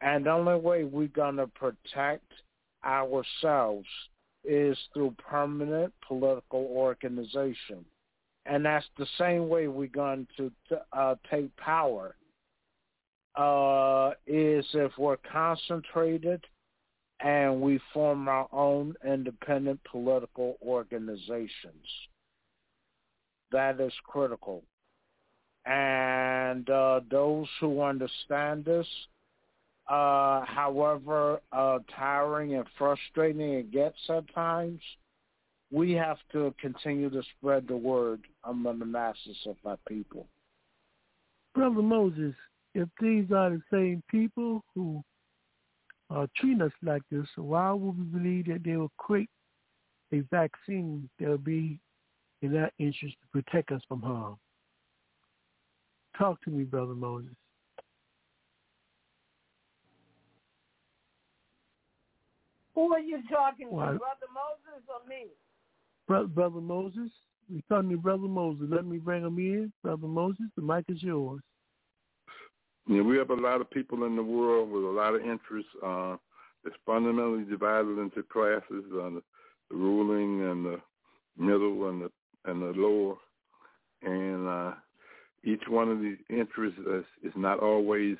[0.00, 2.32] And the only way we're going to protect
[2.84, 3.88] ourselves
[4.44, 7.84] is through permanent political organization.
[8.46, 10.50] And that's the same way we're going to
[10.92, 12.16] uh, take power,
[13.36, 16.44] uh, is if we're concentrated
[17.20, 21.86] and we form our own independent political organizations.
[23.52, 24.64] That is critical.
[25.64, 28.86] And uh, those who understand this
[29.88, 34.80] uh, however uh, tiring and frustrating it gets at times,
[35.70, 40.26] we have to continue to spread the word among the masses of our people.
[41.54, 42.34] Brother Moses,
[42.74, 45.02] if these are the same people who
[46.10, 49.30] are treating us like this, why would we believe that they will create
[50.12, 51.78] a vaccine that will be
[52.42, 54.36] in our interest to protect us from harm.
[56.18, 57.30] Talk to me, Brother Moses.
[62.74, 65.26] Who are you talking to, Why- Brother Moses or me?
[66.08, 67.10] Brother, Brother Moses,
[67.50, 68.66] we talking to Brother Moses.
[68.70, 69.72] Let me bring him in.
[69.82, 71.40] Brother Moses, the mic is yours.
[72.88, 75.70] Yeah, we have a lot of people in the world with a lot of interests.
[75.84, 76.16] Uh,
[76.64, 79.22] it's fundamentally divided into classes: uh, the,
[79.70, 80.80] the ruling and the
[81.36, 82.10] middle and the
[82.44, 83.14] and the lower.
[84.02, 84.74] And uh,
[85.44, 88.16] each one of these interests is, is not always.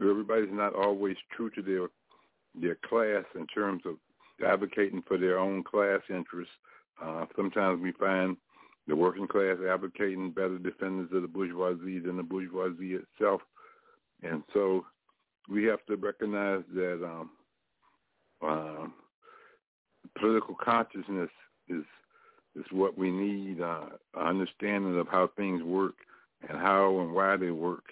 [0.00, 1.88] Everybody's not always true to their
[2.54, 3.96] their class in terms of
[4.46, 6.54] advocating for their own class interests.
[7.02, 8.36] Uh, sometimes we find
[8.86, 13.40] the working class advocating better defenders of the bourgeoisie than the bourgeoisie itself.
[14.22, 14.84] And so
[15.48, 17.30] we have to recognize that um,
[18.46, 18.86] uh,
[20.18, 21.30] political consciousness
[21.68, 21.84] is
[22.56, 23.86] is what we need, uh,
[24.16, 25.96] understanding of how things work
[26.48, 27.84] and how and why they work.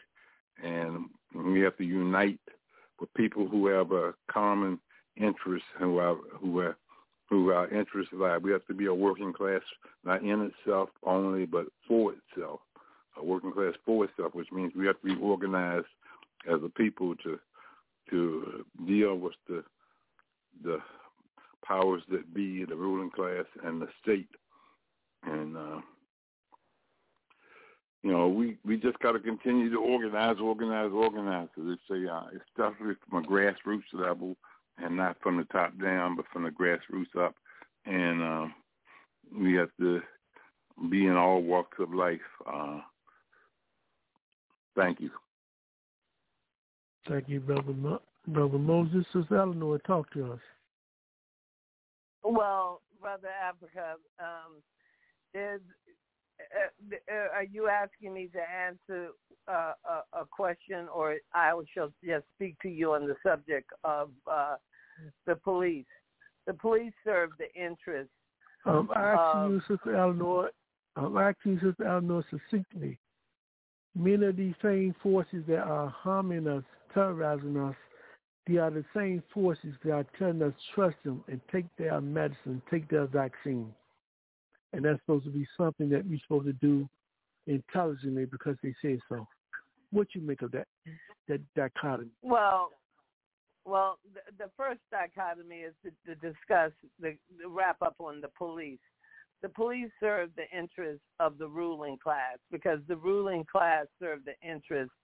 [0.62, 2.38] And we have to unite
[3.02, 4.78] with people who have a common
[5.16, 6.76] interest, who are who are
[7.28, 8.38] who our interests lie.
[8.38, 9.62] We have to be a working class,
[10.04, 12.60] not in itself only, but for itself.
[13.18, 15.86] A working class for itself, which means we have to be organized
[16.48, 17.38] as a people to
[18.10, 19.64] to deal with the
[20.62, 20.78] the
[21.66, 24.28] powers that be, the ruling class, and the state.
[25.24, 25.80] And uh,
[28.02, 31.48] you know, we we just got to continue to organize, organize, organize.
[31.54, 34.36] So they say, uh, especially from a grassroots level,
[34.78, 37.34] and not from the top down, but from the grassroots up.
[37.86, 38.46] And uh,
[39.36, 40.00] we have to
[40.90, 42.20] be in all walks of life.
[42.46, 42.80] Uh,
[44.76, 45.10] thank you.
[47.08, 49.04] Thank you, Brother Mo- Brother Moses.
[49.12, 50.40] Sister Eleanor, talk to us.
[52.24, 54.62] Well, Brother Africa, um,
[55.34, 55.81] is, uh,
[57.34, 59.08] are you asking me to answer
[59.48, 64.10] uh, a, a question, or I shall just speak to you on the subject of
[64.30, 64.56] uh,
[65.26, 65.86] the police?
[66.46, 68.12] The police serve the interests.
[68.64, 70.50] I'm asking of- you, Sister Eleanor,
[70.96, 72.98] I'm asking you, Sister Eleanor, succinctly.
[73.94, 76.64] Many of these same forces that are harming us,
[76.94, 77.76] terrorizing us,
[78.46, 82.62] they are the same forces that are telling us trust them and take their medicine,
[82.70, 83.72] take their vaccine.
[84.72, 86.88] And that's supposed to be something that we're supposed to do
[87.46, 89.26] intelligently because they say so.
[89.90, 90.66] What you make of that
[91.28, 92.10] that dichotomy?
[92.22, 92.70] Well,
[93.64, 98.30] well, the, the first dichotomy is to, to discuss the, the wrap up on the
[98.36, 98.80] police.
[99.42, 104.34] The police serve the interests of the ruling class because the ruling class serve the
[104.48, 104.94] interests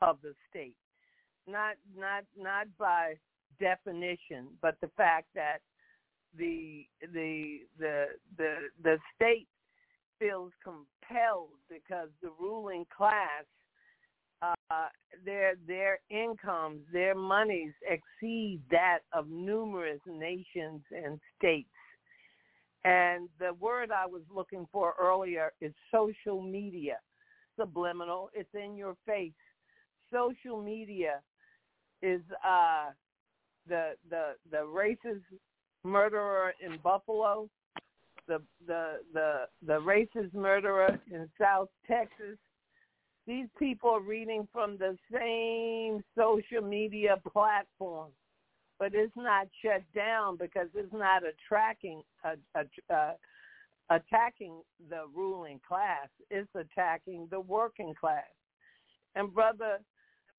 [0.00, 0.74] of the state.
[1.48, 3.14] Not not not by
[3.60, 5.58] definition, but the fact that
[6.36, 8.06] the the the
[8.36, 9.48] the the state
[10.18, 13.44] feels compelled because the ruling class
[14.42, 14.88] uh,
[15.24, 21.68] their their incomes, their monies exceed that of numerous nations and states.
[22.84, 26.98] And the word I was looking for earlier is social media.
[27.56, 28.30] Subliminal.
[28.34, 29.32] It's in your face.
[30.12, 31.20] Social media
[32.00, 32.90] is uh,
[33.68, 35.22] the the the racist
[35.84, 37.48] murderer in Buffalo,
[38.28, 42.38] the the the the racist murderer in South Texas.
[43.26, 48.10] These people are reading from the same social media platform,
[48.80, 53.12] but it's not shut down because it's not attracting a, a, uh,
[53.90, 54.60] attacking
[54.90, 56.08] the ruling class.
[56.30, 58.24] It's attacking the working class.
[59.14, 59.78] And brother,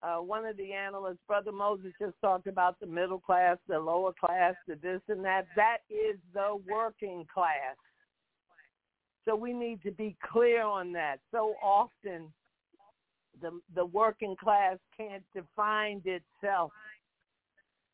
[0.03, 4.13] uh, one of the analysts, Brother Moses, just talked about the middle class, the lower
[4.13, 5.47] class, the this and that.
[5.55, 7.77] That is the working class.
[9.23, 11.19] So we need to be clear on that.
[11.31, 12.33] So often,
[13.41, 16.71] the the working class can't define itself.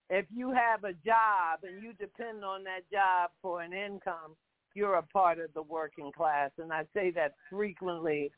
[0.10, 4.36] If you have a job and you depend on that job for an income,
[4.74, 6.50] you're a part of the working class.
[6.58, 8.32] And I say that frequently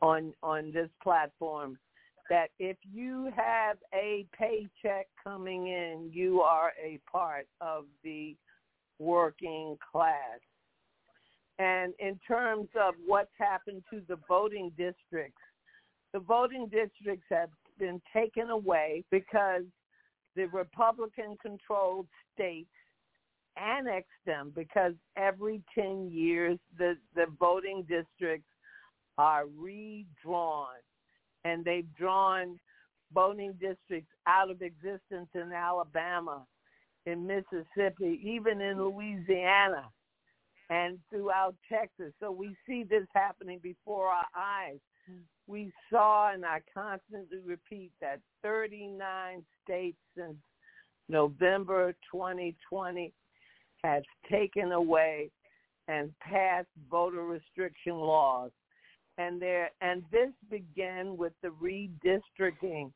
[0.00, 1.76] on on this platform
[2.30, 8.36] that if you have a paycheck coming in, you are a part of the
[8.98, 10.40] working class.
[11.58, 15.40] And in terms of what's happened to the voting districts,
[16.12, 19.62] the voting districts have been taken away because
[20.36, 22.68] the Republican controlled states
[23.56, 28.48] annexed them because every 10 years the, the voting districts
[29.16, 30.66] are redrawn
[31.44, 32.58] and they've drawn
[33.12, 36.46] voting districts out of existence in Alabama,
[37.06, 39.90] in Mississippi, even in Louisiana.
[40.70, 42.12] and throughout Texas.
[42.20, 44.78] So we see this happening before our eyes.
[45.46, 50.36] We saw, and I constantly repeat that 39 states since
[51.08, 53.12] November 2020
[53.82, 55.30] has taken away
[55.88, 58.50] and passed voter restriction laws.
[59.18, 62.90] And there and this began with the redistricting.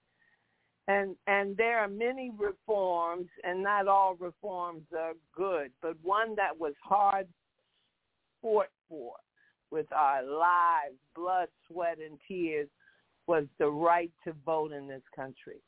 [0.88, 6.58] And and there are many reforms and not all reforms are good, but one that
[6.58, 7.28] was hard
[8.40, 9.12] fought for
[9.70, 12.68] with our lives, blood, sweat and tears
[13.26, 15.60] was the right to vote in this country.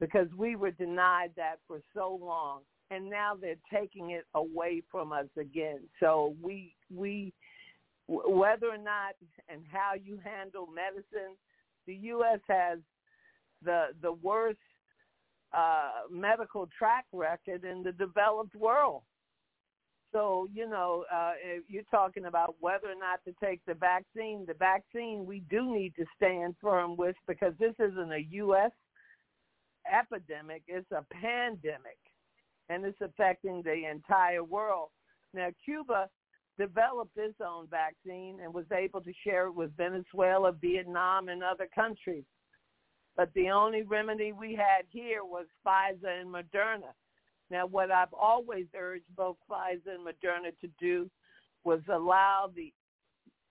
[0.00, 5.12] Because we were denied that for so long and now they're taking it away from
[5.12, 5.80] us again.
[6.00, 7.32] So we we
[8.06, 9.14] whether or not
[9.48, 11.36] and how you handle medicine,
[11.86, 12.40] the U.S.
[12.48, 12.78] has
[13.62, 14.58] the the worst
[15.52, 19.02] uh, medical track record in the developed world.
[20.12, 21.32] So you know, uh,
[21.66, 24.44] you're talking about whether or not to take the vaccine.
[24.46, 28.70] The vaccine we do need to stand firm with because this isn't a U.S.
[29.90, 31.98] epidemic; it's a pandemic
[32.68, 34.88] and it's affecting the entire world.
[35.34, 36.08] Now, Cuba
[36.58, 41.68] developed its own vaccine and was able to share it with Venezuela, Vietnam, and other
[41.74, 42.24] countries.
[43.16, 46.92] But the only remedy we had here was Pfizer and Moderna.
[47.50, 51.10] Now, what I've always urged both Pfizer and Moderna to do
[51.64, 52.72] was allow the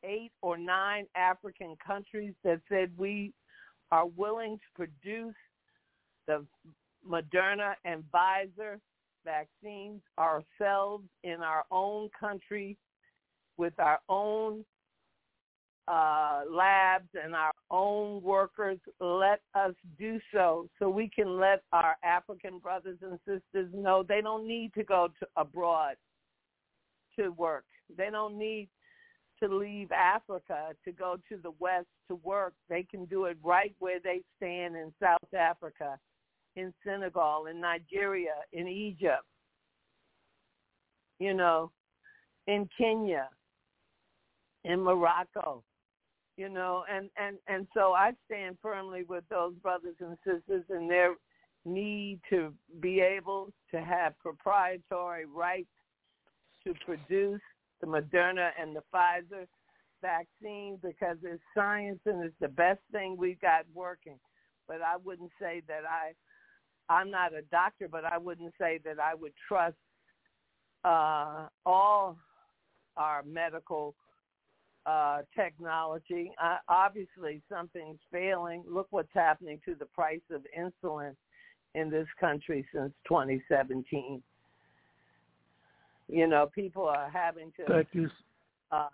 [0.03, 3.33] eight or nine African countries that said we
[3.91, 5.35] are willing to produce
[6.27, 6.45] the
[7.07, 8.79] Moderna and Pfizer
[9.23, 12.77] vaccines ourselves in our own country
[13.57, 14.65] with our own
[15.87, 21.95] uh, labs and our own workers, let us do so so we can let our
[22.03, 25.95] African brothers and sisters know they don't need to go to abroad
[27.19, 27.65] to work.
[27.95, 28.69] They don't need
[29.41, 32.53] to leave Africa to go to the West to work.
[32.69, 35.99] They can do it right where they stand in South Africa
[36.55, 39.23] in Senegal, in Nigeria, in Egypt,
[41.19, 41.71] you know,
[42.47, 43.29] in Kenya,
[44.63, 45.63] in Morocco,
[46.37, 50.87] you know, and, and, and so I stand firmly with those brothers and sisters in
[50.87, 51.15] their
[51.65, 55.67] need to be able to have proprietary rights
[56.65, 57.41] to produce
[57.81, 59.47] the Moderna and the Pfizer
[60.01, 64.19] vaccine because it's science and it's the best thing we've got working.
[64.67, 66.13] But I wouldn't say that I
[66.89, 69.75] I'm not a doctor, but I wouldn't say that I would trust
[70.83, 72.17] uh, all
[72.97, 73.95] our medical
[74.85, 76.31] uh, technology.
[76.41, 78.63] Uh, obviously, something's failing.
[78.67, 81.15] Look what's happening to the price of insulin
[81.75, 84.21] in this country since 2017.
[86.09, 87.85] You know, people are having to.
[88.71, 88.87] Uh,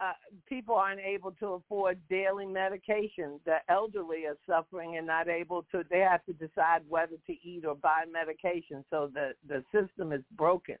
[0.00, 0.12] uh,
[0.48, 3.38] people aren't able to afford daily medication.
[3.44, 5.84] The elderly are suffering and not able to.
[5.88, 8.84] They have to decide whether to eat or buy medication.
[8.90, 10.76] So the the system is broken.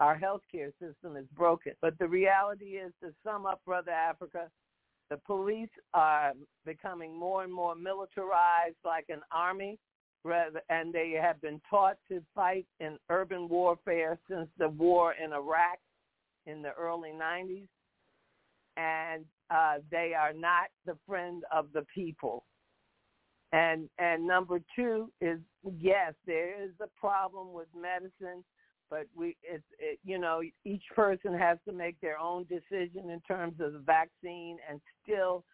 [0.00, 1.72] Our healthcare system is broken.
[1.80, 4.48] But the reality is, to sum up, Brother Africa,
[5.10, 6.32] the police are
[6.64, 9.78] becoming more and more militarized, like an army,
[10.24, 15.78] and they have been taught to fight in urban warfare since the war in Iraq
[16.46, 17.66] in the early 90s
[18.76, 22.44] and uh, they are not the friend of the people.
[23.52, 25.40] And and number two is
[25.80, 28.44] yes, there is a problem with medicine,
[28.90, 33.20] but we it's it, you know each person has to make their own decision in
[33.26, 35.44] terms of the vaccine, and still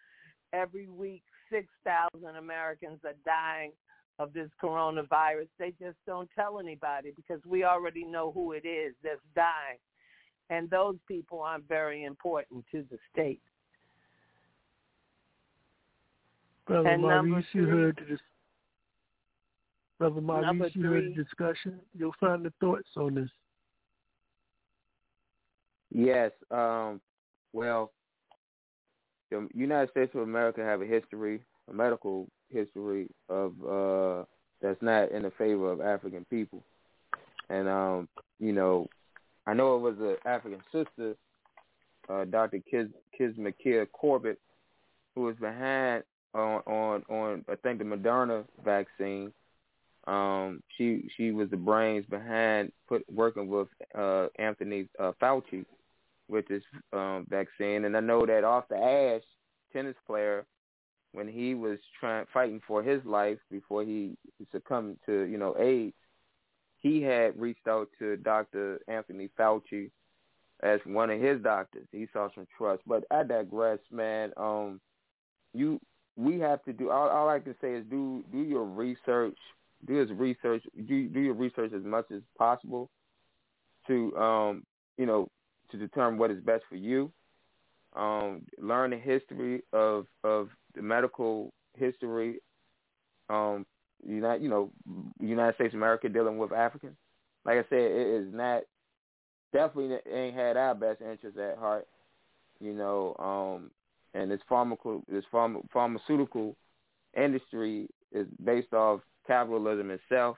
[0.53, 1.23] every week
[1.53, 3.73] six thousand Americans are dying
[4.19, 5.49] of this coronavirus.
[5.59, 9.79] They just don't tell anybody because we already know who it is that's dying
[10.51, 13.41] and those people aren't very important to the state.
[16.67, 18.21] Brother and three, you the dis-
[19.98, 21.81] Brother Maurice, you heard the discussion.
[21.97, 23.31] Your final thoughts on this?
[25.90, 26.32] Yes.
[26.51, 27.01] Um,
[27.52, 27.93] well,
[29.31, 31.40] the United States of America have a history,
[31.70, 34.24] a medical history of uh,
[34.60, 36.62] that's not in the favor of African people,
[37.48, 38.09] and um,
[38.39, 38.89] you know,
[39.47, 41.14] I know it was an African sister,
[42.09, 42.60] uh, Dr.
[42.70, 44.39] Kiz Kizzmekia Corbett,
[45.14, 46.05] who was behind
[46.35, 49.32] on on on I think the Moderna vaccine.
[50.07, 55.65] Um, she she was the brains behind put working with uh, Anthony uh, Fauci
[56.28, 56.62] with this
[56.93, 59.24] um, vaccine, and I know that Arthur Ashe,
[59.73, 60.47] tennis player,
[61.12, 64.16] when he was trying fighting for his life before he
[64.53, 65.95] succumbed to you know AIDS,
[66.78, 68.81] he had reached out to Dr.
[68.87, 69.91] Anthony Fauci
[70.62, 71.87] as one of his doctors.
[71.93, 72.83] He saw some trust.
[72.87, 74.33] But I digress, man.
[74.37, 74.81] Um,
[75.53, 75.81] you
[76.16, 76.91] we have to do.
[76.91, 79.39] All, all I can say is do do your research.
[79.87, 80.63] Do his research.
[80.87, 82.91] Do do your research as much as possible
[83.87, 84.65] to um
[84.99, 85.29] you know
[85.71, 87.13] to determine what is best for you.
[87.95, 92.41] Um, learn the history of of the medical history.
[93.29, 93.67] Um,
[94.05, 94.71] you know,
[95.21, 96.97] United States of America dealing with Africans.
[97.45, 98.63] Like I said, it is not
[99.53, 101.87] definitely ain't had our best interests at heart.
[102.61, 103.71] You know, um,
[104.15, 106.57] and this pharmaceutical this pharma, pharmaceutical
[107.17, 110.36] industry is based off capitalism itself.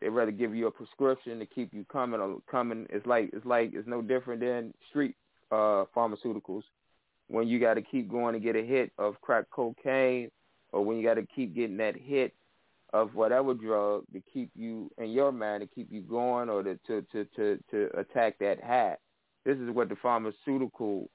[0.00, 2.86] They rather give you a prescription to keep you coming or coming.
[2.90, 5.16] It's like it's like it's no different than street
[5.50, 6.62] uh, pharmaceuticals.
[7.26, 10.30] When you got to keep going to get a hit of crack cocaine,
[10.72, 12.32] or when you got to keep getting that hit
[12.92, 16.78] of whatever drug to keep you in your mind to keep you going or to
[16.86, 19.00] to to to, to attack that hat.
[19.44, 21.10] This is what the pharmaceutical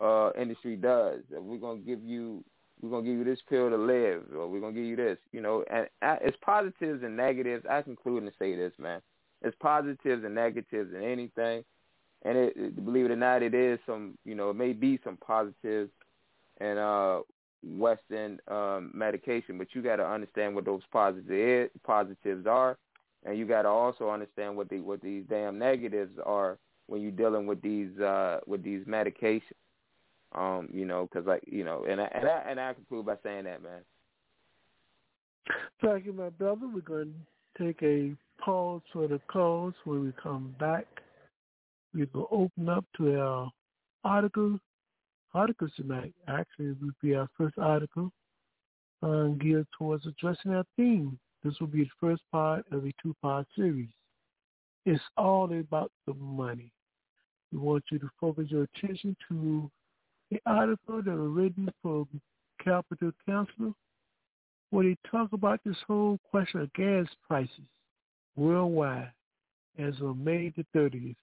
[0.00, 1.20] uh industry does.
[1.30, 2.42] We're gonna give you
[2.84, 5.18] we're gonna give you this pill to live, or we're gonna give you this.
[5.32, 7.64] You know, and it's positives and negatives.
[7.68, 9.00] I conclude and say this, man.
[9.42, 11.64] It's positives and negatives in anything,
[12.22, 14.18] and it, it, believe it or not, it is some.
[14.24, 15.90] You know, it may be some positives
[16.60, 17.20] and uh
[17.66, 22.76] Western um, medication, but you got to understand what those positives positives are,
[23.24, 27.10] and you got to also understand what the what these damn negatives are when you're
[27.10, 29.42] dealing with these uh, with these medications.
[30.34, 33.16] Um, you know, because like you know, and I, and I and I conclude by
[33.22, 33.82] saying that, man.
[35.82, 36.66] Thank you, my brother.
[36.72, 37.14] We're going
[37.56, 39.74] to take a pause for the calls.
[39.84, 40.86] When we come back,
[41.94, 43.50] we will open up to our
[44.02, 44.58] article
[45.34, 46.14] articles tonight.
[46.28, 48.10] Actually, it be our first article
[49.02, 51.18] uh, geared towards addressing our theme.
[51.42, 53.90] This will be the first part of a two-part series.
[54.86, 56.70] It's all about the money.
[57.52, 59.70] We want you to focus your attention to
[60.30, 62.06] the article that was written for
[62.62, 63.74] Capital Council
[64.70, 67.50] where they talk about this whole question of gas prices
[68.36, 69.12] worldwide
[69.78, 71.14] as of May the 30th,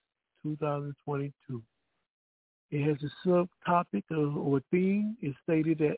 [0.44, 1.62] 2022.
[2.72, 5.18] It has a subtopic or theme.
[5.22, 5.98] It stated that,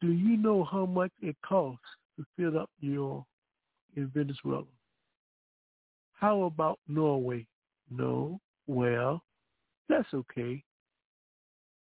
[0.00, 1.80] do you know how much it costs
[2.16, 3.24] to fill up your
[3.96, 4.64] in Venezuela?
[6.12, 7.46] How about Norway?
[7.90, 8.40] No.
[8.66, 9.22] Well,
[9.88, 10.62] that's okay.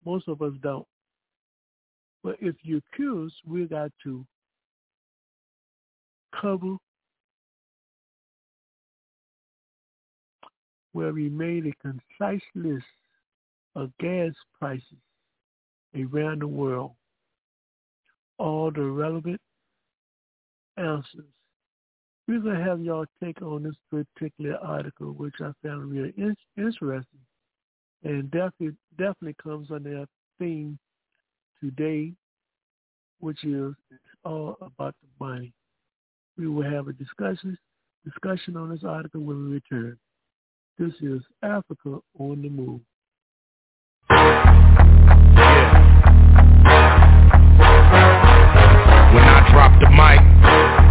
[0.06, 0.88] Most of us don't.
[2.24, 4.26] But if you're curious, we got to
[6.40, 6.76] cover
[10.94, 12.86] where we made a concise list
[13.76, 14.84] of gas prices
[15.94, 16.92] around the world,
[18.38, 19.42] all the relevant
[20.78, 21.26] answers.
[22.28, 26.36] We're going to have y'all take on this particular article, which I found really in-
[26.58, 27.20] interesting,
[28.06, 30.08] and definitely definitely comes under that
[30.40, 30.80] theme
[31.62, 32.14] today,
[33.20, 33.74] which is
[34.24, 35.52] all about the money.
[36.38, 37.58] We will have a discussion
[38.06, 39.98] discussion on this article when we return.
[40.78, 42.82] This is Africa on the Move.
[49.14, 50.22] When I drop the mic,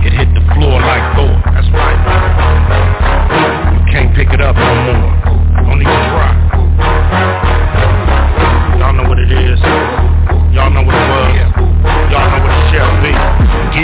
[0.04, 1.42] it hit the floor like Thor.
[1.54, 2.00] That's right.
[3.74, 5.33] You can't pick it up no more.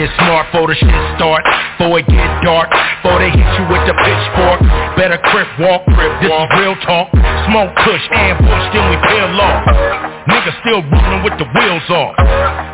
[0.01, 0.89] Get smart for the shit
[1.21, 1.45] start.
[1.77, 2.73] Before it get dark.
[2.73, 4.65] Before they hit you with the pitchfork.
[4.97, 5.85] Better crip walk.
[5.93, 7.13] Crip this is real talk.
[7.53, 9.61] Smoke kush, ambush, then we peel off.
[10.25, 12.17] Niggas still rolling with the wheels off.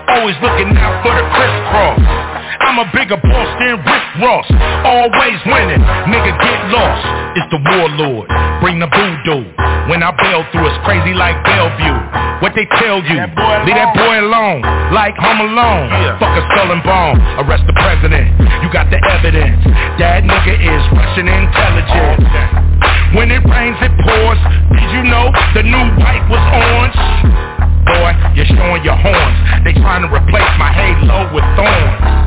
[0.06, 2.35] Always looking out for the crisscross.
[2.60, 4.48] I'm a bigger boss than Rick Ross.
[4.84, 7.04] Always winning, nigga get lost.
[7.36, 8.28] It's the warlord,
[8.60, 9.44] bring the voodoo.
[9.86, 12.26] When I bail through, it's crazy like Bellevue.
[12.42, 13.16] What they tell you,
[13.64, 14.60] leave that boy alone,
[14.92, 15.88] like Home Alone.
[15.88, 16.18] Yeah.
[16.18, 18.34] Fuck a and bone, arrest the president.
[18.60, 19.62] You got the evidence.
[19.96, 22.26] That nigga is Russian intelligence.
[23.14, 24.40] When it rains, it pours.
[24.74, 26.98] Did you know the new white was orange?
[27.86, 29.38] Boy, you're showing your horns.
[29.62, 32.26] They trying to replace my halo with thorns.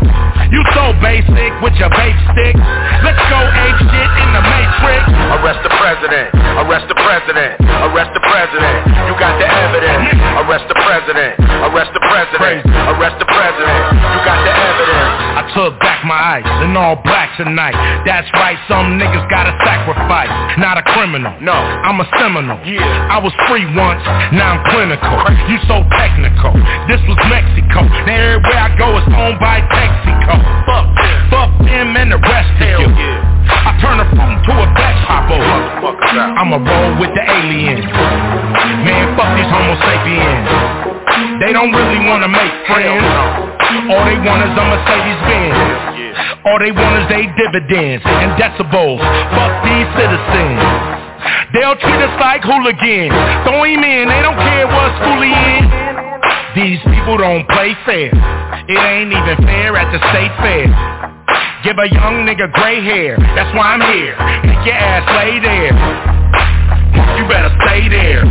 [0.49, 2.57] You so basic with your vape stick.
[3.05, 5.03] Let's go ape shit in the matrix.
[5.37, 6.33] Arrest the president.
[6.65, 7.53] Arrest the president.
[7.85, 8.77] Arrest the president.
[9.05, 10.09] You got the evidence.
[10.41, 11.37] Arrest the president.
[11.69, 12.65] Arrest the president.
[12.65, 13.83] Arrest the president.
[13.93, 15.29] You got the evidence.
[15.37, 17.77] I took back my ice in all black tonight.
[18.03, 20.31] That's right, some niggas gotta sacrifice.
[20.57, 21.31] Not a criminal.
[21.39, 22.57] No, I'm a seminal.
[22.65, 22.83] Yeah.
[23.13, 24.03] I was free once,
[24.33, 25.15] now I'm clinical.
[25.49, 26.53] You so technical.
[26.85, 27.81] This was Mexico.
[28.05, 30.37] Now everywhere I go, is owned by Texaco.
[30.69, 30.85] Fuck,
[31.33, 32.93] fuck them and the rest of you.
[33.49, 35.41] I turn a phone to a black popo.
[36.37, 37.81] I'ma roll with the aliens.
[38.85, 41.41] Man, fuck these homo sapiens.
[41.41, 43.09] They don't really wanna make friends.
[43.89, 45.57] All they want is a Mercedes Benz.
[46.45, 49.01] All they want is they dividends and decibels.
[49.33, 51.08] Fuck these citizens.
[51.53, 53.13] They'll treat us like hooligans.
[53.43, 55.65] Throw him in, they don't care what school he in.
[56.55, 58.09] These people don't play fair.
[58.67, 60.67] It ain't even fair at the state fair.
[61.63, 64.15] Give a young nigga gray hair, that's why I'm here.
[64.47, 65.75] Make your ass lay there.
[67.19, 68.23] You better stay there.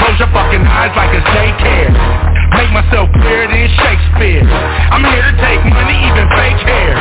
[0.00, 2.31] Close your fucking eyes like it's daycare.
[2.52, 4.44] Make myself clearer than Shakespeare.
[4.44, 6.92] I'm here to take money, even fake hair.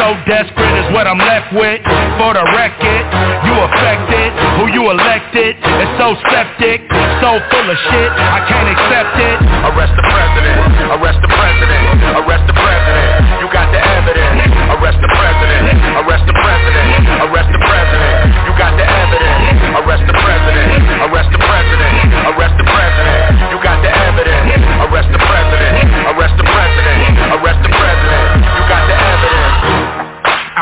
[0.00, 1.84] So desperate is what I'm left with.
[2.16, 3.04] For the record,
[3.44, 4.30] you affected.
[4.56, 6.88] Who you elected is so septic,
[7.20, 8.10] so full of shit.
[8.16, 9.36] I can't accept it.
[9.72, 10.56] Arrest the president.
[10.96, 11.84] Arrest the president.
[12.24, 13.12] Arrest the president.
[13.44, 14.40] You got the evidence.
[14.72, 15.76] Arrest the president.
[16.00, 16.88] Arrest the president.
[17.28, 18.16] Arrest the president.
[18.48, 19.58] You got the evidence.
[19.84, 20.68] Arrest the president.
[21.04, 21.92] Arrest the president.
[22.32, 22.77] Arrest the president.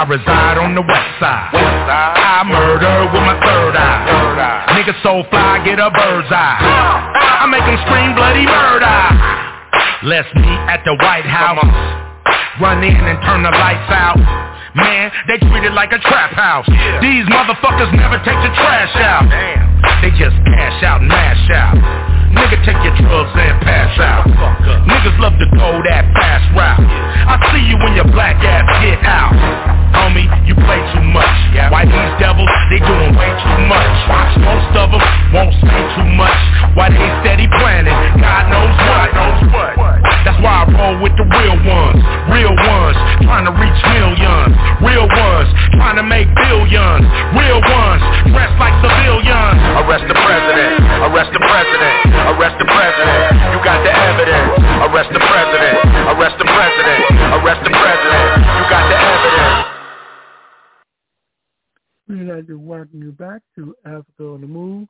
[0.06, 1.50] I reside on the west side.
[1.50, 4.78] I murder with my third eye.
[4.78, 6.62] Nigga so fly, get a bird's eye.
[6.62, 8.86] I make them scream bloody murder.
[10.06, 11.58] Let's meet at the White House.
[12.62, 14.22] Run in and turn the lights out.
[14.78, 16.70] Man, they treat it like a trap house.
[17.02, 19.26] These motherfuckers never take the trash out.
[20.06, 22.15] They just cash out and mash out.
[22.36, 24.28] Nigga, take your drugs and pass out.
[24.86, 26.84] Niggas love to go that fast route.
[27.26, 29.32] I see you when your black ass get out.
[29.96, 31.36] Homie, you play too much.
[31.72, 33.96] Why these devils, they doing way too much.
[34.44, 35.02] Most of them
[35.32, 36.36] won't say too much.
[36.76, 39.08] Why they steady planning, God knows what.
[39.16, 40.15] That's why I
[62.86, 64.86] welcome you back to Africa on the Move.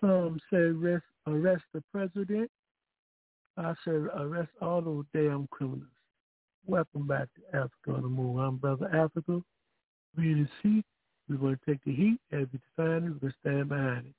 [0.00, 2.50] Some say arrest, arrest the president.
[3.56, 5.88] I say arrest all those damn criminals.
[6.66, 8.38] Welcome back to Africa on the Move.
[8.38, 9.40] I'm Brother Africa.
[10.18, 10.84] We in the seat.
[11.30, 12.18] We're going to take the heat.
[12.30, 14.14] As we find it, we're going to stand behind it.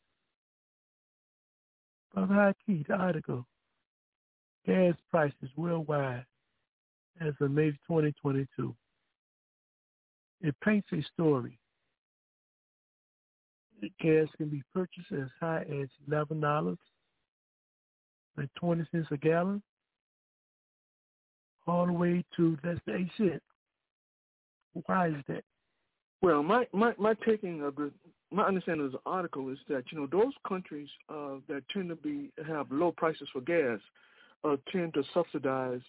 [2.16, 3.46] Brother Haki, the article,
[4.66, 6.26] gas prices worldwide
[7.22, 8.74] as of May 2022.
[10.42, 11.60] It paints a story.
[13.84, 16.78] The gas can be purchased as high as eleven dollars
[18.38, 19.62] and twenty a gallon,
[21.68, 23.44] all the way to less than eight cents.
[24.86, 25.44] Why is that?
[26.22, 27.92] Well, my my my taking of the
[28.32, 31.98] my understanding of the article is that you know those countries uh, that tend to
[31.98, 33.82] be have low prices for gas
[34.46, 35.82] uh, tend to subsidize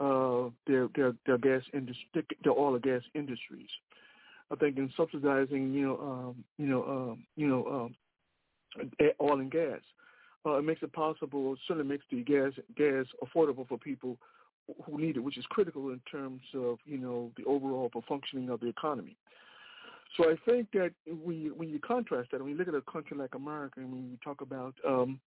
[0.00, 2.06] uh, their their their gas industry,
[2.42, 3.68] their oil and gas industries.
[4.50, 7.94] I think in subsidizing you know um, you know um, you know um,
[9.20, 9.80] oil and gas,
[10.46, 11.56] uh, it makes it possible.
[11.66, 14.18] Certainly makes the gas gas affordable for people
[14.84, 18.60] who need it, which is critical in terms of you know the overall functioning of
[18.60, 19.16] the economy.
[20.16, 22.82] So I think that when you when you contrast that, when you look at a
[22.82, 25.18] country like America, and when you talk about um,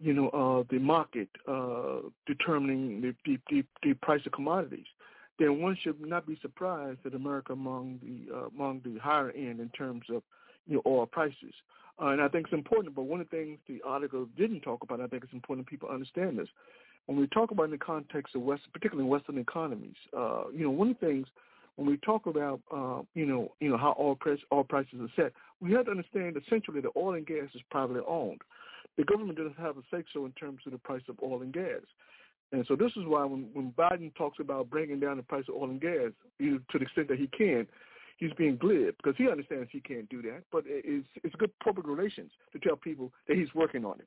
[0.00, 4.86] you know uh, the market uh, determining the, the, the, the price of commodities,
[5.42, 9.58] then one should not be surprised that America among the uh, among the higher end
[9.58, 10.22] in terms of
[10.66, 11.54] you know oil prices.
[12.00, 12.94] Uh, and I think it's important.
[12.94, 15.88] But one of the things the article didn't talk about, I think it's important people
[15.88, 16.48] understand this.
[17.06, 20.70] When we talk about in the context of West, particularly Western economies, uh, you know,
[20.70, 21.26] one of the things
[21.76, 25.22] when we talk about uh, you know you know how oil price oil prices are
[25.22, 28.42] set, we have to understand essentially that oil and gas is privately owned.
[28.96, 31.52] The government doesn't have a say so in terms of the price of oil and
[31.52, 31.80] gas.
[32.52, 35.54] And so this is why when, when Biden talks about bringing down the price of
[35.54, 37.66] oil and gas, to the extent that he can,
[38.18, 40.42] he's being glib because he understands he can't do that.
[40.52, 44.06] But it's it's good public relations to tell people that he's working on it.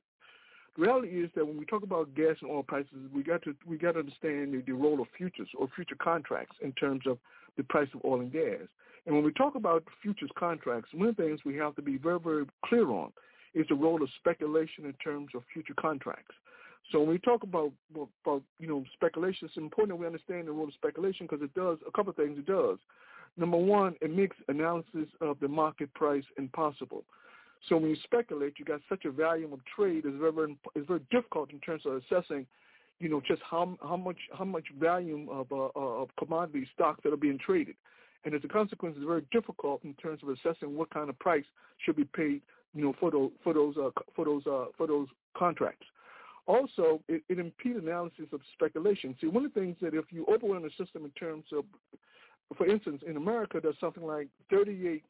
[0.76, 3.54] The reality is that when we talk about gas and oil prices, we got to
[3.66, 7.18] we got to understand the, the role of futures or future contracts in terms of
[7.56, 8.68] the price of oil and gas.
[9.06, 11.98] And when we talk about futures contracts, one of the things we have to be
[11.98, 13.12] very very clear on
[13.54, 16.34] is the role of speculation in terms of future contracts.
[16.92, 20.52] So when we talk about about you know speculation, it's important that we understand the
[20.52, 22.38] role of speculation because it does a couple of things.
[22.38, 22.78] It does.
[23.36, 27.04] Number one, it makes analysis of the market price impossible.
[27.68, 31.00] So when you speculate, you got such a volume of trade is very it's very
[31.10, 32.46] difficult in terms of assessing,
[33.00, 37.12] you know, just how how much how much volume of uh, of commodity stocks that
[37.12, 37.74] are being traded,
[38.24, 41.44] and as a consequence, it's very difficult in terms of assessing what kind of price
[41.84, 42.40] should be paid,
[42.74, 45.86] you know, for those for those uh, for those uh, for those contracts.
[46.46, 49.16] Also, it, it impedes analysis of speculation.
[49.20, 51.64] See, one of the things that if you overrun the system in terms of,
[52.56, 55.02] for instance, in America, there's something like 38,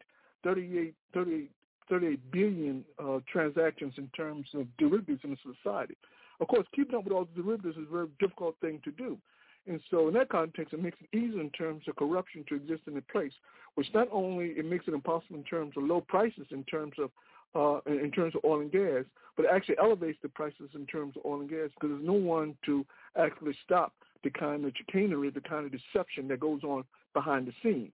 [0.43, 1.51] 38, 38,
[1.91, 5.97] 38 billion uh, transactions in terms of derivatives in the society.
[6.41, 9.19] Of course, keeping up with all the derivatives is a very difficult thing to do.
[9.67, 12.83] And so in that context, it makes it easier in terms of corruption to exist
[12.87, 13.33] in a place,
[13.75, 17.11] which not only it makes it impossible in terms of low prices in terms of
[17.57, 19.05] uh, in terms of oil and gas,
[19.37, 22.13] but it actually elevates the prices in terms of oil and gas because there's no
[22.13, 22.85] one to
[23.19, 23.93] actually stop
[24.25, 26.85] the kind of chicanery, the kind of deception that goes on
[27.15, 27.93] behind the scene.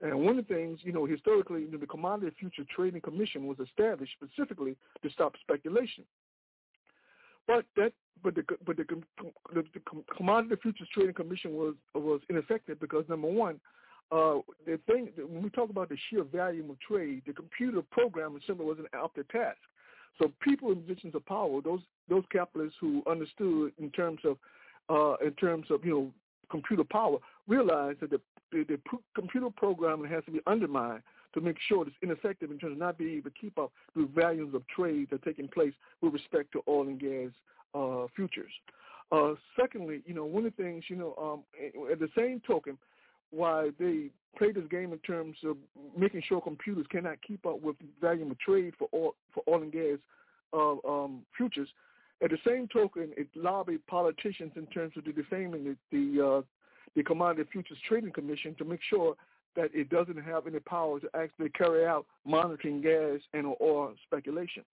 [0.00, 3.46] And one of the things, you know, historically, you know, the Commodity Future Trading Commission
[3.46, 6.04] was established specifically to stop speculation.
[7.46, 7.92] But that,
[8.22, 8.84] but the but the,
[9.54, 13.60] the, the Commodity Futures Trading Commission was was ineffective because number one,
[14.14, 18.38] uh, the thing when we talk about the sheer volume of trade, the computer program
[18.46, 19.58] simply wasn't up to task.
[20.20, 24.36] So people in positions of power, those those capitalists who understood in terms of
[24.88, 26.10] uh, in terms of you know
[26.48, 27.18] computer power,
[27.48, 28.20] realized that the,
[28.52, 28.78] the, the
[29.16, 32.96] computer program has to be undermined to make sure it's ineffective in terms of not
[32.96, 36.52] being able to keep up with volumes of trade that are taking place with respect
[36.52, 37.30] to oil and gas
[37.74, 38.52] uh, futures.
[39.10, 42.78] Uh, secondly, you know, one of the things, you know, um, at the same token,
[43.34, 45.56] why they play this game in terms of
[45.96, 49.72] making sure computers cannot keep up with volume of trade for oil, for oil and
[49.72, 49.98] gas
[50.52, 51.68] uh, um, futures.
[52.22, 56.42] At the same token, it lobbied politicians in terms of the defaming the the, uh,
[56.96, 59.16] the Commodity Futures Trading Commission to make sure
[59.56, 64.64] that it doesn't have any power to actually carry out monitoring gas and oil speculation.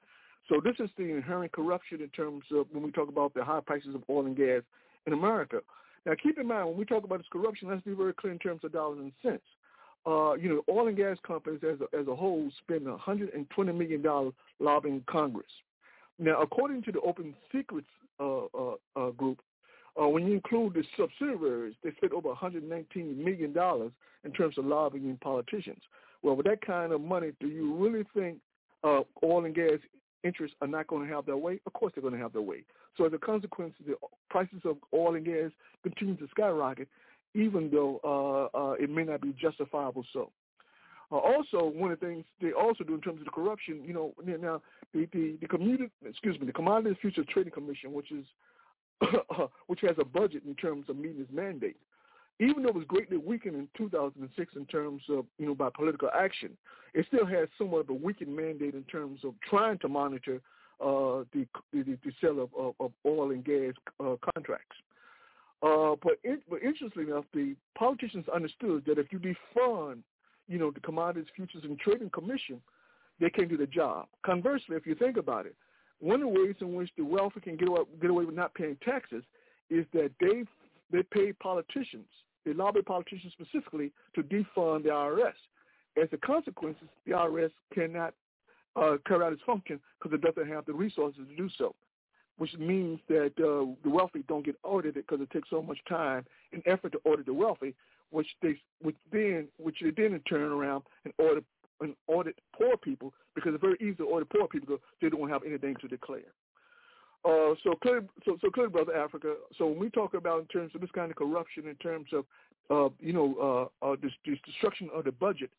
[0.50, 3.60] So this is the inherent corruption in terms of when we talk about the high
[3.62, 4.64] prices of oil and gas
[5.06, 5.60] in America.
[6.06, 8.40] Now, keep in mind when we talk about this corruption, let's be very clear in
[8.40, 9.44] terms of dollars and cents.
[10.06, 14.02] Uh, you know, oil and gas companies as a, as a whole spend 120 million
[14.02, 15.52] dollars lobbying Congress.
[16.18, 17.88] Now, according to the Open Secrets
[18.19, 19.40] uh, uh, uh group,
[20.02, 23.91] uh, when you include the subsidiaries, they spent over 119 million dollars
[24.23, 25.82] in terms of lobbying politicians.
[26.23, 28.38] Well, with that kind of money, do you really think
[28.84, 29.80] uh, oil and gas
[30.23, 31.60] interests are not going to have their way?
[31.65, 32.64] Of course they're going to have their way.
[32.97, 33.95] So as a consequence, the
[34.30, 35.51] prices of oil and gas
[35.84, 36.88] continue to skyrocket,
[37.34, 40.31] even though uh, uh, it may not be justifiable so.
[41.11, 43.93] Uh, also, one of the things they also do in terms of the corruption, you
[43.93, 44.61] know, now
[44.93, 48.26] the the, the community, excuse me, the Commodities Futures Trading Commission, which is
[49.68, 51.76] which has a budget in terms of meeting its mandate,
[52.39, 56.09] even though it was greatly weakened in 2006 in terms of, you know, by political
[56.18, 56.51] action,
[56.93, 60.41] it still has somewhat of a weakened mandate in terms of trying to monitor
[60.82, 64.76] uh, the, the, the sale of, of, of oil and gas uh, contracts.
[65.64, 69.99] Uh, but, it, but interestingly enough, the politicians understood that if you defund,
[70.48, 72.60] you know, the Commodities Futures and Trading Commission,
[73.20, 74.08] they can do the job.
[74.26, 75.56] Conversely, if you think about it,
[75.99, 78.53] one of the ways in which the wealthy can get away, get away with not
[78.56, 79.24] paying taxes
[79.70, 80.44] is that they
[80.91, 82.08] they pay politicians
[82.45, 85.34] they lobby politicians specifically to defund the IRS.
[86.02, 88.14] As a consequence, the IRS cannot
[88.76, 91.76] uh, carry out its function because it doesn't have the resources to do so,
[92.38, 96.26] which means that uh, the wealthy don't get audited because it takes so much time
[96.53, 97.73] and effort to audit the wealthy,
[98.11, 101.43] which they which then which they then turn around and audit
[101.81, 105.30] and audit poor people because it's very easy to audit poor people because they don't
[105.30, 106.31] have anything to declare.
[107.23, 109.35] Uh, so clearly, so, so clearly, brother Africa.
[109.57, 112.26] So when we talk about in terms of this kind of corruption, in terms of,
[112.72, 115.52] uh, you know, uh, uh, this, this destruction of the budget,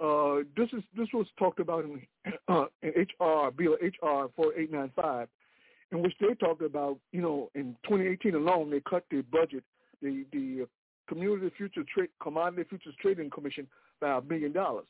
[0.00, 2.02] uh, this is this was talked about in,
[2.48, 5.28] uh, in HR Bill HR four eight nine five,
[5.92, 9.64] in which they talked about, you know, in 2018 alone, they cut the budget,
[10.02, 10.66] the the
[11.08, 13.66] Community Future Trade Commodity Futures Trading Commission
[14.00, 14.86] by a million dollars.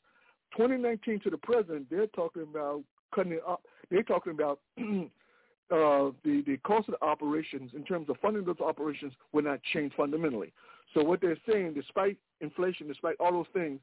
[0.57, 2.83] 2019 to the present, they're talking about
[3.15, 3.63] cutting it up.
[3.91, 8.61] They're talking about uh, the, the cost of the operations in terms of funding those
[8.61, 10.53] operations will not change fundamentally.
[10.95, 13.81] So what they're saying, despite inflation, despite all those things,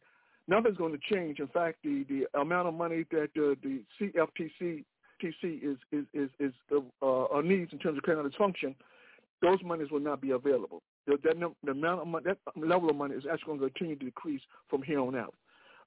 [0.47, 1.39] nothing's going to change.
[1.39, 4.83] In fact, the, the amount of money that uh, the CFTC
[5.21, 8.75] TC is is is, is uh, needs in terms of carrying out its function,
[9.41, 10.81] those monies will not be available.
[11.07, 14.05] That, the amount of money, that level of money is actually going to continue to
[14.05, 15.33] decrease from here on out.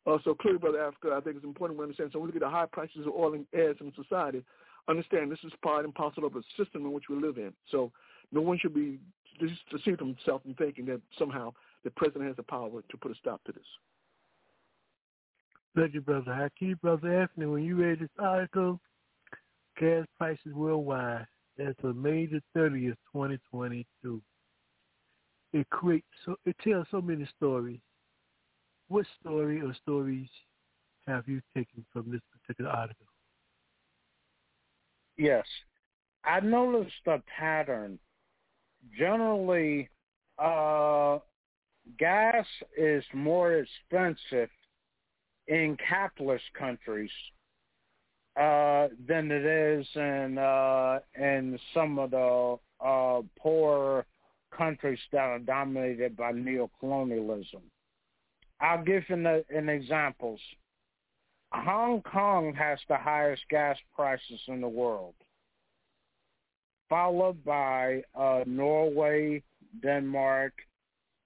[0.07, 2.11] Uh, so clearly, Brother Africa, I think it's important we understand.
[2.13, 4.45] So when we look at the high prices of oil and gas in society
[4.89, 7.53] understand this is part and parcel of a system in which we live in.
[7.71, 7.91] So
[8.33, 8.99] no one should be
[9.71, 11.53] deceiving himself and thinking that somehow
[11.85, 13.65] the president has the power to put a stop to this.
[15.77, 16.79] Thank you, Brother Hakeem.
[16.81, 18.81] Brother Anthony, when you read this article,
[19.79, 21.27] gas prices worldwide,
[21.59, 24.23] that's May the 30th, 2022.
[25.53, 27.81] It creates so it tells so many stories.
[28.89, 30.29] What story or stories
[31.07, 33.07] have you taken from this particular article?
[35.19, 35.45] Yes.
[36.25, 37.99] I noticed a pattern.
[38.99, 39.91] Generally,
[40.39, 41.19] uh,
[41.99, 42.47] gas
[42.77, 44.49] is more expensive
[45.49, 47.11] in capitalist countries
[48.37, 54.05] uh, than it is in uh, in some of the uh, poor
[54.57, 57.63] countries that are dominated by neocolonialism.
[58.61, 60.41] I'll give an, an examples.
[61.53, 65.15] Hong Kong has the highest gas prices in the world,
[66.89, 69.43] followed by uh, Norway,
[69.83, 70.53] Denmark,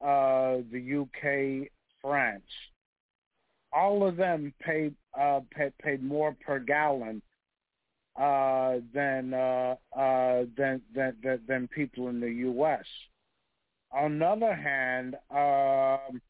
[0.00, 1.68] uh, the UK,
[2.00, 2.42] France.
[3.72, 7.22] All of them paid uh, pay, paid more per gallon
[8.16, 12.84] uh, than, uh, uh, than than than than people in the U.S.
[13.92, 16.20] On the other hand, um,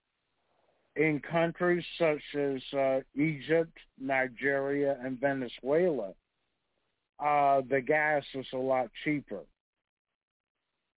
[0.96, 6.12] in countries such as uh, Egypt, Nigeria, and Venezuela,
[7.18, 9.40] uh, the gas is a lot cheaper.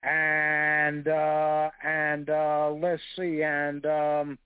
[0.03, 4.37] And uh, and uh, let's see, and um,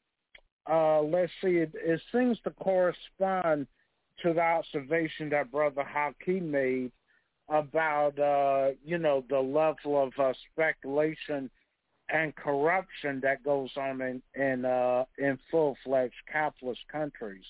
[0.70, 3.68] uh, let's see, it, it seems to correspond
[4.22, 6.92] to the observation that Brother Hakeem made
[7.50, 11.50] about uh, you know the level of uh, speculation
[12.10, 17.46] and corruption that goes on in in uh, in full fledged capitalist countries,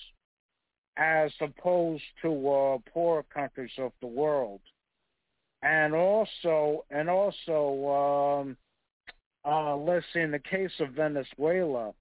[0.96, 4.60] as opposed to uh, poor countries of the world,
[5.62, 8.56] and also and also um,
[9.44, 11.92] uh, let's see, in the case of Venezuela,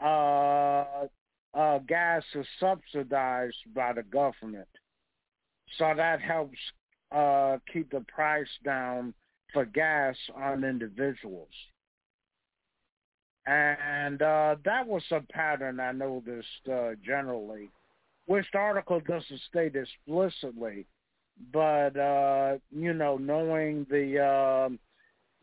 [0.00, 1.06] uh,
[1.54, 4.68] uh, gas is subsidized by the government,
[5.78, 6.58] so that helps
[7.12, 9.14] uh, keep the price down
[9.52, 11.48] for gas on individuals.
[13.46, 17.70] And uh, that was a pattern I noticed uh, generally,
[18.26, 20.86] which the article doesn't state explicitly,
[21.52, 24.68] but uh, you know, knowing the uh,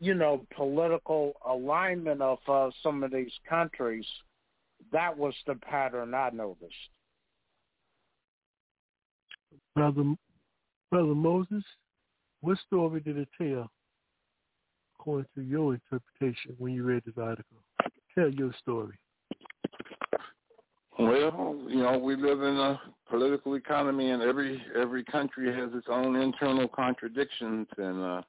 [0.00, 4.06] you know political alignment of uh, some of these countries,
[4.92, 6.74] that was the pattern I noticed.
[9.74, 10.14] Brother,
[10.90, 11.64] Brother Moses,
[12.40, 13.70] what story did it tell,
[14.98, 17.58] according to your interpretation, when you read this article?
[18.14, 18.98] Tell your story.
[20.98, 25.86] Well, you know, we live in a political economy, and every every country has its
[25.88, 27.68] own internal contradictions.
[27.76, 28.22] And uh,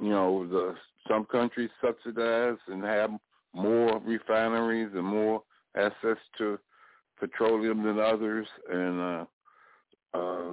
[0.00, 0.74] you know, the
[1.08, 3.10] some countries subsidize and have
[3.54, 5.42] more refineries and more
[5.76, 6.58] access to
[7.18, 9.24] petroleum than others, and uh,
[10.14, 10.52] uh,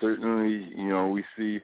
[0.00, 1.60] certainly, you know, we see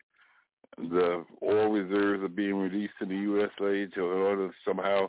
[0.76, 5.08] the oil reserves are being released in the USA to in order to somehow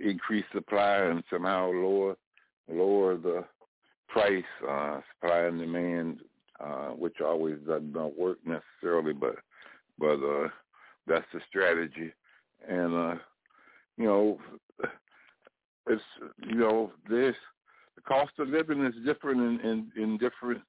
[0.00, 2.16] increase supply and somehow lower
[2.70, 3.44] lower the
[4.08, 6.20] price, uh, supply and demand,
[6.60, 9.36] uh, which always doesn't work necessarily, but
[9.98, 10.48] but uh,
[11.06, 12.12] that's the strategy,
[12.68, 13.14] and uh,
[13.96, 14.38] you know
[15.88, 16.02] it's
[16.46, 17.34] you know this
[17.96, 20.62] the cost of living is different in in, in different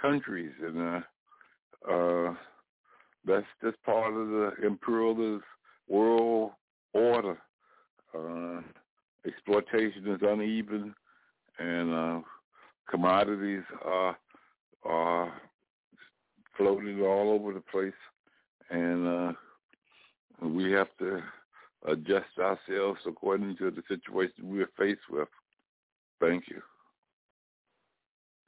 [0.00, 2.34] countries, and uh, uh,
[3.24, 5.44] that's just part of the imperialist
[5.88, 6.52] world
[6.92, 7.38] order.
[8.16, 8.60] Uh,
[9.26, 10.94] exploitation is uneven,
[11.58, 12.20] and uh,
[12.88, 14.16] commodities are
[14.84, 15.32] are
[16.56, 17.92] floating all over the place,
[18.70, 19.32] and uh,
[20.42, 21.20] we have to
[21.84, 25.28] adjust ourselves according to the situation we're faced with.
[26.20, 26.62] Thank you.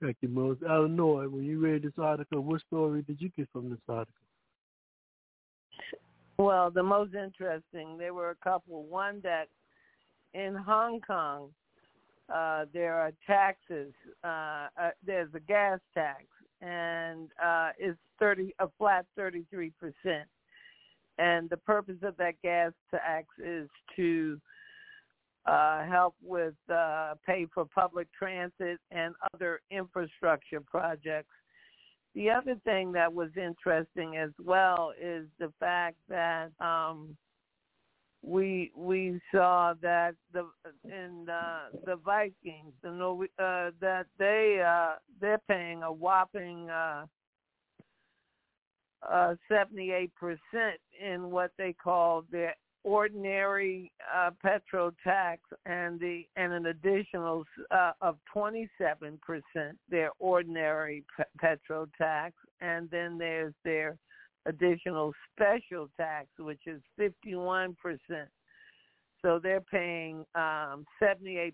[0.00, 0.62] Thank you, Moses.
[0.68, 4.14] Illinois, when you read this article, what story did you get from this article?
[6.38, 8.84] Well, the most interesting, there were a couple.
[8.84, 9.48] One that
[10.34, 11.48] in Hong Kong,
[12.32, 13.92] uh, there are taxes.
[14.22, 16.24] Uh, uh, there's a gas tax,
[16.60, 20.28] and uh, it's thirty a flat thirty three percent
[21.18, 24.40] and the purpose of that gas tax is to
[25.46, 31.30] uh, help with uh, pay for public transit and other infrastructure projects.
[32.14, 37.16] The other thing that was interesting as well is the fact that um,
[38.22, 40.46] we we saw that the
[40.84, 42.90] in uh, the Vikings, the
[43.38, 47.06] uh, that they uh, they're paying a whopping uh,
[49.02, 50.08] uh, 78%
[51.00, 52.54] in what they call their
[52.84, 59.18] ordinary uh, petrol tax and the and an additional uh, of 27%
[59.90, 62.34] their ordinary pe- petrol tax.
[62.60, 63.98] And then there's their
[64.46, 67.74] additional special tax which is 51%
[69.20, 71.52] so they're paying um 78%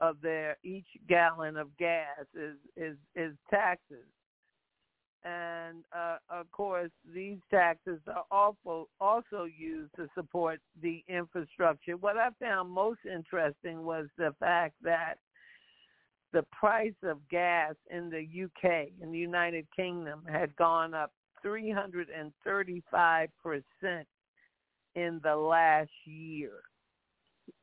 [0.00, 4.06] of their each gallon of gas is is is taxes
[5.24, 11.96] and uh, of course, these taxes are also also used to support the infrastructure.
[11.96, 15.14] What I found most interesting was the fact that
[16.32, 21.12] the price of gas in the UK, in the United Kingdom, had gone up
[21.42, 24.08] 335 percent
[24.94, 26.62] in the last year.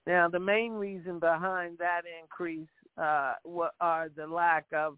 [0.07, 2.67] Now, the main reason behind that increase
[2.97, 3.33] uh,
[3.79, 4.97] are the lack of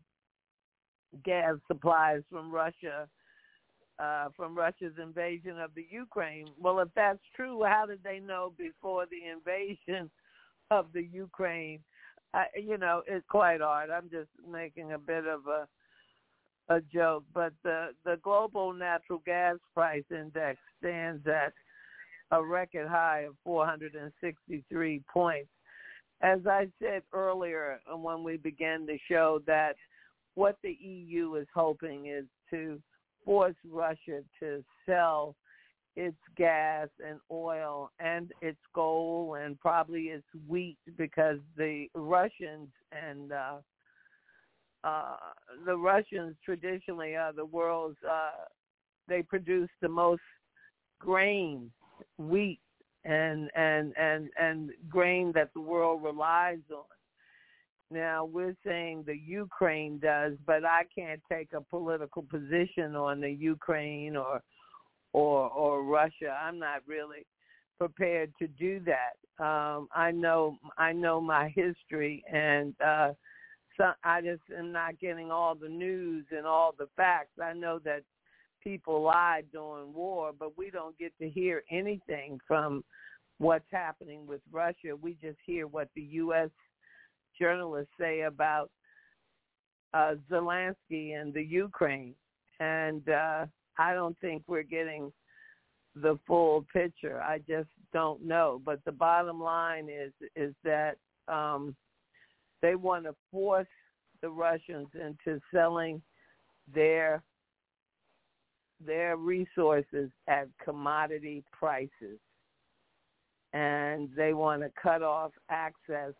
[1.23, 3.07] gas supplies from Russia,
[3.99, 6.47] uh, from Russia's invasion of the Ukraine.
[6.59, 10.09] Well, if that's true, how did they know before the invasion
[10.71, 11.79] of the Ukraine?
[12.33, 13.89] I, you know, it's quite hard.
[13.89, 15.67] I'm just making a bit of a
[16.69, 21.53] a joke, but the the global natural gas price index stands at
[22.31, 25.49] a record high of 463 points.
[26.21, 29.75] As I said earlier when we began the show, that
[30.35, 32.81] what the EU is hoping is to
[33.25, 35.35] force Russia to sell
[35.95, 43.31] its gas and oil and its coal and probably its wheat because the Russians and
[43.31, 43.57] uh,
[44.83, 45.15] uh,
[45.65, 48.45] the Russians traditionally are the world's uh,
[49.07, 50.21] they produce the most
[50.99, 51.69] grain
[52.17, 52.61] wheat
[53.03, 56.83] and and and and grain that the world relies on.
[57.91, 63.29] Now we're saying the Ukraine does, but I can't take a political position on the
[63.29, 64.41] Ukraine or
[65.13, 66.37] or or Russia.
[66.41, 67.25] I'm not really
[67.77, 69.43] prepared to do that.
[69.43, 73.11] Um, I know I know my history, and uh,
[73.77, 77.39] so I just am not getting all the news and all the facts.
[77.43, 78.03] I know that
[78.63, 82.83] people lied during war, but we don't get to hear anything from
[83.39, 84.95] what's happening with Russia.
[85.01, 86.49] We just hear what the U.S.
[87.41, 88.69] journalists say about
[89.93, 92.15] uh, Zelensky and the Ukraine,
[92.59, 93.45] and uh,
[93.77, 95.11] I don't think we're getting
[95.95, 97.21] the full picture.
[97.21, 98.61] I just don't know.
[98.63, 100.95] But the bottom line is is that
[101.27, 101.75] um,
[102.61, 103.67] they want to force
[104.21, 106.01] the Russians into selling
[106.73, 107.23] their
[108.85, 112.19] their resources at commodity prices.
[113.53, 116.13] And they want to cut off access,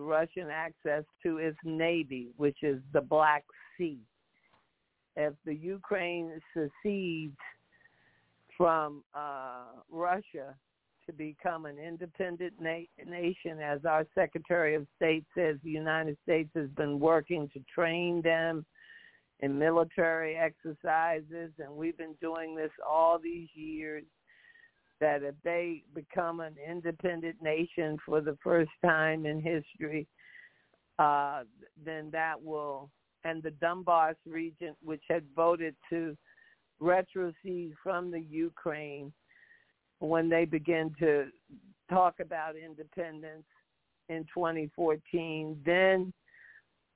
[0.00, 3.44] Russian access to its navy, which is the Black
[3.76, 3.98] Sea.
[5.16, 7.36] If the Ukraine secedes
[8.56, 10.54] from uh, Russia
[11.06, 16.50] to become an independent na- nation, as our Secretary of State says, the United States
[16.54, 18.64] has been working to train them
[19.40, 24.04] in military exercises, and we've been doing this all these years.
[25.02, 30.06] That if they become an independent nation for the first time in history,
[31.00, 31.42] uh,
[31.84, 32.88] then that will,
[33.24, 36.16] and the Donbass region, which had voted to
[36.80, 39.12] retrocede from the Ukraine
[39.98, 41.26] when they begin to
[41.90, 43.44] talk about independence
[44.08, 46.12] in 2014, then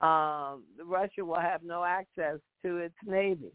[0.01, 3.53] um, Russia will have no access to its navy.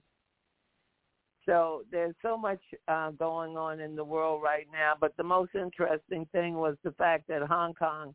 [1.45, 4.93] So there's so much uh, going on in the world right now.
[4.99, 8.13] But the most interesting thing was the fact that Hong Kong,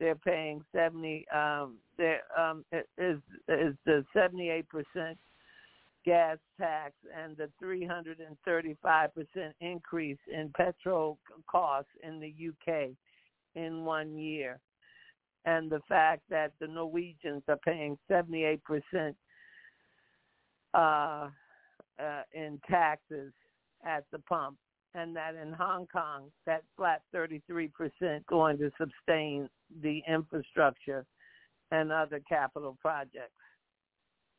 [0.00, 2.64] they're paying 70, um, there um,
[2.96, 3.18] is
[3.48, 5.18] is the 78 percent
[6.04, 11.18] gas tax and the 335 percent increase in petrol
[11.50, 12.90] costs in the UK
[13.54, 14.60] in one year
[15.48, 18.58] and the fact that the Norwegians are paying 78%
[20.74, 21.28] uh,
[22.02, 23.32] uh, in taxes
[23.84, 24.56] at the pump,
[24.94, 27.70] and that in Hong Kong, that flat 33%
[28.26, 29.48] going to sustain
[29.82, 31.04] the infrastructure
[31.70, 33.32] and other capital projects.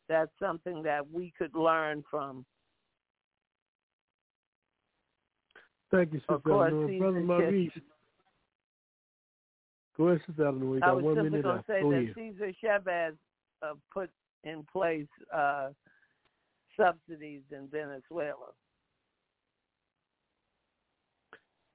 [0.08, 2.46] That's something that we could learn from.
[5.92, 7.72] Thank you, Sister Of course, Brother Maurice.
[9.98, 10.66] Go ahead, Sister Eleanor.
[10.66, 12.14] We got I was one simply minute going to say that ahead.
[12.16, 13.14] Cesar Chavez
[13.62, 14.10] uh, put
[14.44, 15.70] in place uh,
[16.80, 18.54] subsidies in Venezuela.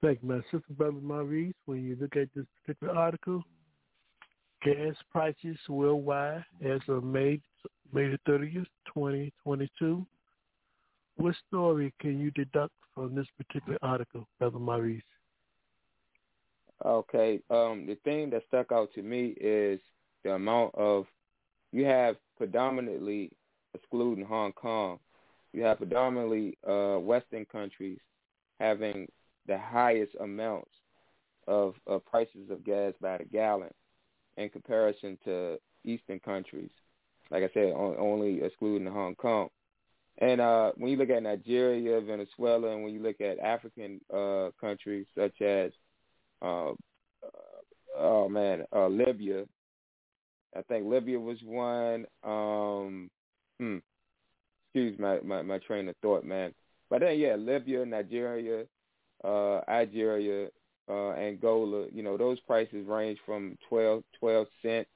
[0.03, 1.55] Thank you, my sister, brother Maurice.
[1.67, 3.43] When you look at this particular article,
[4.63, 7.41] gas prices worldwide as of May
[7.93, 10.07] May the thirtieth, twenty twenty two.
[11.17, 15.03] What story can you deduct from this particular article, brother Maurice?
[16.85, 17.41] Okay.
[17.51, 19.81] Um, the thing that stuck out to me is
[20.25, 21.07] the amount of
[21.73, 23.31] you have predominantly
[23.75, 24.99] excluding Hong Kong,
[25.53, 27.99] you have predominantly uh, Western countries
[28.59, 29.07] having
[29.47, 30.71] the highest amounts
[31.47, 33.71] of, of prices of gas by the gallon
[34.37, 36.71] in comparison to Eastern countries.
[37.31, 39.49] Like I said, on, only excluding Hong Kong.
[40.19, 44.51] And uh, when you look at Nigeria, Venezuela, and when you look at African uh,
[44.61, 45.73] countries such as,
[46.41, 46.73] uh,
[47.99, 49.45] oh man, uh, Libya,
[50.57, 52.07] I think Libya was one.
[52.23, 53.11] Um,
[53.65, 53.79] hmm,
[54.67, 56.55] excuse my, my my train of thought, man.
[56.91, 58.65] But then yeah, Libya, Nigeria,
[59.23, 60.49] uh, Algeria,
[60.89, 61.87] uh, Angola.
[61.93, 64.89] You know, those prices range from 12, 12 cent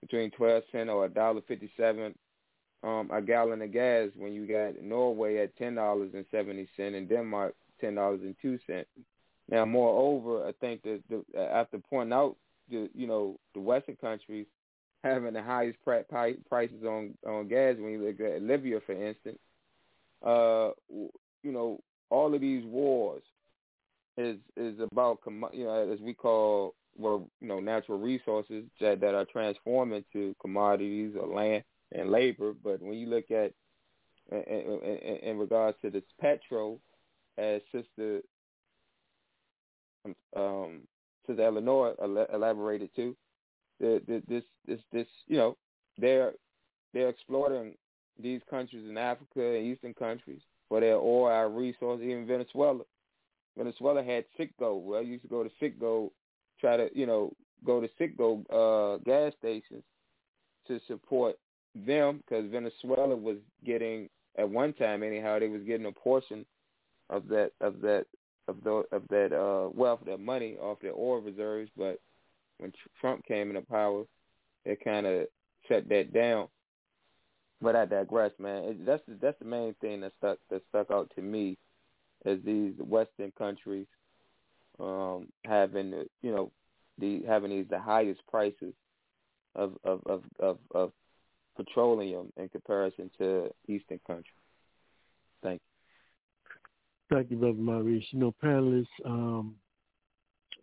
[0.00, 2.14] between twelve cent or a dollar fifty seven
[2.82, 7.94] um, a gallon of gas when you got Norway at ten dollars and Denmark ten
[7.94, 8.86] dollars and two cent.
[9.48, 12.36] Now, moreover, I think that the, after pointing out
[12.70, 14.46] the you know the Western countries
[15.06, 19.38] having the highest prices on on gas when you look at Libya, for instance,
[20.24, 21.80] uh, you know
[22.10, 23.22] all of these wars
[24.16, 25.18] is is about
[25.52, 30.34] you know as we call well you know natural resources that that are transformed into
[30.40, 32.52] commodities or land and labor.
[32.52, 33.52] But when you look at
[34.32, 36.80] in, in, in regards to this petrol,
[37.38, 38.20] as Sister
[40.36, 40.82] um,
[41.26, 41.94] Sister Eleanor
[42.32, 43.16] elaborated too,
[43.80, 45.56] the, the, this this this you know
[45.98, 46.32] they're
[46.92, 47.74] they're exploiting
[48.22, 52.82] these countries in Africa and Eastern countries for their oil, our resources, even Venezuela.
[53.56, 54.80] Venezuela had Citgo.
[54.80, 56.10] Well, I used to go to Citgo,
[56.60, 57.32] try to, you know,
[57.64, 59.82] go to Citgo uh, gas stations
[60.66, 61.36] to support
[61.74, 64.08] them because Venezuela was getting
[64.38, 66.44] at one time anyhow they was getting a portion
[67.10, 68.06] of that of that
[68.48, 72.00] of the of that uh wealth that money off their oil reserves but
[72.58, 74.04] when Trump came into power
[74.64, 75.26] it kind of
[75.68, 76.48] shut that down
[77.60, 80.90] but I digress man it, that's the, that's the main thing that stuck that stuck
[80.90, 81.58] out to me
[82.24, 83.86] as these western countries
[84.78, 86.50] um having you know
[86.98, 88.74] the having these the highest prices
[89.54, 90.92] of of of of, of
[91.56, 94.26] petroleum in comparison to Eastern countries.
[95.42, 95.60] Thank
[97.10, 97.16] you.
[97.16, 98.04] Thank you, Brother Maurice.
[98.10, 99.56] You know, panelists, um,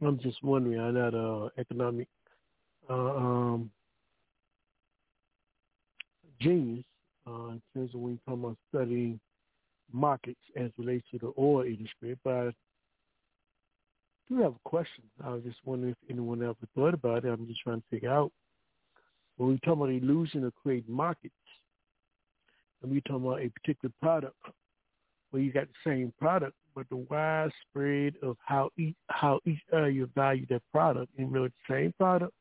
[0.06, 2.08] I'm just wondering, I'm not an economic
[2.90, 3.72] uh, um,
[6.42, 6.84] genius
[7.28, 9.20] uh, in terms of when you talk about studying
[9.92, 12.52] markets as relates to the oil industry, but I
[14.28, 15.04] do have a question.
[15.24, 17.30] I was just wondering if anyone ever thought about it.
[17.30, 18.32] I'm just trying to figure out
[19.38, 21.34] when we talk about illusion of creating markets,
[22.82, 24.36] and we talk about a particular product,
[25.32, 29.78] where you got the same product, but the widespread of how each how each uh,
[29.78, 32.34] area value that product, and really the same product.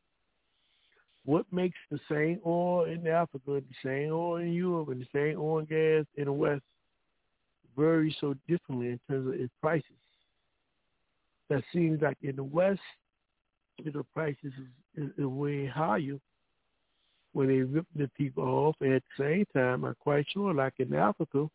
[1.24, 5.38] What makes the same oil in Africa, the same oil in Europe, and the same
[5.38, 6.62] oil and gas in the West
[7.76, 9.86] vary so differently in terms of its prices?
[11.48, 12.80] That seems like in the West,
[13.84, 14.52] the prices
[14.96, 16.18] is, is, is way higher
[17.32, 18.76] when they rip the people off.
[18.82, 21.48] At the same time, I'm quite sure, like in Africa,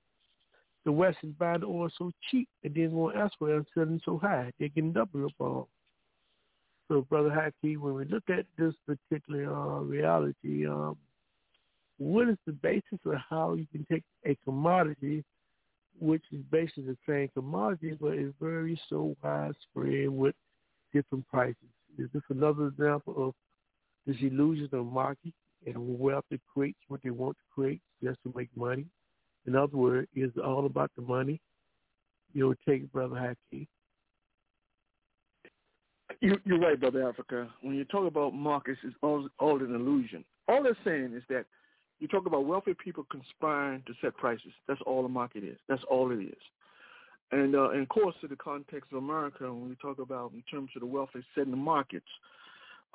[0.87, 4.17] the West is buying the oil so cheap and then going elsewhere and selling so
[4.17, 4.53] high.
[4.57, 5.65] They can double up on.
[6.87, 10.95] So, Brother Haki, when we look at this particular uh, reality, um,
[11.97, 15.25] what is the basis of how you can take a commodity,
[15.99, 20.35] which is basically the same commodity, but is very so widespread with
[20.93, 21.57] different prices?
[21.99, 23.33] Is this another example of
[24.05, 25.33] this illusion of market
[25.65, 28.85] and wealth it creates what they want to create just to make money.
[29.47, 31.39] In other words, it's all about the money.
[32.33, 33.67] You'll take Brother Haki.
[36.19, 37.47] You, you're right, Brother Africa.
[37.61, 40.25] When you talk about markets, it's all, all an illusion.
[40.47, 41.45] All they're saying is that
[41.99, 44.51] you talk about wealthy people conspiring to set prices.
[44.67, 45.57] That's all the market is.
[45.67, 46.37] That's all it is.
[47.31, 50.43] And, uh, and of course, in the context of America, when we talk about in
[50.49, 52.05] terms of the wealthy setting the markets,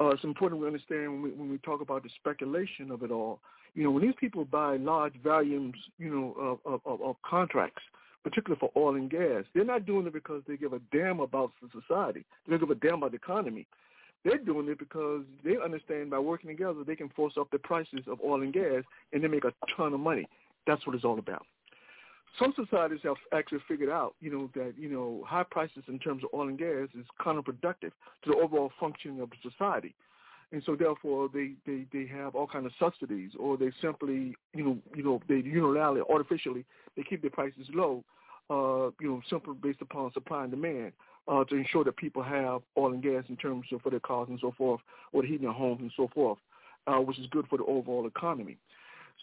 [0.01, 3.11] uh, it's important we understand when we, when we talk about the speculation of it
[3.11, 3.41] all.
[3.75, 7.83] You know, when these people buy large volumes, you know, of, of, of contracts,
[8.23, 11.53] particularly for oil and gas, they're not doing it because they give a damn about
[11.61, 12.25] the society.
[12.47, 13.67] They don't give a damn about the economy.
[14.25, 18.03] They're doing it because they understand by working together they can force up the prices
[18.07, 20.29] of oil and gas and they make a ton of money.
[20.67, 21.45] That's what it's all about
[22.39, 26.25] some societies have actually figured out, you know, that you know high prices in terms
[26.25, 27.93] of oil and gas is counterproductive
[28.23, 29.95] to the overall functioning of the society,
[30.51, 34.65] and so therefore they they they have all kind of subsidies, or they simply you
[34.65, 36.65] know you know they unilaterally artificially
[36.97, 38.03] they keep their prices low,
[38.51, 40.93] uh, you know, simply based upon supply and demand.
[41.29, 44.27] Uh, to ensure that people have oil and gas in terms of for their cars
[44.29, 44.81] and so forth,
[45.13, 46.37] or heating their homes and so forth,
[46.89, 48.57] uh, which is good for the overall economy.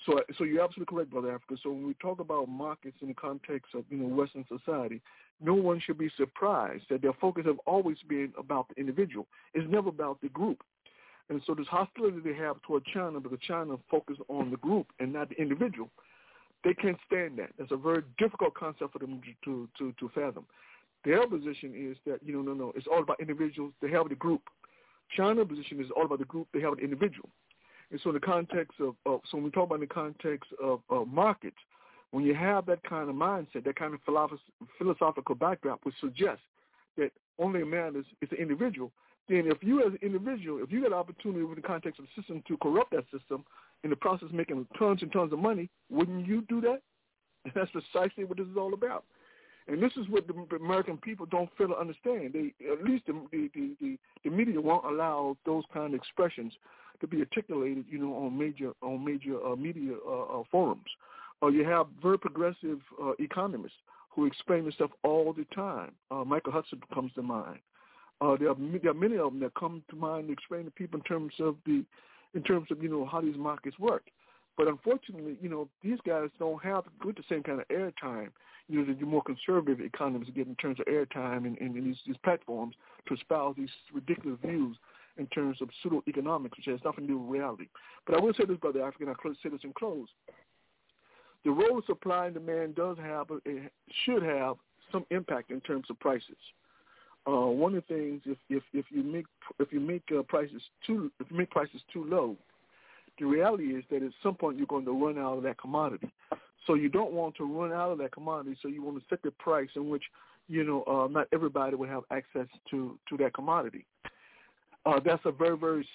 [0.06, 1.56] So, so you're absolutely correct, Brother Africa.
[1.62, 5.02] So when we talk about markets in the context of you know Western society,
[5.42, 9.28] no one should be surprised that their focus have always been about the individual.
[9.54, 10.64] It's never about the group.
[11.30, 15.14] And so this hostility they have toward China because China focuses on the group and
[15.14, 15.90] not the individual.
[16.64, 17.52] they can't stand that.
[17.58, 20.46] That's a very difficult concept for them to to to, fathom.
[21.06, 23.74] Their position is that you know no no it's all about individuals.
[23.82, 24.42] They have the group.
[25.16, 26.48] China's position is all about the group.
[26.54, 27.30] They have the individual.
[27.92, 30.52] And so in the context of, of so when we talk about in the context
[30.62, 31.58] of, of markets,
[32.12, 34.00] when you have that kind of mindset, that kind of
[34.78, 36.44] philosophical backdrop, which suggests
[36.98, 38.92] that only a man is, is an individual,
[39.28, 42.06] then if you as an individual, if you get an opportunity within the context of
[42.06, 43.46] the system to corrupt that system,
[43.84, 46.82] in the process of making tons and tons of money, wouldn't you do that?
[47.46, 49.06] And that's precisely what this is all about.
[49.70, 52.34] And this is what the American people don't feel or understand.
[52.34, 56.54] They, at least the, the, the, the media won't allow those kind of expressions
[57.02, 60.90] to be articulated, you know, on major on major uh, media uh, uh, forums.
[61.42, 63.78] Uh, you have very progressive uh, economists
[64.10, 65.92] who explain this stuff all the time.
[66.12, 67.60] Uh, Michael Hudson comes to mind.
[68.20, 71.00] There, are, there are many of them that come to mind to explain to people
[71.00, 71.86] in terms of the
[72.36, 74.04] in terms of you know how these markets work.
[74.58, 78.30] But unfortunately, you know these guys don't have good the same kind of airtime.
[78.70, 82.18] Know, the more conservative economists get in terms of airtime and, and, and these, these
[82.24, 82.76] platforms
[83.08, 84.78] to espouse these ridiculous views
[85.18, 87.68] in terms of pseudo economics, which has nothing to do with reality.
[88.06, 90.08] But I will say this, brother African, I'll say this in close.
[91.44, 93.72] The role of supply and demand does have, it
[94.06, 94.58] should have
[94.92, 96.38] some impact in terms of prices.
[97.28, 99.26] Uh, one of the things, if if if you make
[99.60, 102.36] if you make uh, prices too if you make prices too low,
[103.20, 106.10] the reality is that at some point you're going to run out of that commodity.
[106.68, 108.58] So you don't want to run out of that commodity.
[108.62, 110.04] So you want to set the price in which
[110.48, 113.86] you know uh, not everybody will have access to to that commodity.
[114.86, 115.88] Uh, that's a very very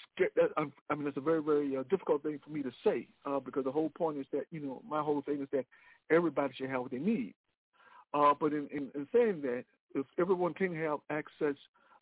[0.57, 3.65] I mean that's a very very uh, difficult thing for me to say uh, because
[3.65, 5.65] the whole point is that you know my whole thing is that
[6.11, 7.35] everybody should have what they need.
[8.13, 11.57] Uh, but in, in, in saying that, if everyone can have access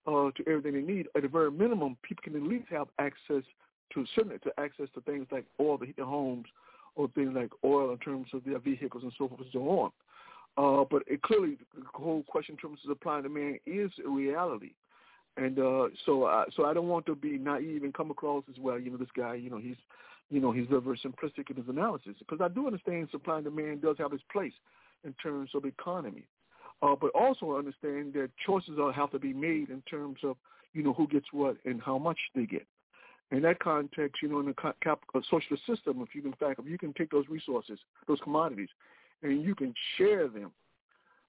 [0.07, 3.42] uh, to everything they need, at a very minimum, people can at least have access
[3.94, 6.47] to certain to access to things like oil to heat homes,
[6.94, 9.90] or things like oil in terms of their vehicles and so forth and so on.
[10.56, 14.08] Uh, but it clearly, the whole question in terms of supply and demand is a
[14.08, 14.72] reality.
[15.38, 18.58] And uh, so, uh, so I don't want to be naive and come across as
[18.58, 18.78] well.
[18.78, 19.76] You know, this guy, you know, he's,
[20.30, 23.44] you know, he's very, very simplistic in his analysis because I do understand supply and
[23.44, 24.52] demand does have its place
[25.04, 26.24] in terms of economy.
[26.82, 30.36] Uh, but also understand that choices are, have to be made in terms of,
[30.74, 32.66] you know, who gets what and how much they get.
[33.33, 36.36] In that context, you know, in a cap- a socialist system, if you can, in
[36.36, 38.69] fact, if you can take those resources, those commodities,
[39.23, 40.52] and you can share them,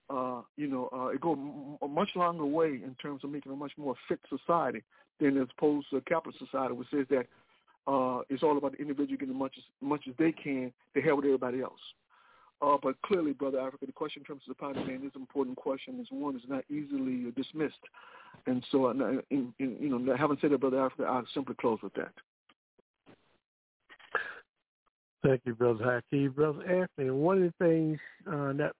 [0.10, 3.56] uh, you know, uh, it go a much longer way in terms of making a
[3.56, 4.84] much more fit society
[5.20, 7.26] than as opposed to a capitalist society, which says that
[7.88, 11.02] uh, it's all about the individual getting as much as much as they can to
[11.02, 11.80] help with everybody else.
[12.62, 15.22] Uh, but clearly, Brother Africa, the question in terms of the and demand is an
[15.22, 16.00] important question.
[16.00, 17.76] Is one is not easily dismissed,
[18.46, 18.94] and so, uh,
[19.30, 22.12] in, in, you know, having said that, Brother Africa, I'll simply close with that.
[25.24, 26.32] Thank you, Brother Hakeem.
[26.32, 28.74] Brother Anthony, one of the things uh, that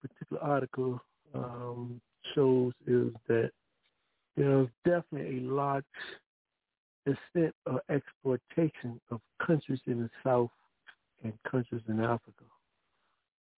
[0.00, 1.00] particular article
[1.34, 2.00] um,
[2.34, 3.50] shows is that
[4.36, 5.84] there's definitely a large
[7.06, 10.50] extent of exploitation of countries in the South
[11.24, 12.44] and countries in Africa.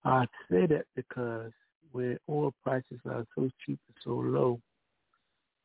[0.05, 1.53] I say that because
[1.93, 4.61] when oil prices are so cheap and so low,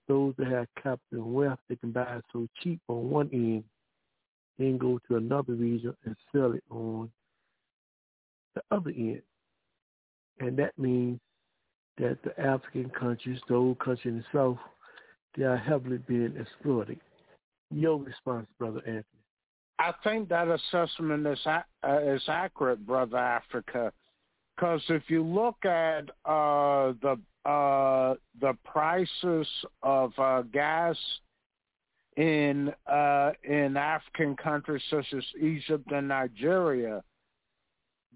[0.07, 3.63] those that have capital wealth, they can buy it so cheap on one end,
[4.57, 7.09] then go to another region and sell it on
[8.55, 9.21] the other end.
[10.39, 11.19] And that means
[11.97, 14.57] that the African countries, the old countries in the South,
[15.35, 16.99] they are heavily being exploited.
[17.71, 19.03] Your response, Brother Anthony.
[19.79, 21.61] I think that assessment is, uh,
[22.01, 23.91] is accurate, Brother Africa.
[24.55, 29.47] Because if you look at uh, the uh, the prices
[29.81, 30.97] of uh, gas
[32.17, 37.01] in uh, in African countries such as Egypt and Nigeria,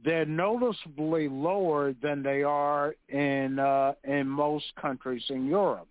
[0.03, 5.88] they're noticeably lower than they are in uh, in most countries in Europe,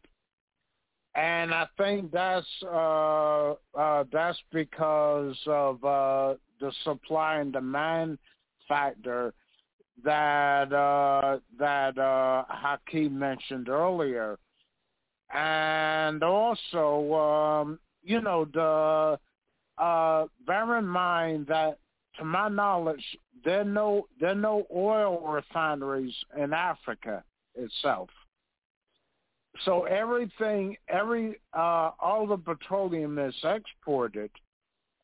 [1.14, 8.18] and I think that's uh, uh, that's because of uh, the supply and demand
[8.68, 9.32] factor
[10.04, 14.38] that uh, that uh, Hakeem mentioned earlier,
[15.32, 19.18] and also um, you know the
[19.82, 21.78] uh, bear in mind that
[22.18, 23.04] to my knowledge
[23.44, 27.22] there no there no oil refineries in Africa
[27.54, 28.08] itself.
[29.64, 34.30] So everything, every uh, all the petroleum is exported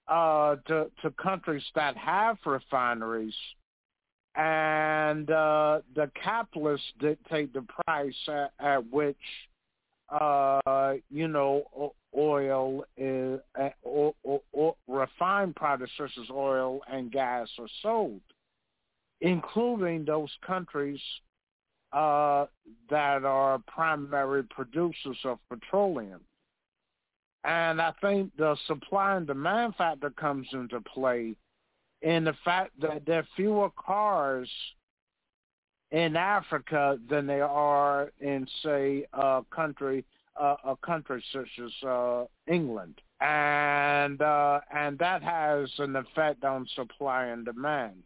[0.09, 3.35] uh, to to countries that have refineries
[4.37, 9.17] and uh, the capitalists dictate the price at, at which
[10.11, 17.11] uh, you know oil is uh, or, or, or refined products such as oil and
[17.11, 18.21] gas are sold.
[19.21, 21.01] including those countries
[21.93, 22.47] uh,
[22.91, 26.21] that are primary producers of petroleum.
[27.45, 31.37] And I think the supply and demand factor comes into play
[32.07, 34.49] in the fact that there are fewer cars
[35.91, 40.05] in Africa than there are in, say, a country
[40.41, 46.67] uh, a country such as uh, England, and uh, and that has an effect on
[46.77, 48.03] supply and demand.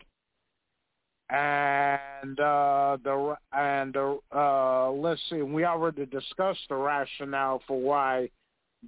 [1.28, 8.30] And uh, the and uh, let's see, we already discussed the rationale for why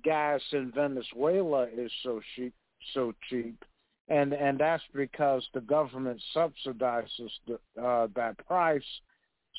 [0.04, 2.54] gas in Venezuela is so cheap,
[2.94, 3.62] so cheap,
[4.08, 8.82] and and that's because the government subsidizes the, uh, that price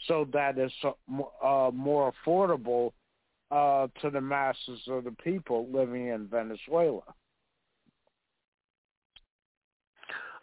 [0.07, 2.91] so that it's uh, more affordable
[3.51, 7.03] uh, to the masses of the people living in Venezuela.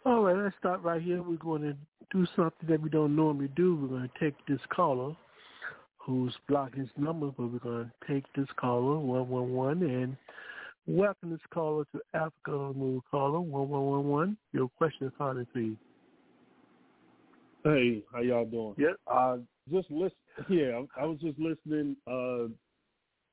[0.03, 1.21] All right, let's start right here.
[1.21, 1.75] We're going to
[2.11, 3.75] do something that we don't normally do.
[3.75, 5.15] We're going to take this caller
[5.97, 10.17] who's blocking his number, but we're going to take this caller, 111, and
[10.87, 14.37] welcome this caller to Africa on the Move caller, 1111.
[14.53, 15.75] Your question is comment, please.
[17.63, 18.75] Hey, how y'all doing?
[18.77, 18.95] Yep.
[19.07, 19.37] Uh,
[19.71, 20.15] just listen.
[20.49, 21.95] Yeah, I was just listening.
[22.07, 22.47] Uh,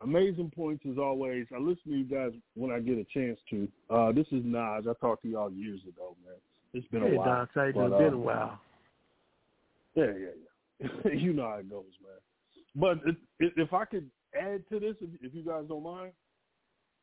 [0.02, 1.47] amazing points as always.
[1.55, 3.68] I listen to you guys when I get a chance to.
[3.89, 4.85] Uh, this is Nas.
[4.89, 6.35] I talked to y'all years ago, man.
[6.75, 7.49] It's been a while.
[7.55, 7.89] hey, a while.
[7.89, 8.60] Don, it's but, been uh, a while.
[9.94, 11.12] Yeah, yeah, yeah.
[11.15, 12.18] you know how it goes, man.
[12.77, 12.99] But
[13.41, 16.12] if, if I could add to this, if, if you guys don't mind,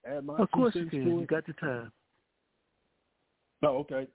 [0.06, 1.20] add my Of course you can.
[1.20, 1.92] You got the time.
[3.64, 4.08] Oh, okay.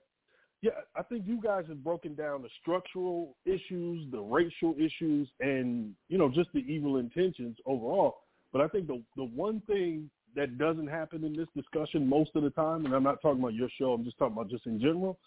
[0.61, 5.93] Yeah, I think you guys have broken down the structural issues, the racial issues, and
[6.07, 8.19] you know just the evil intentions overall.
[8.53, 12.43] But I think the the one thing that doesn't happen in this discussion most of
[12.43, 14.79] the time, and I'm not talking about your show, I'm just talking about just in
[14.79, 15.17] general.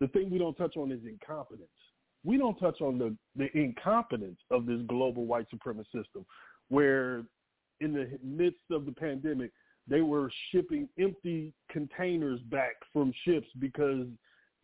[0.00, 1.68] The thing we don't touch on is incompetence.
[2.24, 6.24] We don't touch on the the incompetence of this global white supremacist system,
[6.68, 7.24] where
[7.80, 9.50] in the midst of the pandemic,
[9.88, 14.06] they were shipping empty containers back from ships because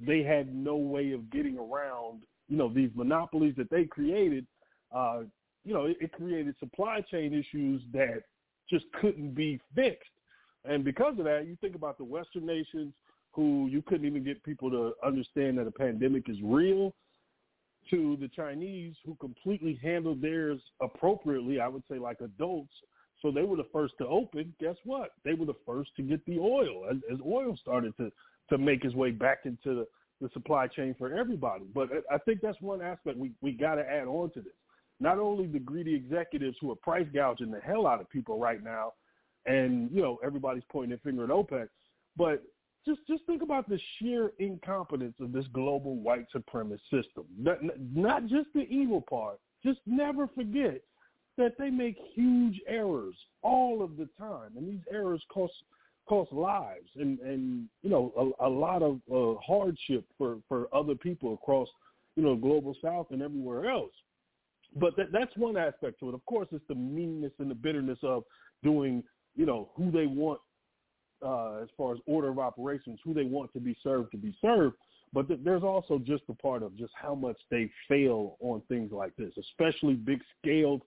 [0.00, 4.46] they had no way of getting around, you know, these monopolies that they created.
[4.94, 5.22] Uh,
[5.64, 8.22] you know, it, it created supply chain issues that
[8.68, 10.10] just couldn't be fixed.
[10.64, 12.92] And because of that, you think about the Western nations
[13.32, 16.92] who you couldn't even get people to understand that a pandemic is real,
[17.90, 22.72] to the Chinese who completely handled theirs appropriately, I would say like adults.
[23.22, 24.52] So they were the first to open.
[24.60, 25.10] Guess what?
[25.24, 28.10] They were the first to get the oil as, as oil started to
[28.50, 29.86] to make its way back into the,
[30.20, 31.64] the supply chain for everybody.
[31.72, 34.52] But I think that's one aspect we, we got to add on to this.
[35.00, 38.62] Not only the greedy executives who are price gouging the hell out of people right
[38.62, 38.92] now,
[39.46, 41.68] and you know everybody's pointing their finger at OPEC,
[42.16, 42.42] but
[42.84, 47.24] just just think about the sheer incompetence of this global white supremacist system.
[47.38, 47.58] Not,
[47.94, 49.38] not just the evil part.
[49.64, 50.82] Just never forget
[51.38, 55.54] that they make huge errors all of the time, and these errors cost
[56.08, 60.94] cost lives and and you know a, a lot of uh, hardship for for other
[60.94, 61.68] people across
[62.16, 63.92] you know global south and everywhere else.
[64.74, 66.14] But that, that's one aspect to it.
[66.14, 68.24] Of course it's the meanness and the bitterness of
[68.62, 69.02] doing
[69.36, 70.40] you know who they want
[71.24, 74.34] uh as far as order of operations who they want to be served to be
[74.42, 74.76] served.
[75.14, 78.90] But th- there's also just the part of just how much they fail on things
[78.92, 80.82] like this especially big scaled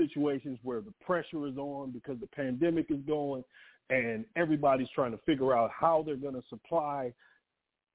[0.00, 3.44] situations where the pressure is on because the pandemic is going
[3.90, 7.12] and everybody's trying to figure out how they're going to supply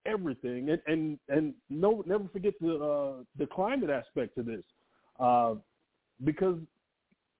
[0.05, 0.69] everything.
[0.69, 4.63] And and and no never forget the uh the climate aspect to this
[5.19, 5.55] uh
[6.23, 6.57] because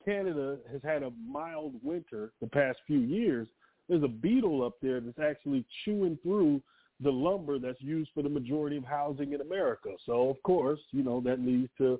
[0.04, 3.48] Canada has had a mild winter the past few years
[3.88, 6.62] there's a beetle up there that's actually chewing through
[7.02, 9.90] the lumber that's used for the majority of housing in America.
[10.06, 12.00] So of course you know that leads to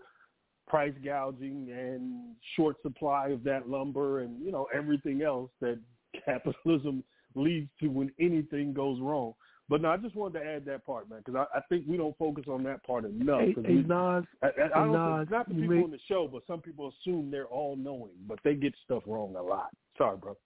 [0.68, 5.80] price gouging and short supply of that lumber and you know everything else that
[6.26, 7.04] capitalism
[7.36, 9.34] leads to when anything goes wrong.
[9.68, 11.98] But no, I just wanted to add that part, man, because I, I think we
[11.98, 13.42] don't focus on that part enough.
[13.42, 15.84] Hey, hey we, Nas, I, I, I hey, don't Nas, think, not the people make-
[15.84, 19.36] on the show, but some people assume they're all knowing, but they get stuff wrong
[19.36, 19.72] a lot.
[19.98, 20.38] Sorry, bro.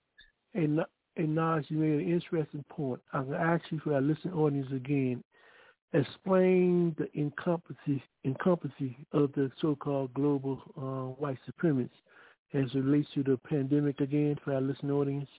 [0.53, 0.67] Hey,
[1.15, 3.01] hey Nas, you made an interesting point.
[3.11, 5.21] I'm going to ask you for our listening audience again.
[5.93, 11.89] Explain the incompetency of the so-called global uh, white supremacists
[12.53, 15.29] as it relates to the pandemic again for our listening audience.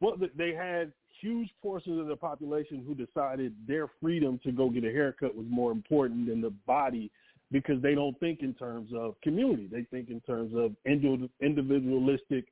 [0.00, 4.84] Well, they had huge portions of the population who decided their freedom to go get
[4.84, 7.10] a haircut was more important than the body
[7.52, 9.68] because they don't think in terms of community.
[9.70, 12.46] They think in terms of individualistic,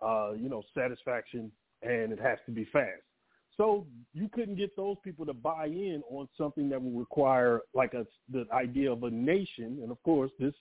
[0.00, 3.02] uh, you know, satisfaction, and it has to be fast.
[3.56, 7.94] So you couldn't get those people to buy in on something that would require like
[7.94, 9.78] a the idea of a nation.
[9.82, 10.54] And of course, this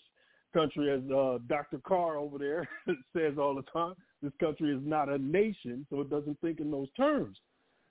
[0.53, 1.80] country, as uh, Dr.
[1.80, 2.67] Carr over there
[3.15, 6.72] says all the time, this country is not a nation, so it doesn't think in
[6.72, 7.38] those terms.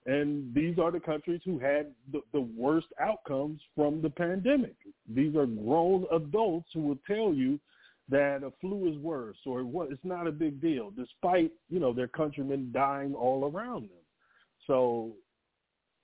[0.06, 4.74] And these are the countries who had the, the worst outcomes from the pandemic.
[5.08, 7.60] These are grown adults who will tell you
[8.08, 11.92] that a flu is worse or what it's not a big deal, despite you know
[11.92, 14.01] their countrymen dying all around them.
[14.66, 15.12] So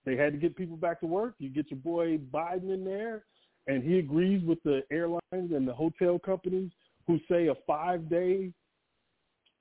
[0.05, 1.35] they had to get people back to work.
[1.39, 3.25] You get your boy Biden in there,
[3.67, 6.70] and he agrees with the airlines and the hotel companies
[7.07, 8.53] who say a five day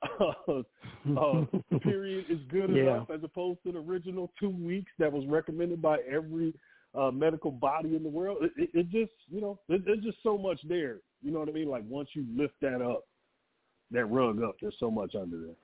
[0.19, 0.61] uh,
[1.17, 1.45] uh,
[1.82, 2.84] period is good Yeah.
[2.84, 6.53] enough as opposed to the original two weeks that was recommended by every
[6.93, 8.38] uh, medical body in the world.
[8.42, 10.98] It, it, it just, you know, it, there's just so much there.
[11.22, 11.67] You know what I mean?
[11.69, 13.06] Like once you lift that up,
[13.92, 15.56] that rug up, there's so much under there.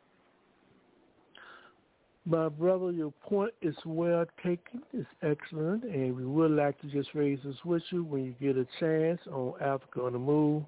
[2.26, 4.82] My brother, your point is well taken.
[4.94, 8.56] It's excellent, and we would like to just raise this with you when you get
[8.56, 10.64] a chance on Africa on the Move.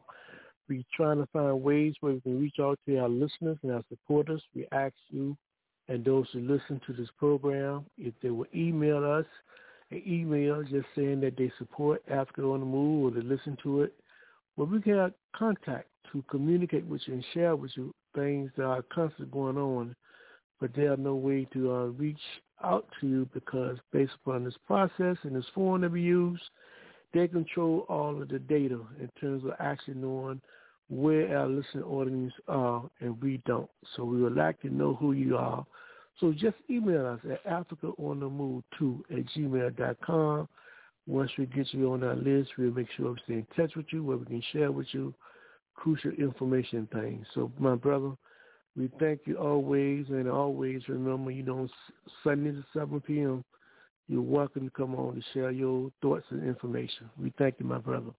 [0.68, 3.84] We're trying to find ways where we can reach out to our listeners and our
[3.88, 4.44] supporters.
[4.54, 5.38] We ask you
[5.88, 9.26] and those who listen to this program if they will email us
[9.92, 13.84] an email just saying that they support Africa on the Move or they listen to
[13.84, 13.94] it,
[14.56, 18.66] where we can have contact to communicate with you and share with you things that
[18.66, 19.96] are constantly going on
[20.60, 22.20] but they have no way to uh, reach
[22.64, 26.42] out to you because based upon this process and this form that we use,
[27.14, 30.42] they control all of the data in terms of actually knowing
[30.90, 33.70] where our listening audience are, and we don't.
[33.96, 35.66] So we would like to know who you are.
[36.20, 40.48] So just email us at africaonthemove2 at gmail.com.
[41.08, 43.86] Once we get you on our list, we'll make sure we stay in touch with
[43.92, 45.14] you where we can share with you
[45.76, 47.26] crucial information things.
[47.34, 48.12] So my brother,
[48.78, 53.44] we thank you always, and always remember, you know, s- Sunday to 7 p.m.,
[54.08, 57.10] you're welcome to come on to share your thoughts and information.
[57.20, 58.12] We thank you, my brother.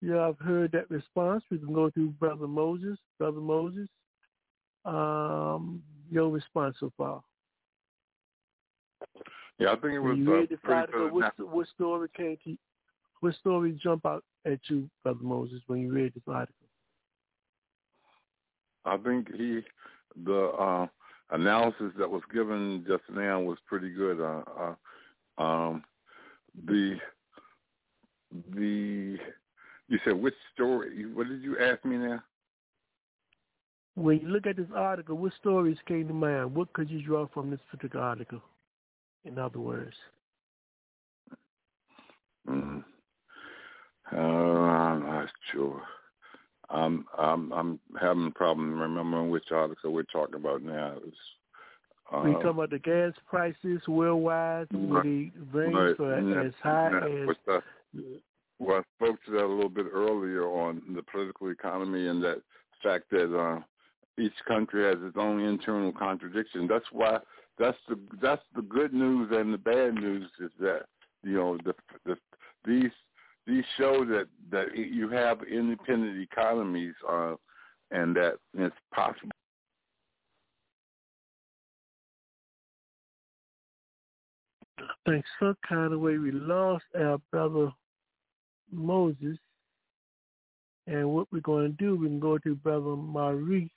[0.00, 1.44] Yeah, I've heard that response.
[1.50, 2.98] We can go through Brother Moses.
[3.18, 3.88] Brother Moses,
[4.84, 7.22] um, your response so far.
[9.58, 11.12] Yeah, I think it was you uh, read this pretty article, good.
[11.12, 12.56] what, what story came to
[13.20, 16.61] what story jump out at you, Brother Moses, when you read this article?
[18.84, 19.60] I think he,
[20.24, 20.86] the uh,
[21.30, 24.20] analysis that was given just now was pretty good.
[24.20, 24.74] Uh,
[25.38, 25.84] uh, um,
[26.66, 26.96] the
[28.54, 29.18] the
[29.88, 31.06] you said which story?
[31.12, 32.22] What did you ask me now?
[33.94, 36.54] When you look at this article, what stories came to mind?
[36.54, 38.40] What could you draw from this particular article?
[39.24, 39.94] In other words,
[42.48, 42.82] Mm.
[44.12, 45.82] Uh, I'm not sure.
[46.72, 50.94] I'm I'm I'm having a problem remembering which article we're talking about now.
[51.06, 51.16] It's,
[52.12, 56.88] uh, we talking about the gas prices worldwide, where they range right, for as high
[56.88, 57.58] as I,
[58.58, 62.42] well, I spoke to that a little bit earlier on the political economy and that
[62.82, 63.60] fact that uh,
[64.20, 66.66] each country has its own internal contradiction.
[66.68, 67.18] That's why
[67.58, 70.82] that's the that's the good news and the bad news is that
[71.22, 72.16] you know the, the
[72.64, 72.90] these
[73.46, 77.34] these show that that you have independent economies uh,
[77.90, 79.30] and that it's possible.
[84.78, 87.72] I think some kind of way we lost our brother
[88.70, 89.38] Moses.
[90.86, 93.70] And what we're going to do, we can go to Brother Maurice.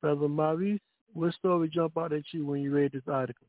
[0.00, 0.80] Brother Maurice,
[1.12, 3.46] what story jump out at you when you read this article?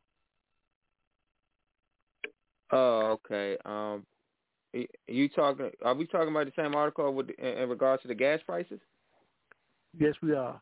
[2.71, 3.57] Oh, okay.
[3.63, 4.16] Um, y-
[5.07, 5.71] you talking?
[5.83, 8.79] Are we talking about the same article with in, in regards to the gas prices?
[9.97, 10.61] Yes, we are.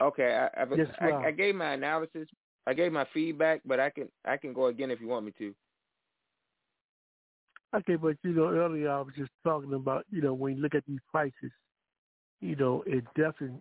[0.00, 1.26] Okay, I, I, Yes, I, are.
[1.26, 2.28] I gave my analysis.
[2.66, 5.32] I gave my feedback, but I can I can go again if you want me
[5.38, 5.54] to.
[7.74, 10.74] Okay, but you know, earlier I was just talking about, you know, when you look
[10.74, 11.52] at these prices,
[12.40, 13.60] you know, it definitely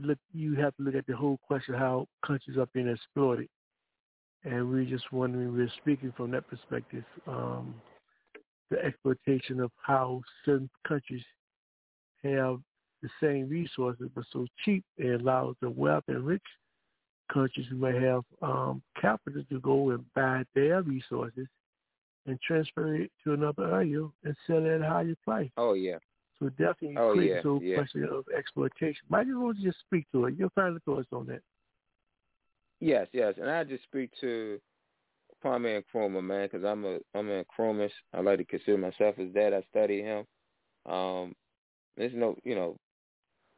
[0.00, 3.48] look you have to look at the whole question how countries are being exploited.
[4.44, 7.74] And we're just wondering we're speaking from that perspective, um,
[8.70, 11.22] the exploitation of how certain countries
[12.22, 12.60] have
[13.02, 16.42] the same resources but so cheap it allows the wealth and rich
[17.32, 21.46] countries who may have um capital to go and buy their resources
[22.26, 25.50] and transfer it to another area and sell it at a higher price.
[25.56, 25.98] Oh yeah.
[26.38, 27.76] So definitely Oh, creates yeah, the yeah.
[27.76, 29.02] question of exploitation.
[29.08, 30.36] Might as well just speak to it.
[30.36, 31.42] Your final thoughts on that.
[32.80, 34.60] Yes, yes, and I just speak to
[35.44, 37.92] Kwame Nkrumah, man, because I'm a I'm a Nkrumahist.
[38.14, 39.54] I like to consider myself as that.
[39.54, 40.24] I study him.
[40.86, 41.34] Um,
[41.96, 42.76] there's no, you know,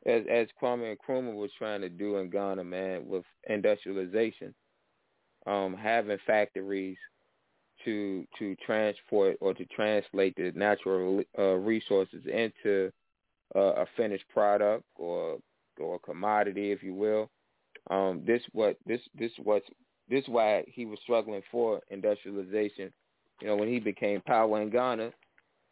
[0.06, 4.55] as as Kwame Nkrumah was trying to do in Ghana, man, with industrialization.
[5.47, 6.98] um, having factories
[7.84, 12.90] to to transport or to translate the natural uh, resources into
[13.56, 15.39] uh, a finished product or
[15.81, 17.31] or a commodity, if you will.
[17.90, 19.68] Um, this what this this what's
[20.09, 22.93] this is why he was struggling for industrialization.
[23.41, 25.10] You know, when he became power in Ghana,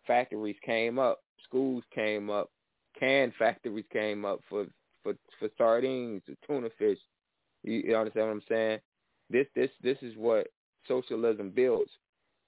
[0.07, 2.51] factories came up, schools came up,
[2.99, 4.67] can factories came up for
[5.03, 6.99] for for sardines, tuna fish.
[7.63, 8.81] You, you understand what I'm saying?
[9.31, 10.49] This this this is what
[10.89, 11.91] socialism builds.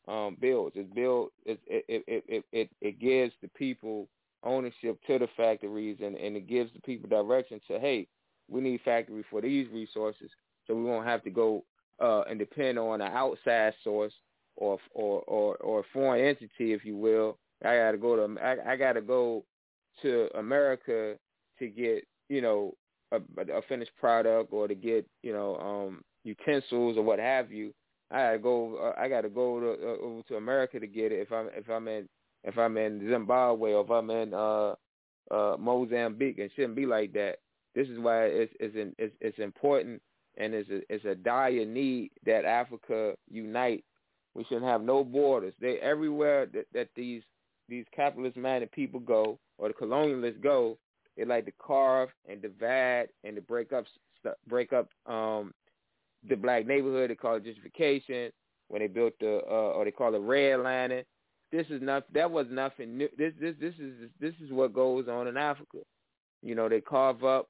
[0.08, 4.06] Um, builds it build it it, it it it it gives the people
[4.44, 8.06] ownership to the factories and and it gives the people direction to hey
[8.48, 10.30] we need factory for these resources
[10.64, 11.64] so we won't have to go
[12.00, 14.12] uh, and depend on an outside source
[14.56, 18.40] or or or or a foreign entity if you will I got to go to
[18.40, 19.44] I, I got to go
[20.02, 21.16] to America
[21.58, 22.74] to get you know
[23.12, 27.72] a, a finished product or to get you know um utensils or what have you.
[28.10, 28.76] I gotta go.
[28.76, 31.68] Uh, I gotta go to, uh, over to America to get it if I'm if
[31.68, 32.08] I'm in
[32.44, 34.74] if I'm in Zimbabwe or if I'm in uh
[35.30, 36.38] uh Mozambique.
[36.38, 37.36] It shouldn't be like that.
[37.74, 40.00] This is why it's it's in, it's, it's important
[40.36, 43.84] and it's a, it's a dire need that Africa unite.
[44.34, 45.54] We shouldn't have no borders.
[45.60, 47.22] They everywhere that, that these
[47.68, 50.78] these capitalist minded people go or the colonialists go,
[51.16, 53.86] they like to carve and divide and to break up
[54.48, 55.52] break up um
[56.28, 57.10] the black neighborhood.
[57.10, 58.30] They call it gentrification.
[58.68, 61.04] When they built the uh, or they call it redlining.
[61.52, 63.08] This is not that was nothing new.
[63.16, 65.78] This this this is this is what goes on in Africa.
[66.42, 67.48] You know they carve up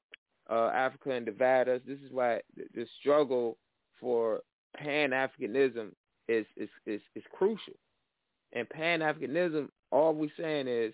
[0.50, 1.80] uh, Africa and divide us.
[1.86, 3.56] This is why the, struggle
[4.00, 4.40] for
[4.76, 5.90] Pan Africanism
[6.28, 7.74] is is, is is crucial.
[8.52, 10.92] And Pan Africanism all we're saying is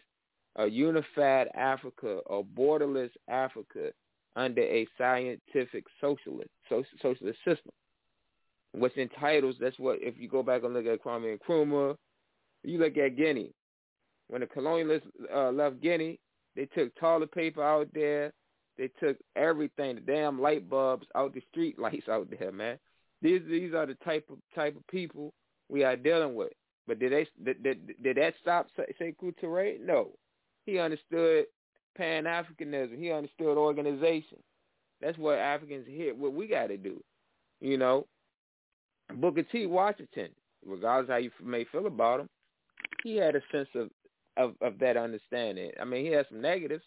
[0.56, 3.90] a unified Africa, a borderless Africa
[4.36, 7.72] under a scientific socialist socialist system.
[8.74, 11.97] Which entitles that's what if you go back and look at Kwame Nkrumah,
[12.64, 13.52] you look at Guinea.
[14.28, 15.02] When the colonialists
[15.34, 16.18] uh, left Guinea,
[16.56, 18.32] they took toilet paper out there.
[18.83, 22.81] They took everything, the damn light bulbs out the street lights out there, man.
[23.20, 25.33] These these are the type of type of people
[25.69, 26.51] we are dealing with.
[26.89, 29.81] But did they did, did, did that stop Sekou Touré?
[29.81, 30.11] No.
[30.67, 31.44] He understood
[31.97, 32.99] Pan Africanism.
[32.99, 34.39] He understood organization.
[35.01, 37.01] That's what Africans here what we got to do.
[37.61, 38.09] You know,
[39.15, 39.67] Booker T.
[39.67, 40.31] Washington,
[40.67, 42.28] regardless how you may feel about him,
[43.05, 43.91] he had a sense of
[44.36, 45.70] of, of that understanding.
[45.81, 46.83] I mean, he had some negatives,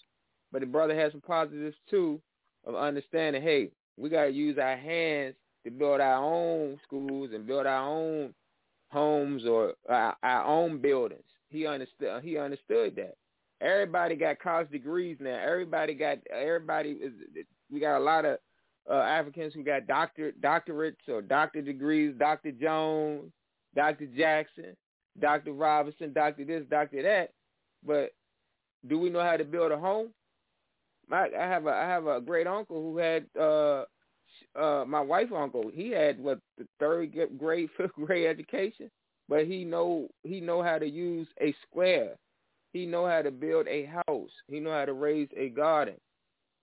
[0.55, 2.17] but the brother had some positives too
[2.65, 3.41] of understanding.
[3.41, 5.35] Hey, we got to use our hands
[5.65, 8.33] to build our own schools and build our own
[8.89, 11.25] homes or our, our own buildings.
[11.49, 12.23] He understood.
[12.23, 13.17] He understood that.
[13.59, 15.37] Everybody got college degrees now.
[15.45, 16.19] Everybody got.
[16.33, 17.11] Everybody is.
[17.69, 18.37] We got a lot of
[18.89, 22.15] uh, Africans who got doctor doctorates or doctor degrees.
[22.17, 23.29] Doctor Jones,
[23.75, 24.77] Doctor Jackson,
[25.19, 27.31] Doctor Robinson, Doctor this, Doctor that.
[27.85, 28.13] But
[28.87, 30.11] do we know how to build a home?
[31.09, 33.85] My, I have a I have a great uncle who had uh
[34.55, 35.69] uh my wife uncle.
[35.73, 38.89] He had what the third grade fifth grade education
[39.27, 42.15] but he know he know how to use a square.
[42.73, 44.29] He know how to build a house.
[44.47, 45.95] He know how to raise a garden.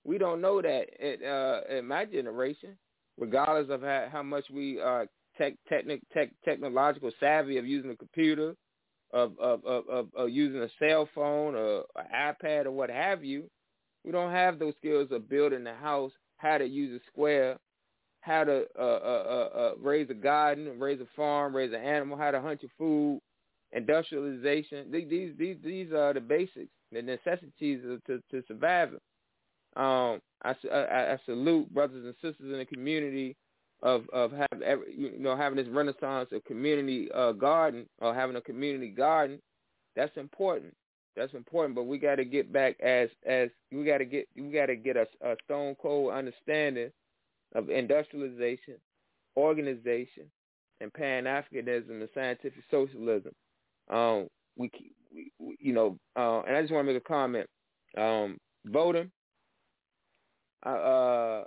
[0.05, 2.77] We don't know that at uh in my generation
[3.19, 5.07] regardless of how, how much we are
[5.39, 8.55] tech, technic, tech technological savvy of using a computer
[9.13, 13.25] of of, of of of using a cell phone or an ipad or what have
[13.25, 13.45] you
[14.05, 17.57] we don't have those skills of building a house how to use a square,
[18.21, 19.25] how to uh, uh,
[19.55, 22.71] uh, uh, raise a garden, raise a farm, raise an animal, how to hunt your
[22.77, 23.21] food,
[23.73, 24.91] industrialization.
[24.91, 28.91] These these these are the basics, the necessities to to survive.
[29.75, 33.37] Um, I, I, I salute brothers and sisters in the community
[33.83, 38.37] of of have every, you know having this renaissance of community uh, garden or having
[38.37, 39.41] a community garden.
[39.97, 40.75] That's important.
[41.17, 44.51] That's important, but we got to get back as as we got to get we
[44.51, 46.91] got to get a, a stone cold understanding
[47.55, 48.77] of industrialization,
[49.37, 50.25] organization,
[50.81, 53.33] and Pan Africanism and scientific socialism.
[53.91, 54.71] Um, we,
[55.39, 57.47] we, you know, uh, and I just want to make a comment.
[57.99, 59.11] Um, voting,
[60.65, 61.43] uh,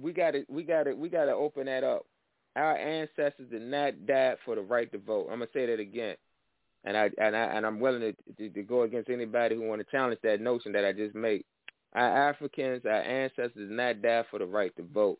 [0.00, 2.06] we got to we got to we got to open that up.
[2.54, 5.24] Our ancestors did not die for the right to vote.
[5.24, 6.16] I'm gonna say that again
[6.86, 9.80] and I and I and I'm willing to, to, to go against anybody who want
[9.80, 11.44] to challenge that notion that I just made.
[11.94, 15.18] Our Africans, our ancestors, did not die for the right to vote.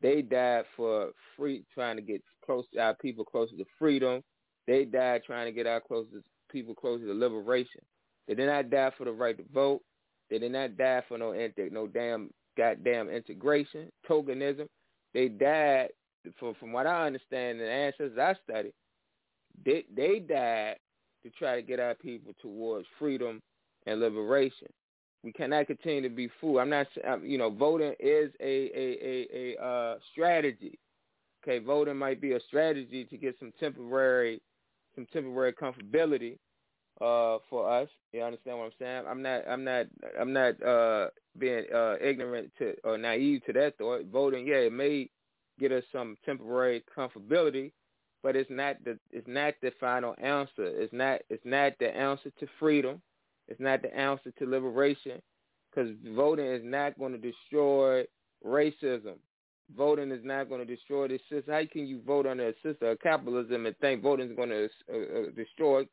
[0.00, 4.22] They died for free, trying to get close our people closer to freedom.
[4.66, 7.80] They died trying to get our closest people closer to liberation.
[8.28, 9.82] They did not die for the right to vote.
[10.30, 11.32] They did not die for no
[11.70, 14.68] no damn goddamn integration, tokenism.
[15.14, 15.88] They died
[16.38, 18.72] from from what I understand, the ancestors I studied,
[19.64, 20.76] they they died
[21.22, 23.40] to try to get our people towards freedom
[23.86, 24.68] and liberation.
[25.22, 26.58] We cannot continue to be fooled.
[26.58, 26.86] I'm not,
[27.22, 30.78] you know, voting is a a a, a uh, strategy.
[31.42, 34.40] Okay, voting might be a strategy to get some temporary
[34.94, 36.38] some temporary comfortability
[37.00, 37.88] uh, for us.
[38.12, 39.04] You understand what I'm saying?
[39.08, 39.86] I'm not I'm not
[40.20, 44.04] I'm not uh, being uh, ignorant to or naive to that thought.
[44.12, 45.08] Voting, yeah, it may
[45.58, 47.72] get us some temporary comfortability,
[48.22, 50.64] but it's not the it's not the final answer.
[50.64, 53.00] It's not it's not the answer to freedom.
[53.48, 55.20] It's not the answer to liberation,
[55.70, 58.04] because voting is not going to destroy
[58.46, 59.16] racism.
[59.76, 61.54] Voting is not going to destroy the system.
[61.54, 64.68] How can you vote under a system of capitalism and think voting is going to
[64.92, 65.84] uh, uh, destroy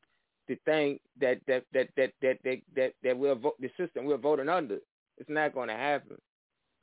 [0.48, 4.18] the thing that that that that that that that, that we're vote, the system we're
[4.18, 4.78] voting under?
[5.18, 6.18] It's not going to happen.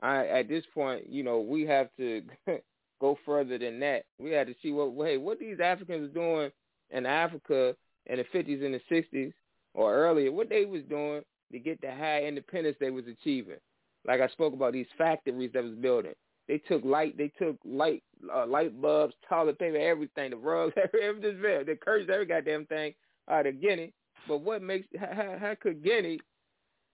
[0.01, 2.21] I, at this point, you know, we have to
[2.99, 4.05] go further than that.
[4.19, 6.51] We had to see what hey, what these Africans doing
[6.91, 9.33] in Africa in the 50s and the 60s
[9.73, 13.57] or earlier, what they was doing to get the high independence they was achieving.
[14.05, 16.13] Like I spoke about these factories that was building.
[16.47, 18.03] They took light, they took light,
[18.33, 22.93] uh, light bulbs, toilet paper, everything, the rugs, everything, the curtains, every goddamn thing
[23.29, 23.93] out of Guinea.
[24.27, 26.19] But what makes how, how could Guinea,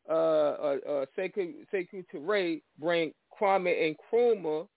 [0.10, 4.68] uh, uh, uh, Sekou Sekou Touré bring Kwame Nkrumah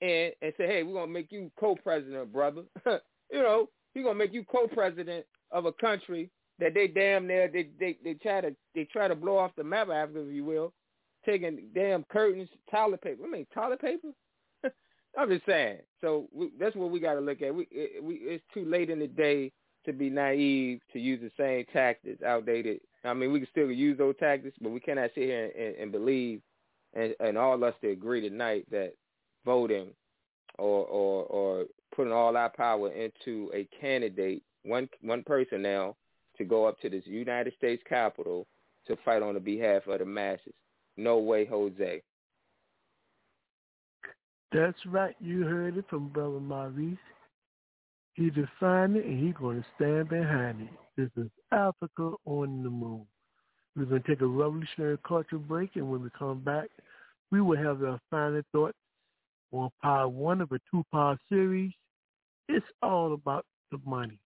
[0.00, 2.62] and and say, hey, we're gonna make you co-president, brother.
[2.86, 7.68] you know, we're gonna make you co-president of a country that they damn near they
[7.78, 10.44] they they try to they try to blow off the map of Africa, if you
[10.44, 10.72] will,
[11.24, 13.24] taking damn curtains, toilet paper.
[13.24, 14.08] I mean, toilet paper.
[15.18, 15.78] I'm just saying.
[16.00, 17.54] So we, that's what we got to look at.
[17.54, 19.52] We it, we it's too late in the day
[19.86, 22.80] to be naive to use the same tactics, outdated.
[23.04, 25.76] I mean, we can still use those tactics, but we cannot sit here and, and,
[25.76, 26.42] and believe
[26.94, 28.92] and, and all of us to agree tonight that
[29.44, 29.88] voting
[30.58, 35.96] or or or putting all our power into a candidate, one one person now,
[36.38, 38.46] to go up to this United States Capitol
[38.86, 40.54] to fight on the behalf of the masses.
[40.96, 42.02] No way, Jose.
[44.52, 45.14] That's right.
[45.20, 46.98] You heard it from Brother Maurice.
[48.14, 50.68] He defined it, and he's going to stand behind it.
[50.96, 53.06] This is Africa on the Move.
[53.76, 56.68] We're going to take a revolutionary culture break, and when we come back,
[57.30, 58.76] we will have our final thoughts
[59.52, 61.72] on part one of a two-part series.
[62.48, 64.18] It's all about the money.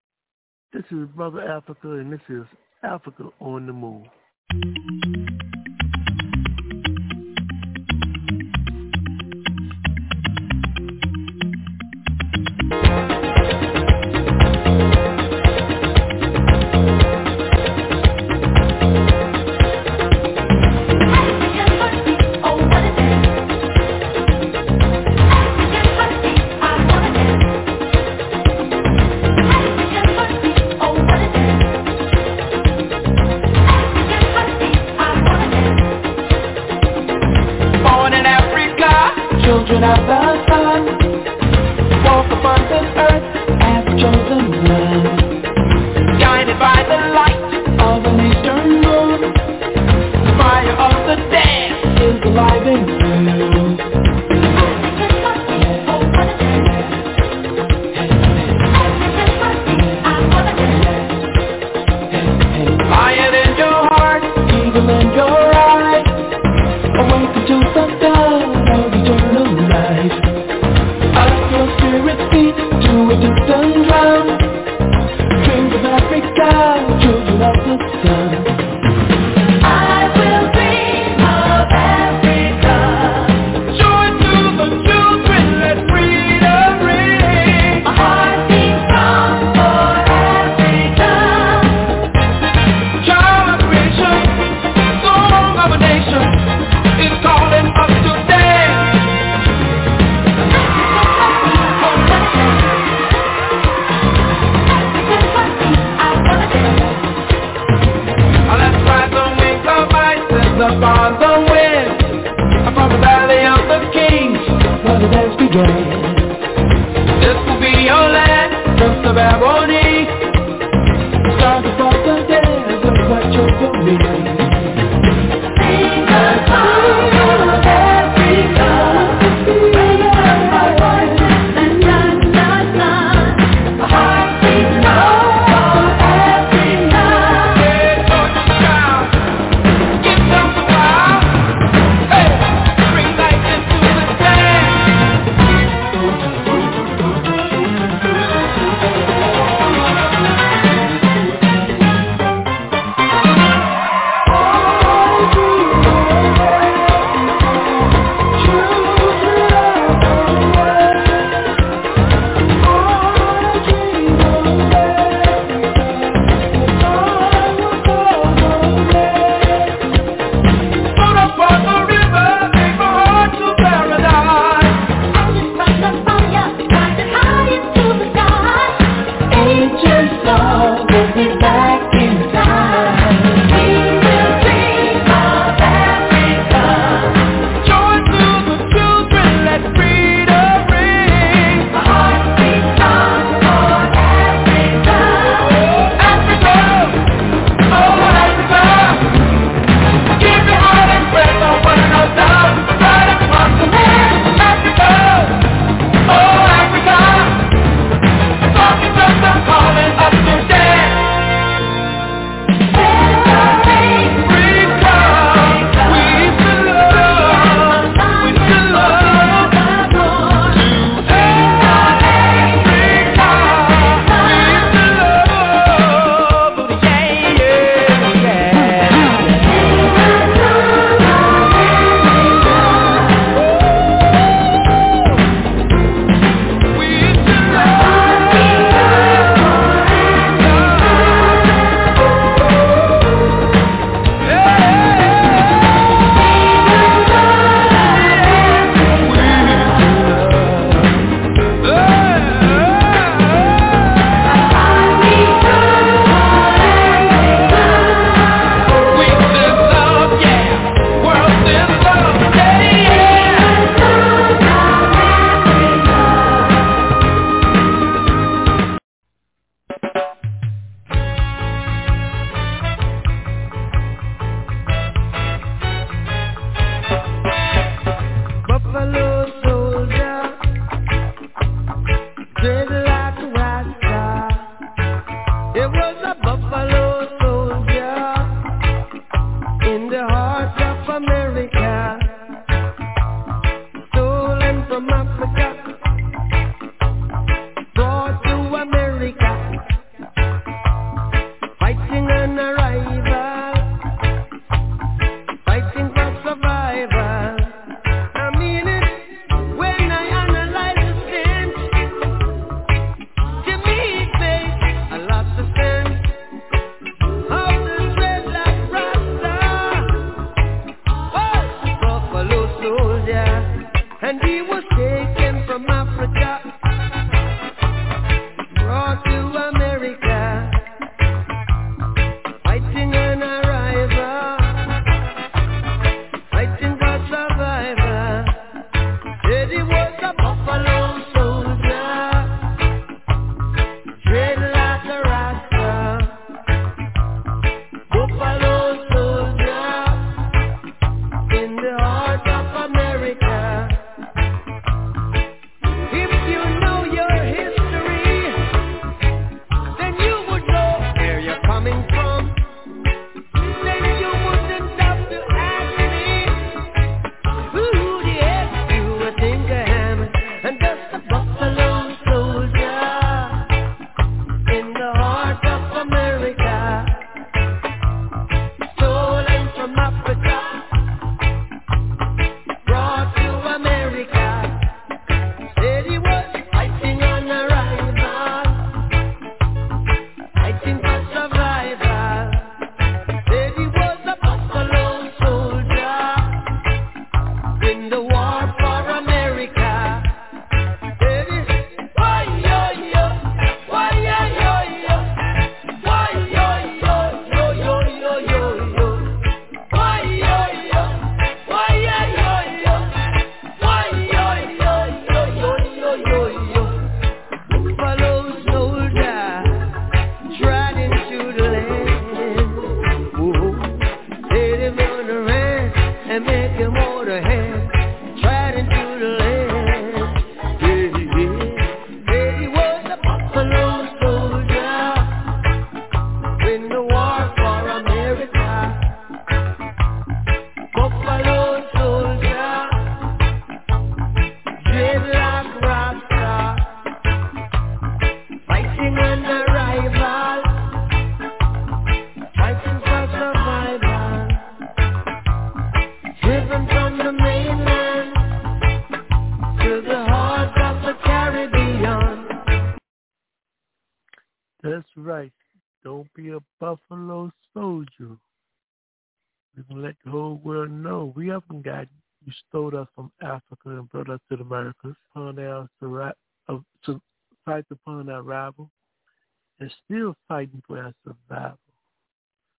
[0.73, 2.45] This is Brother Africa, and this is
[2.83, 4.07] Africa on the Move.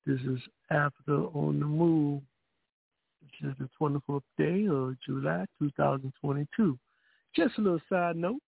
[0.05, 2.21] This is Africa on the Move.
[3.41, 6.77] This is the 24th day of July 2022.
[7.35, 8.39] Just a little side note,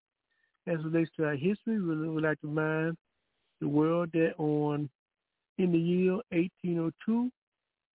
[0.68, 2.96] as relates to our history, we would like to remind
[3.60, 4.88] the world that on
[5.58, 7.32] in the year 1802,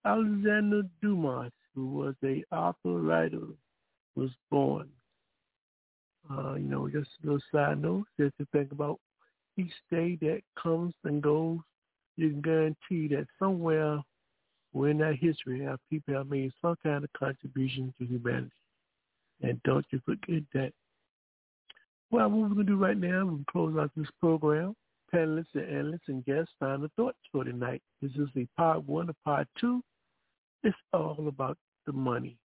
[0.04, 3.46] Alexander Dumas, who was a author writer,
[4.16, 4.88] was born.
[6.28, 8.98] Uh, you know, just a little side note, just to think about
[9.56, 11.58] each day that comes and goes,
[12.16, 14.02] you can guarantee that somewhere
[14.72, 18.50] within that history, our people have made some kind of contribution to humanity.
[19.42, 20.72] And don't you forget that.
[22.10, 24.74] Well, what we're going to do right now, we're going to close out this program.
[25.14, 27.82] Panelists and analysts and guests, final thoughts for tonight.
[28.00, 29.82] This is the part one of part two.
[30.62, 32.36] It's all about the money.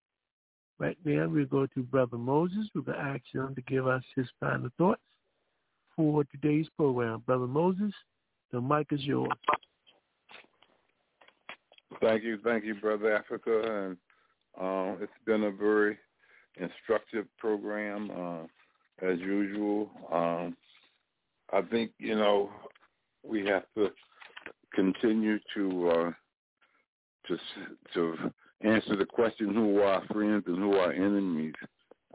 [0.80, 2.68] Right now, we're going to Brother Moses.
[2.76, 5.02] We're going to ask him to give us his final thoughts
[5.96, 7.24] for today's program.
[7.26, 7.94] Brother Moses,
[8.52, 9.32] the mic is yours.
[12.01, 13.98] Thank you, thank you, Brother Africa, and
[14.59, 15.98] uh, it's been a very
[16.58, 19.90] instructive program uh, as usual.
[20.11, 20.56] Um,
[21.51, 22.51] I think you know
[23.24, 23.90] we have to
[24.74, 26.11] continue to uh,
[27.27, 27.38] to
[27.93, 31.56] to answer the question who are our friends and who are enemies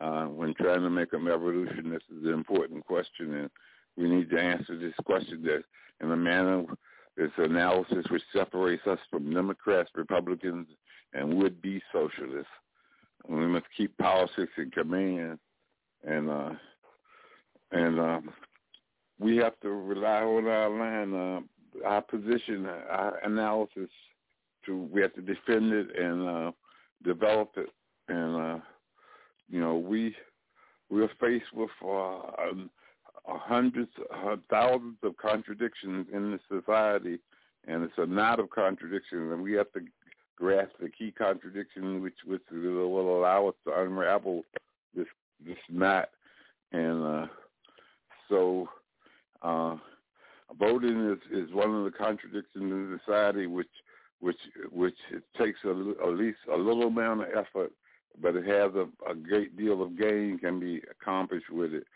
[0.00, 1.90] uh, when trying to make a revolution.
[1.90, 3.50] This is an important question, and
[3.96, 5.64] we need to answer this question that
[6.00, 6.64] in a manner
[7.16, 10.66] this analysis which separates us from Democrats, Republicans,
[11.12, 12.50] and would-be socialists.
[13.28, 15.38] we must keep politics in command,
[16.04, 16.50] and uh,
[17.70, 18.20] and uh,
[19.18, 23.90] we have to rely on our line, uh, our position, our analysis.
[24.66, 26.52] To we have to defend it and uh,
[27.02, 27.68] develop it,
[28.08, 28.58] and uh,
[29.48, 30.14] you know we
[30.88, 32.20] we're faced with uh,
[33.26, 37.18] hundreds, uh, thousands of contradictions in the society,
[37.66, 39.80] and it's a knot of contradictions, and we have to
[40.36, 44.42] grasp the key contradiction, which which will allow us to unravel
[44.94, 45.06] this
[45.44, 46.08] this knot,
[46.72, 47.26] and uh,
[48.28, 48.68] so
[49.42, 49.76] uh,
[50.58, 53.68] voting is is one of the contradictions in society, which
[54.20, 54.38] which
[54.70, 54.98] which
[55.38, 57.72] takes a, at least a little amount of effort,
[58.20, 61.86] but it has a, a great deal of gain can be accomplished with it,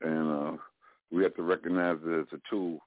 [0.00, 0.56] and uh,
[1.12, 2.78] we have to recognize it as a tool.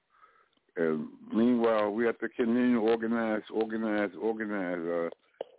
[0.76, 5.10] And meanwhile, we have to continue to organize, organize, organize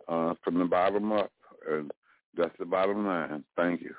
[0.08, 1.30] uh, uh, from the bottom up.
[1.70, 1.90] And
[2.36, 3.44] that's the bottom line.
[3.56, 3.94] Thank you.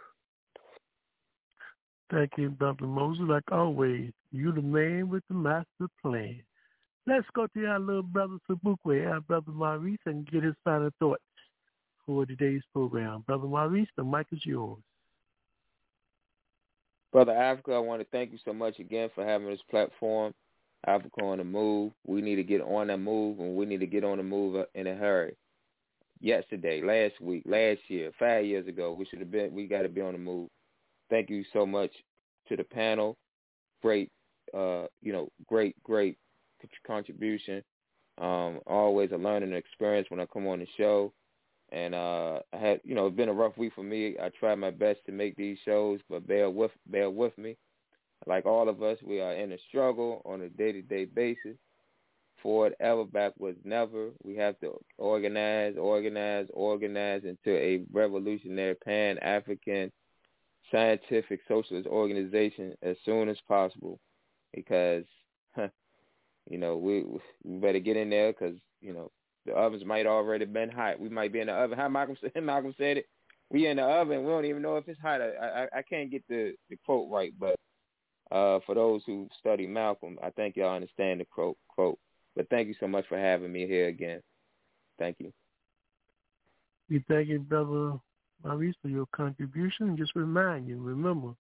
[2.11, 3.25] Thank you, Brother Moses.
[3.27, 6.41] Like always, you the man with the master plan.
[7.05, 11.23] Let's go to our little brother Sobukwe, our brother Maurice, and get his final thoughts
[12.05, 13.23] for today's program.
[13.27, 14.81] Brother Maurice, the mic is yours.
[17.13, 20.33] Brother Africa, I want to thank you so much again for having this platform,
[20.87, 21.91] Africa on the Move.
[22.07, 24.65] We need to get on that move, and we need to get on the move
[24.73, 25.37] in a hurry.
[26.19, 29.53] Yesterday, last week, last year, five years ago, we should have been.
[29.53, 30.49] We got to be on the move.
[31.11, 31.91] Thank you so much
[32.49, 33.15] to the panel.
[33.83, 34.09] Great,
[34.51, 36.17] uh, you know, great, great
[36.87, 37.61] contribution.
[38.19, 41.13] Um, always a learning experience when I come on the show
[41.73, 44.15] and uh I had you know it's been a rough week for me.
[44.21, 47.57] I tried my best to make these shows, but bear with bear with me.
[48.27, 51.57] Like all of us, we are in a struggle on a day to day basis.
[52.41, 54.09] Forward ever backwards never.
[54.23, 59.91] We have to organize, organize, organize into a revolutionary pan African
[60.71, 63.99] scientific socialist organization as soon as possible
[64.53, 65.05] because
[65.57, 67.03] you know we
[67.43, 69.11] we better get in there because you know
[69.45, 70.99] the ovens might already been hot.
[70.99, 71.77] We might be in the oven.
[71.77, 73.05] How Malcolm said, Malcolm said it.
[73.49, 74.23] We in the oven.
[74.23, 75.21] We don't even know if it's hot.
[75.21, 77.55] I I, I can't get the the quote right, but
[78.31, 81.57] uh, for those who study Malcolm, I think y'all understand the quote.
[81.67, 81.99] Quote.
[82.35, 84.21] But thank you so much for having me here again.
[84.97, 85.31] Thank you.
[86.89, 87.99] We thank you, brother
[88.43, 89.95] Maurice, for your contribution.
[89.97, 91.33] Just remind you, remember,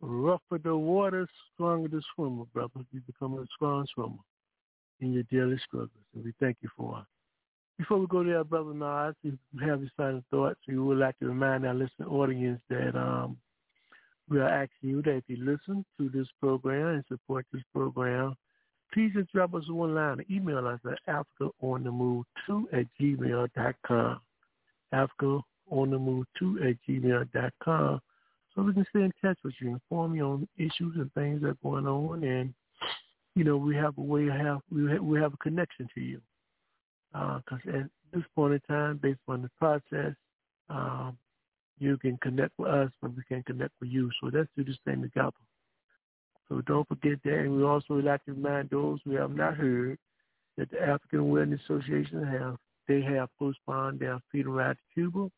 [0.00, 2.84] rougher the water, stronger the swimmer, brother.
[2.92, 4.18] You become a strong swimmer
[5.00, 5.90] in your daily struggles.
[6.14, 7.04] And we thank you for it.
[7.78, 10.98] Before we go to our brother Nas, if you have your final thoughts, we would
[10.98, 13.36] like to remind our listening audience that um,
[14.30, 18.34] we are asking you that if you listen to this program and support this program,
[18.94, 20.24] please just drop us one line.
[20.30, 20.98] Email us at
[21.42, 22.24] africaonthemove2
[22.72, 24.20] at gmail.com.
[24.92, 28.00] Africa on the move 2 at gmail.com
[28.54, 31.48] so we can stay in touch with you, inform you on issues and things that
[31.48, 32.54] are going on, and
[33.36, 36.00] you know, we have a way to have we have, we have a connection to
[36.00, 36.20] you.
[37.12, 40.14] Because uh, at this point in time, based on the process,
[40.70, 41.16] um,
[41.78, 44.10] you can connect with us, but we can connect with you.
[44.20, 45.32] So let's do this thing together.
[46.48, 47.38] So don't forget that.
[47.40, 49.98] And we also would like to remind those who have not heard
[50.56, 52.56] that the African Awareness Association have
[52.88, 55.28] they have postponed their freedom ride to Cuba.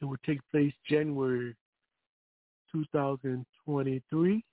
[0.00, 1.56] It will take place January
[2.70, 4.44] 2023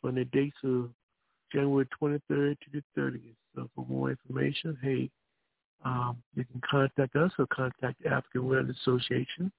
[0.00, 0.90] from the dates of
[1.52, 3.34] January 23rd to the 30th.
[3.54, 5.10] So for more information, hey,
[5.84, 9.50] um, you can contact us or contact the African Awareness Association.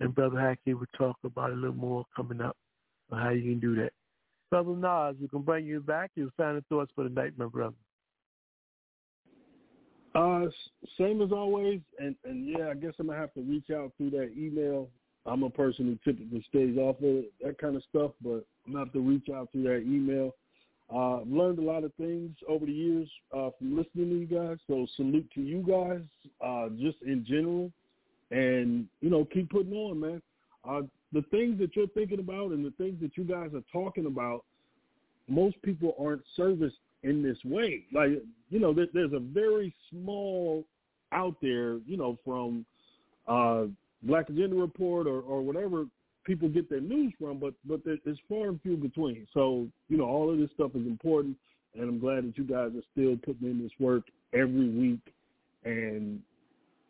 [0.00, 2.56] And Brother Haki will talk about a little more coming up
[3.10, 3.92] on how you can do that.
[4.50, 6.10] Brother Nas, we can bring you back.
[6.14, 7.74] Your final thoughts for the night, my brother.
[10.14, 10.44] Uh,
[10.98, 14.10] same as always, and and yeah, I guess I'm gonna have to reach out through
[14.10, 14.90] that email.
[15.24, 18.84] I'm a person who typically stays off of that kind of stuff, but I'm gonna
[18.84, 20.32] have to reach out through that email.
[20.92, 24.26] Uh, I've learned a lot of things over the years uh, from listening to you
[24.26, 24.58] guys.
[24.66, 26.02] So salute to you guys,
[26.44, 27.70] uh, just in general,
[28.30, 30.22] and you know keep putting on, man.
[30.68, 34.06] Uh, the things that you're thinking about and the things that you guys are talking
[34.06, 34.44] about,
[35.28, 37.84] most people aren't serviced in this way.
[37.92, 40.64] Like, you know, there, there's a very small
[41.12, 42.64] out there, you know, from
[43.28, 43.64] uh,
[44.02, 45.86] Black Agenda Report or, or whatever
[46.24, 49.26] people get their news from, but but it's far and few between.
[49.34, 51.36] So, you know, all of this stuff is important,
[51.74, 55.14] and I'm glad that you guys are still putting in this work every week.
[55.64, 56.20] And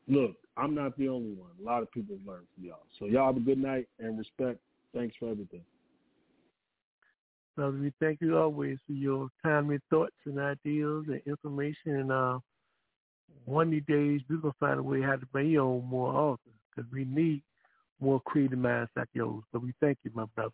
[0.09, 1.51] look, I'm not the only one.
[1.61, 2.87] A lot of people learned from y'all.
[2.99, 4.61] So y'all have a good night and respect.
[4.95, 5.63] Thanks for everything.
[7.57, 11.97] Brother, we thank you always for your timely thoughts and ideas and information.
[11.97, 12.39] And uh,
[13.45, 15.85] one of these days, we're going to find a way how to bring you on
[15.85, 17.43] more often because we need
[18.03, 19.43] more creative minds like yours.
[19.53, 20.53] So we thank you, my brother.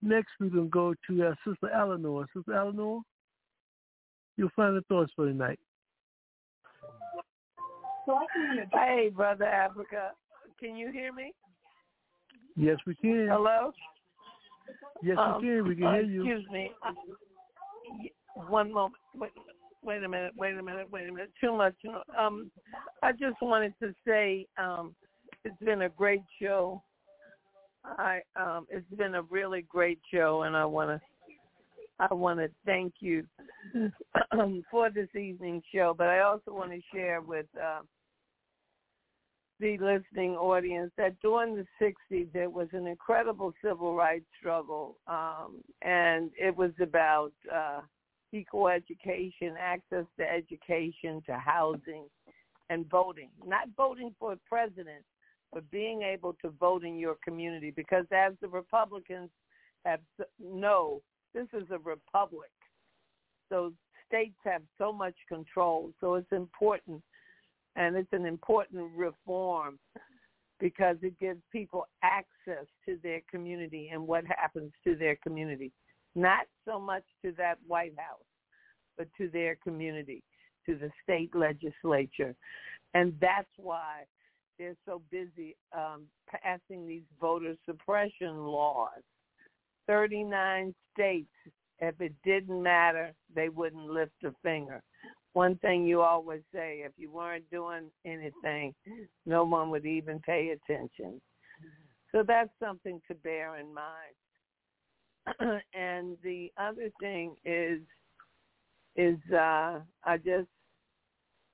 [0.00, 2.26] Next, we're going to go to our Sister Eleanor.
[2.34, 3.00] Sister Eleanor,
[4.36, 5.58] your final thoughts for tonight.
[8.72, 10.12] Hey, Brother Africa.
[10.60, 11.32] Can you hear me?
[12.56, 13.28] Yes, we can.
[13.30, 13.72] Hello?
[15.02, 15.68] Yes, um, we can.
[15.68, 16.20] We can uh, hear you.
[16.22, 16.70] Excuse me.
[18.48, 18.94] One moment.
[19.14, 19.30] Wait,
[19.82, 20.32] wait a minute.
[20.36, 20.88] Wait a minute.
[20.90, 21.32] Wait a minute.
[21.40, 21.74] Too much.
[22.18, 22.50] Um,
[23.02, 24.94] I just wanted to say um,
[25.48, 26.82] it's been a great show.
[27.84, 31.00] I um, it's been a really great show, and I want to
[31.98, 33.24] I want to thank you
[34.70, 35.94] for this evening's show.
[35.96, 37.80] But I also want to share with uh,
[39.58, 45.62] the listening audience that during the 60s there was an incredible civil rights struggle um,
[45.82, 47.80] and it was about uh,
[48.32, 52.04] equal education, access to education, to housing,
[52.70, 53.30] and voting.
[53.44, 55.04] Not voting for a president,
[55.52, 59.30] but being able to vote in your community because as the Republicans
[59.84, 60.00] have
[60.38, 61.00] know,
[61.34, 62.50] this is a republic.
[63.48, 63.72] So
[64.06, 65.92] states have so much control.
[66.00, 67.02] So it's important
[67.76, 69.78] and it's an important reform
[70.60, 75.72] because it gives people access to their community and what happens to their community.
[76.14, 78.18] Not so much to that White House,
[78.96, 80.22] but to their community,
[80.66, 82.34] to the state legislature.
[82.94, 84.04] And that's why
[84.58, 89.02] they're so busy um, passing these voter suppression laws.
[89.86, 91.28] 39 states,
[91.78, 94.82] if it didn't matter, they wouldn't lift a finger
[95.38, 98.74] one thing you always say, if you weren't doing anything,
[99.24, 101.20] no one would even pay attention.
[102.12, 104.16] So that's something to bear in mind.
[105.74, 107.80] and the other thing is,
[108.96, 110.48] is uh, I just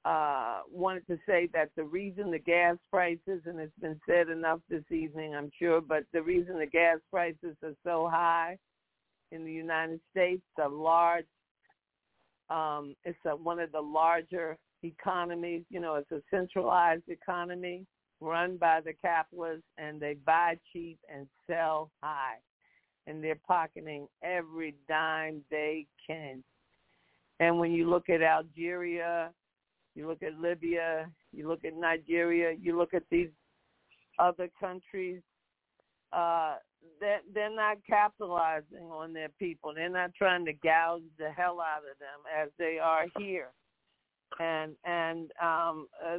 [0.04, 4.60] uh, wanted to say that the reason the gas prices, and it's been said enough
[4.68, 8.58] this evening, I'm sure, but the reason the gas prices are so high
[9.32, 11.24] in the United States, a large
[12.50, 15.62] um, it's a, one of the larger economies.
[15.70, 17.86] You know, it's a centralized economy
[18.20, 22.36] run by the capitalists, and they buy cheap and sell high,
[23.06, 26.42] and they're pocketing every dime they can.
[27.40, 29.30] And when you look at Algeria,
[29.94, 33.28] you look at Libya, you look at Nigeria, you look at these
[34.18, 35.20] other countries,
[36.12, 36.56] uh,
[37.00, 39.72] they're, they're not capitalizing on their people.
[39.74, 43.48] They're not trying to gouge the hell out of them as they are here.
[44.40, 46.18] And and um uh,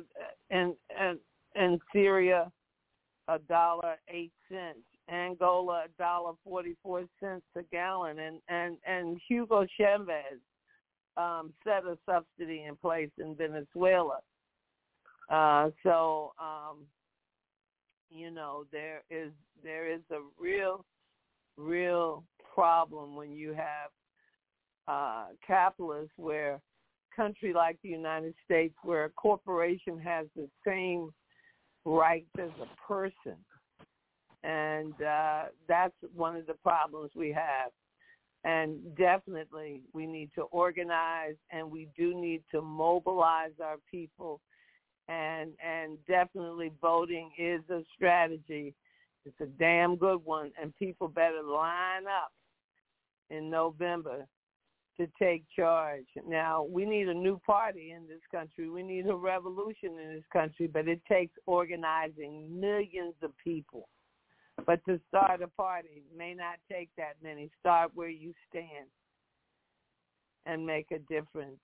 [0.49, 1.19] and and
[1.55, 2.49] in Syria,
[3.27, 4.79] a dollar eight cents.
[5.11, 8.19] Angola, a dollar forty four cents a gallon.
[8.19, 10.39] And and and Hugo Chavez
[11.17, 14.19] um, set a subsidy in place in Venezuela.
[15.29, 16.85] Uh, so um,
[18.09, 19.31] you know there is
[19.63, 20.85] there is a real
[21.57, 23.89] real problem when you have
[24.87, 26.61] uh, capitalist where
[27.15, 31.09] country like the United States where a corporation has the same
[31.85, 33.37] rights as a person.
[34.43, 37.71] And uh, that's one of the problems we have.
[38.45, 44.39] And definitely we need to organize and we do need to mobilize our people
[45.07, 48.75] and and definitely voting is a strategy.
[49.25, 52.31] It's a damn good one and people better line up
[53.31, 54.27] in November
[54.97, 56.05] to take charge.
[56.27, 58.69] Now, we need a new party in this country.
[58.69, 63.89] We need a revolution in this country, but it takes organizing millions of people.
[64.65, 67.49] But to start a party may not take that many.
[67.59, 68.87] Start where you stand
[70.45, 71.59] and make a difference.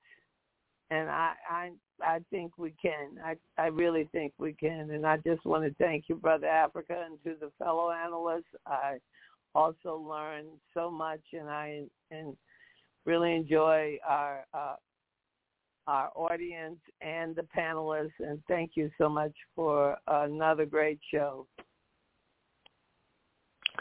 [0.89, 1.71] And I I
[2.01, 3.17] I think we can.
[3.23, 4.91] I I really think we can.
[4.91, 8.53] And I just want to thank you, Brother Africa, and to the fellow analysts.
[8.65, 8.97] I
[9.55, 12.35] also learned so much, and I and
[13.05, 14.75] really enjoy our uh,
[15.87, 21.47] our audience and the panelists, and thank you so much for another great show.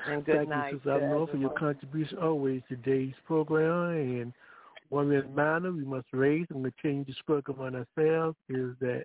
[0.07, 0.73] And good Thank night.
[0.73, 3.97] you, Sister for your contribution always to today's program.
[3.97, 4.33] And
[4.89, 9.05] one reminder we must raise and continue to speak among ourselves is that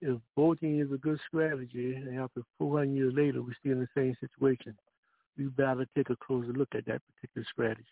[0.00, 3.88] if voting is a good strategy, and after 400 years later we're still in the
[3.94, 4.74] same situation,
[5.36, 7.84] we better take a closer look at that particular strategy.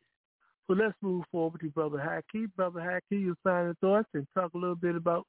[0.66, 2.46] So let's move forward to Brother Haki.
[2.54, 5.26] Brother Haki, your final thoughts and talk a little bit about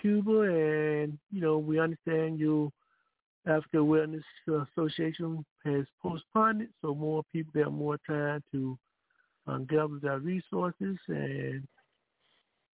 [0.00, 0.42] Cuba.
[0.42, 2.70] And, you know, we understand your
[3.46, 8.78] African Awareness Association has postponed it, so more people have more time to
[9.46, 11.66] um, gather their resources and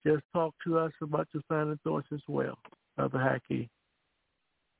[0.06, 2.56] just talk to us about your final thoughts as well,
[2.96, 3.68] Brother Haki.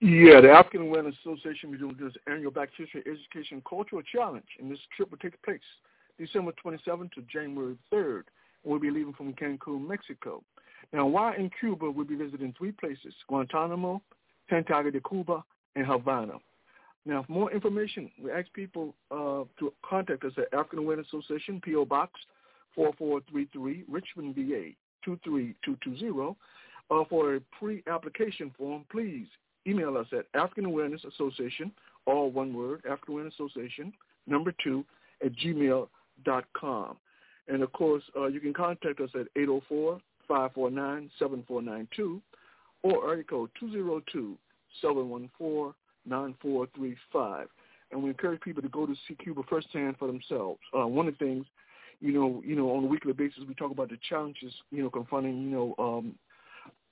[0.00, 4.70] Yeah, the African Awareness Association is doing this annual Black History Education Cultural Challenge, and
[4.70, 5.60] this trip will take place
[6.18, 8.22] December 27th to January 3rd.
[8.64, 10.42] We'll be leaving from Cancun, Mexico.
[10.92, 14.00] Now, while in Cuba, we'll be visiting three places, Guantanamo,
[14.48, 15.44] Santiago de Cuba,
[15.76, 16.34] and Havana.
[17.06, 21.60] Now, for more information, we ask people uh, to contact us at African Awareness Association,
[21.64, 21.84] P.O.
[21.86, 22.12] Box
[22.74, 24.70] 4433, Richmond, VA
[25.04, 26.36] 23220.
[26.90, 29.26] Uh, for a pre-application form, please
[29.66, 31.72] email us at African Awareness Association,
[32.06, 33.92] all one word, African Awareness Association,
[34.26, 34.84] number two,
[35.24, 36.96] at gmail.com.
[37.48, 39.26] And of course, uh, you can contact us at
[40.30, 42.20] 804-549-7492
[42.82, 43.50] or area code
[44.82, 47.46] 202-714-9435.
[47.92, 50.60] And we encourage people to go to see Cuba firsthand for themselves.
[50.76, 51.46] Uh, one of the things,
[52.00, 54.90] you know, you know, on a weekly basis, we talk about the challenges, you know,
[54.90, 56.14] confronting, you know, um,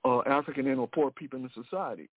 [0.04, 2.08] uh, African and or poor people in the society.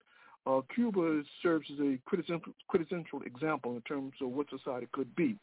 [0.47, 5.37] Uh, Cuba serves as a quintessential example in terms of what society could be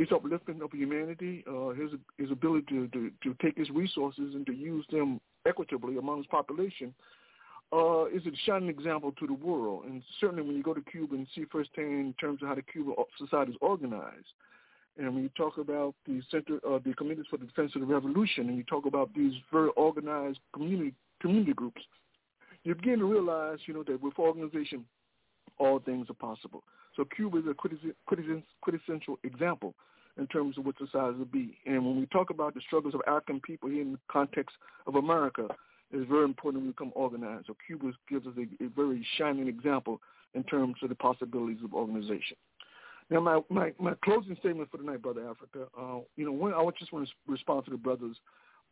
[0.00, 4.46] his uplifting of humanity, uh, his his ability to, to, to take his resources and
[4.46, 6.94] to use them equitably among his population
[7.72, 9.84] uh, is a shining example to the world.
[9.84, 12.62] And certainly when you go to Cuba and see firsthand in terms of how the
[12.62, 14.26] Cuban society is organized,
[14.98, 17.86] and when you talk about the center, uh, the committees for the defense of the
[17.86, 21.80] revolution, and you talk about these very organized community community groups,
[22.64, 24.84] you begin to realize, you know, that with organization,
[25.58, 26.62] all things are possible.
[26.96, 27.54] So Cuba is a
[28.62, 29.74] quintessential example
[30.18, 31.56] in terms of what society will be.
[31.66, 34.96] And when we talk about the struggles of African people here in the context of
[34.96, 35.48] America,
[35.92, 37.46] it's very important we become organized.
[37.46, 40.00] So Cuba gives us a, a very shining example
[40.34, 42.36] in terms of the possibilities of organization.
[43.10, 46.64] Now, my, my, my closing statement for tonight, Brother Africa, uh, you know, when, I
[46.78, 48.16] just want to respond to the brothers'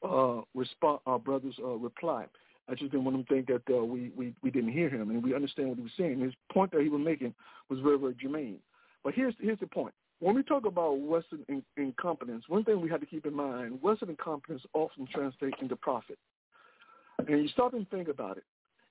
[0.08, 2.26] uh, respond, our brothers' uh, reply.
[2.68, 5.10] I just didn't want him to think that uh, we, we, we didn't hear him,
[5.10, 6.20] and we understand what he was saying.
[6.20, 7.34] His point that he was making
[7.68, 8.58] was very, very germane.
[9.02, 9.94] But here's, here's the point.
[10.20, 13.80] When we talk about Western in, incompetence, one thing we have to keep in mind,
[13.82, 16.18] Western incompetence often translates into profit.
[17.26, 18.44] And you stop and think about it.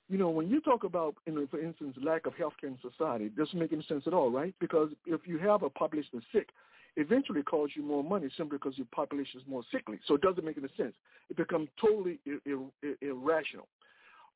[0.09, 2.77] You know, when you talk about, you know, for instance, lack of health care in
[2.81, 4.55] society, it doesn't make any sense at all, right?
[4.59, 6.49] Because if you have a population that's sick,
[6.95, 9.99] eventually it costs you more money simply because your population is more sickly.
[10.07, 10.93] So it doesn't make any sense.
[11.29, 13.67] It becomes totally ir- ir- irrational.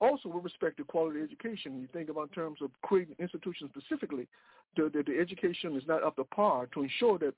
[0.02, 4.28] Also, with respect to quality education, you think about terms of creating institutions specifically,
[4.76, 7.34] the, the, the education is not up to par to ensure that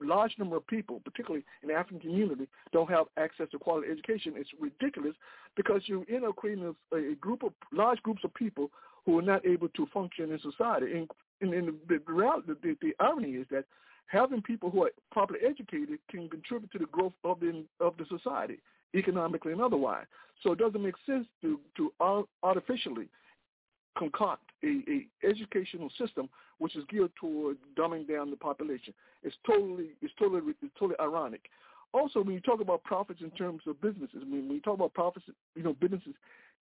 [0.00, 4.34] large number of people, particularly in the African community, don't have access to quality education.
[4.36, 5.14] It's ridiculous
[5.56, 8.70] because you end up creating a, a group of large groups of people
[9.04, 10.92] who are not able to function in society.
[10.92, 13.64] And, and, and the, the, the, the irony is that
[14.06, 18.04] having people who are properly educated can contribute to the growth of the of the
[18.08, 18.58] society,
[18.94, 20.06] economically and otherwise.
[20.42, 21.92] So it doesn't make sense to to
[22.42, 23.08] artificially
[23.96, 28.94] concoct a, a educational system which is geared toward dumbing down the population.
[29.22, 31.42] It's totally it's totally it's totally ironic.
[31.92, 34.74] also when you talk about profits in terms of businesses, I mean, when you talk
[34.74, 36.14] about profits, you know, businesses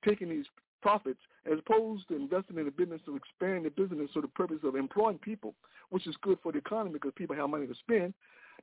[0.05, 0.45] taking these
[0.81, 1.19] profits
[1.51, 4.75] as opposed to investing in a business to expand the business for the purpose of
[4.75, 5.53] employing people,
[5.89, 8.13] which is good for the economy because people have money to spend.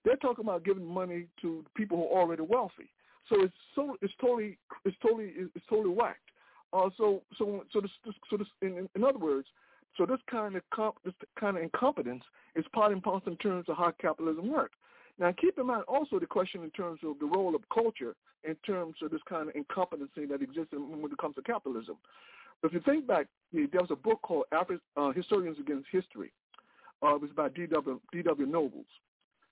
[0.05, 2.89] They're talking about giving money to people who are already wealthy.
[3.29, 6.31] So it's so it's totally it's totally it's totally whacked.
[6.73, 9.49] Uh, so so so this, this so this in, in other words,
[9.97, 12.23] so this kind of comp, this kind of incompetence
[12.55, 14.77] is part and parcel in terms of how capitalism works.
[15.19, 18.55] Now, keep in mind also the question in terms of the role of culture in
[18.67, 21.97] terms of this kind of incompetency that exists when it comes to capitalism.
[22.63, 26.33] If you think back, there was a book called Afri- uh, Historians Against History.
[27.03, 28.01] Uh, it was by D.W.
[28.13, 28.47] D.W.
[28.47, 28.87] Nobles.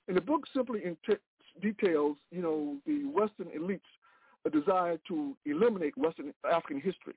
[0.08, 0.80] And the book simply
[1.60, 3.80] details, you know, the Western elites'
[4.46, 7.14] a desire to eliminate Western African history.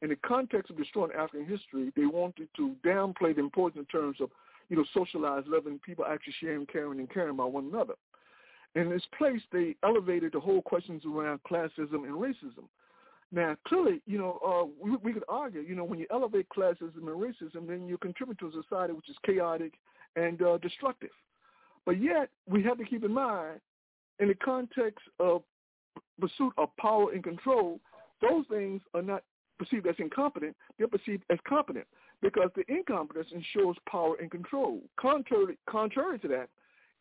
[0.00, 4.16] In the context of destroying African history, they wanted to downplay the importance in terms
[4.20, 4.30] of
[4.68, 7.94] you know, socialized living, people actually sharing, caring, and caring about one another.
[8.74, 12.64] In this place, they elevated the whole questions around classism and racism.
[13.30, 16.96] Now, clearly, you know, uh, we, we could argue, you know, when you elevate classism
[16.96, 19.74] and racism, then you contribute to a society which is chaotic
[20.16, 21.10] and uh, destructive.
[21.84, 23.60] But yet, we have to keep in mind,
[24.20, 25.42] in the context of
[26.20, 27.80] pursuit of power and control,
[28.20, 29.22] those things are not
[29.58, 31.86] perceived as incompetent, they're perceived as competent
[32.20, 34.80] because the incompetence ensures power and control.
[34.98, 36.48] Contrary, contrary to that,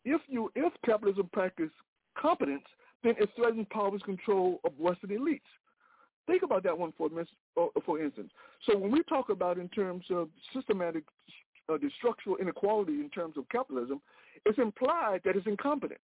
[0.04, 1.70] if you if capitalism practice
[2.18, 2.66] competence,
[3.04, 5.42] then it threatens power and control of Western elites.
[6.28, 7.10] Think about that one for
[7.58, 8.32] uh, for instance.
[8.66, 11.04] So when we talk about in terms of systematic,
[11.70, 14.02] uh, the structural inequality in terms of capitalism,
[14.46, 16.00] it's implied that it's incompetent.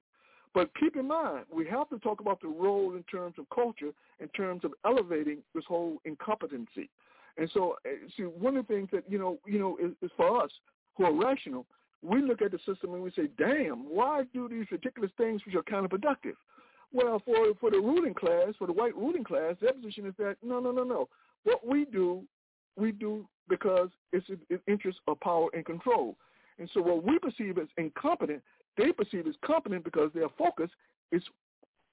[0.54, 3.92] But keep in mind, we have to talk about the role in terms of culture,
[4.20, 6.90] in terms of elevating this whole incompetency.
[7.38, 10.12] And so, uh, see, one of the things that you know, you know, is, is
[10.18, 10.50] for us
[10.96, 11.66] who are rational,
[12.02, 15.56] we look at the system and we say, "Damn, why do these ridiculous things which
[15.56, 16.36] are counterproductive?"
[16.92, 20.38] Well, for for the ruling class, for the white ruling class, their position is that
[20.42, 21.10] no, no, no, no.
[21.44, 22.24] What we do,
[22.76, 26.16] we do because it's in interest of power and control.
[26.60, 28.42] And so, what we perceive as incompetent,
[28.78, 30.70] they perceive as competent because their focus
[31.12, 31.24] is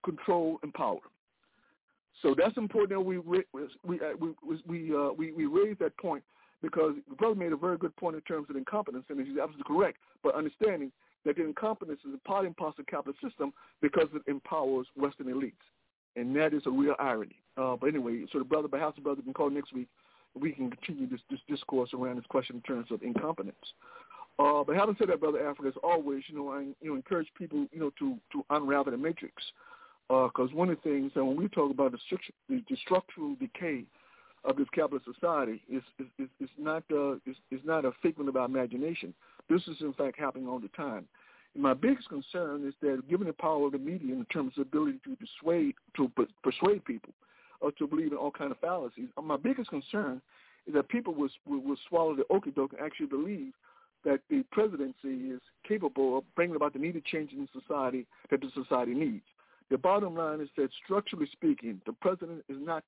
[0.04, 1.00] control and power.
[2.22, 3.42] So that's important that we we
[3.84, 4.34] we uh, we
[4.66, 6.22] we, uh, we we raise that point
[6.62, 9.64] because the brother made a very good point in terms of incompetence, and he's absolutely
[9.66, 9.98] correct.
[10.22, 10.92] But understanding
[11.24, 14.86] that the incompetence is a part and parcel of the capitalist system because it empowers
[14.96, 15.52] Western elites,
[16.16, 17.36] and that is a real irony.
[17.56, 19.88] Uh, but anyway, so the brother, perhaps the brother can call next week.
[20.34, 23.54] We can continue this, this discourse around this question in terms of incompetence.
[24.38, 27.28] Uh, but having said that, brother Africa, as always, you know, I you know encourage
[27.38, 29.34] people, you know, to to unravel the matrix
[30.08, 31.98] because uh, one of the things that when we talk about the,
[32.48, 33.84] the, the structural decay
[34.44, 38.36] of this capitalist society is, is, is not uh, is, is not a figment of
[38.36, 39.14] our imagination.
[39.48, 41.06] This is in fact happening all the time.
[41.54, 44.66] And my biggest concern is that given the power of the media in terms of
[44.66, 46.10] ability to dissuade to
[46.42, 47.12] persuade people
[47.60, 50.20] or to believe in all kind of fallacies, uh, my biggest concern
[50.66, 53.52] is that people will will, will swallow the okie doke and actually believe
[54.04, 58.50] that the presidency is capable of bringing about the needed change in society that the
[58.54, 59.24] society needs.
[59.70, 62.84] The bottom line is that structurally speaking, the president is not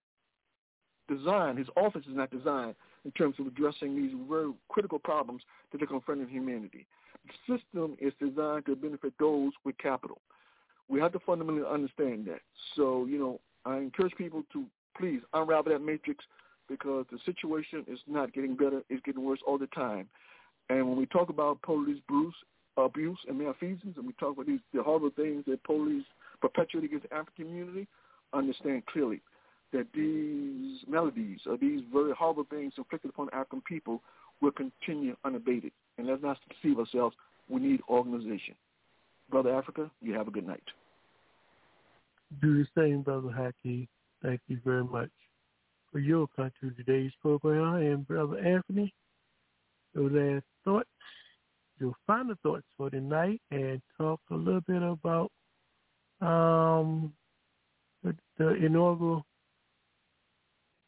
[1.08, 5.82] designed, his office is not designed in terms of addressing these very critical problems that
[5.82, 6.86] are confronting humanity.
[7.26, 10.20] The system is designed to benefit those with capital.
[10.88, 12.40] We have to fundamentally understand that.
[12.76, 14.64] So, you know, I encourage people to
[14.96, 16.24] please unravel that matrix
[16.68, 20.08] because the situation is not getting better, it's getting worse all the time.
[20.68, 22.34] And when we talk about police abuse,
[22.76, 26.04] abuse and malfeasance, and we talk about these the horrible things that police
[26.40, 27.86] perpetuate against the African community,
[28.32, 29.20] understand clearly
[29.72, 34.02] that these melodies or these very horrible things inflicted upon African people
[34.40, 35.72] will continue unabated.
[35.98, 37.16] And let's not deceive ourselves.
[37.48, 38.54] We need organization.
[39.30, 40.62] Brother Africa, you have a good night.
[42.40, 43.88] Do the same, Brother Haki.
[44.22, 45.10] Thank you very much
[45.92, 47.74] for your country today's program.
[47.76, 48.92] And Brother Anthony,
[49.94, 50.88] your last thoughts,
[51.80, 55.30] your final thoughts for tonight, and talk a little bit about
[56.20, 57.12] um,
[58.02, 59.24] the, the inaugural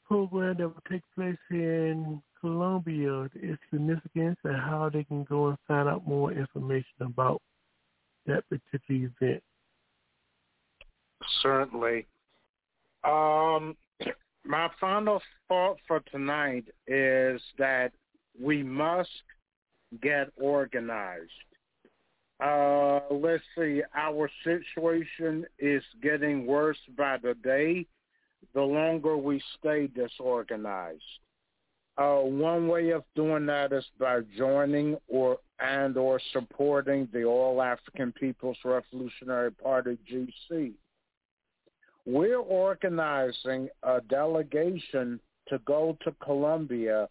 [0.07, 5.59] program that will take place in Colombia, its significance, and how they can go and
[5.67, 7.41] find out more information about
[8.27, 9.43] that particular event.
[11.43, 12.07] Certainly.
[13.05, 13.77] Um,
[14.45, 17.93] my final thought for tonight is that
[18.41, 19.11] we must
[20.03, 21.31] get organized.
[22.41, 27.87] Uh, let's see, our situation is getting worse by the day
[28.55, 31.03] the longer we stay disorganized.
[31.97, 37.61] Uh, one way of doing that is by joining or and or supporting the All
[37.61, 40.75] African People's Revolutionary Party GC.
[42.07, 45.19] We're organizing a delegation
[45.49, 47.09] to go to Colombia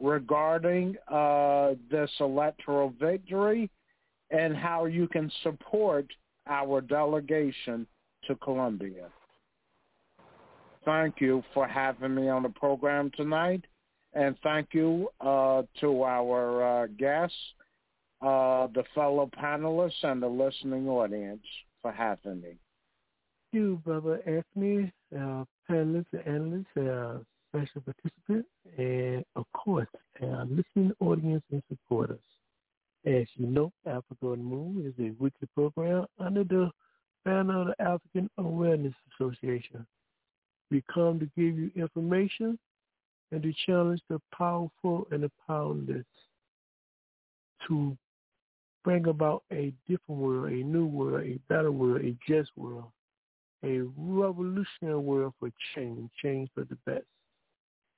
[0.01, 3.71] regarding uh, this electoral victory
[4.31, 6.07] and how you can support
[6.49, 7.87] our delegation
[8.27, 9.09] to Colombia.
[10.85, 13.65] Thank you for having me on the program tonight,
[14.15, 17.37] and thank you uh, to our uh, guests,
[18.23, 21.43] uh, the fellow panelists, and the listening audience
[21.83, 22.49] for having me.
[22.49, 22.59] Thank
[23.53, 27.19] you, Brother Anthony, uh, panelists and analysts, uh,
[27.51, 28.47] special participant,
[28.77, 29.89] and of course,
[30.23, 32.21] our listening audience and supporters.
[33.05, 36.71] As you know, Africa on the Move is a weekly program under the
[37.25, 39.87] banner of the African Awareness Association.
[40.71, 42.59] We come to give you information
[43.31, 46.05] and to challenge the powerful and the powerless
[47.69, 47.97] to
[48.87, 52.85] bring about a different world, a new world, a better world, a just world,
[53.65, 57.05] a revolutionary world for change, change for the best.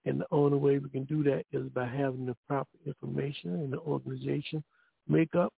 [0.07, 3.71] And the only way we can do that is by having the proper information and
[3.71, 4.65] the organization
[5.07, 5.53] make up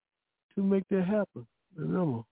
[0.57, 1.47] to make that happen.
[1.77, 2.23] Remember,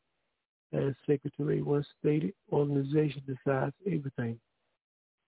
[0.73, 4.41] as Sekou Touré once stated, organization decides everything.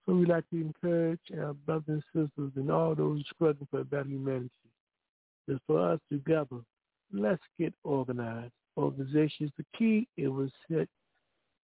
[0.05, 3.85] So we like to encourage our brothers and sisters and all those struggling for a
[3.85, 4.51] better humanity.
[5.47, 6.57] That for us together,
[7.13, 8.53] let's get organized.
[8.77, 10.07] Organization is the key.
[10.17, 10.87] It will set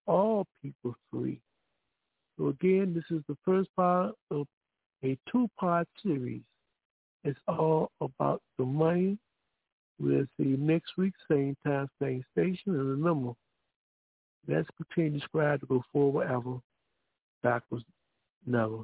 [0.06, 1.40] all people free.
[2.38, 4.45] So again, this is the first part of
[5.03, 6.42] a two-part series.
[7.24, 9.17] It's all about the money
[10.00, 12.76] We'll see you next week, same time, same station.
[12.76, 13.34] And remember,
[14.48, 16.59] let's continue to strive to go forward ever,
[17.42, 17.84] backwards
[18.45, 18.84] never.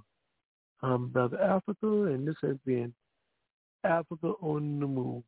[0.82, 2.94] I'm Brother Africa, and this has been
[3.84, 5.24] Africa on the Move.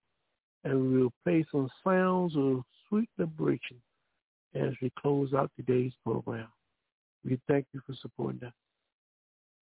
[0.66, 3.78] And we'll play some sounds of sweet liberation
[4.56, 6.48] as we close out today's program.
[7.24, 8.54] We thank you for supporting us.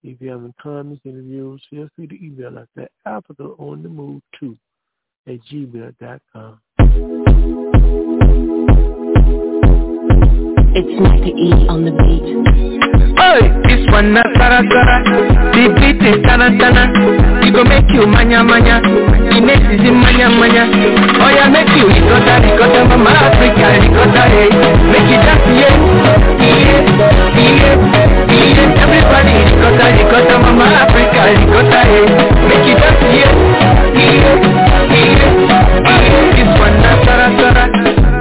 [0.03, 3.89] If you have any comments, interviews, feel free to email us at Africa on the
[3.89, 4.57] Move 2
[5.27, 6.59] at gmail.com.
[10.73, 11.27] It's Mr.
[11.27, 12.90] E on the beat.
[13.21, 14.97] Hey, this one na sara sara
[15.53, 16.89] The beat is tana tana.
[17.45, 18.81] It go make you manya manya.
[19.29, 20.63] It makes you manya manya.
[21.21, 23.11] Oh yeah, make you ricotta ricotta Mama.
[23.13, 24.49] Africa ricotta hey.
[24.89, 25.75] Make you dance yeah.
[26.41, 26.81] Yeah,
[27.37, 27.77] yeah,
[28.25, 28.81] yeah.
[28.81, 30.65] Everybody ricotta ricotta Mama.
[30.81, 32.05] Africa ricotta hey.
[32.49, 33.33] Make you dance yeah.
[34.01, 34.33] Yeah,
[34.89, 36.01] yeah, yeah.
[36.33, 37.63] This one na sara sara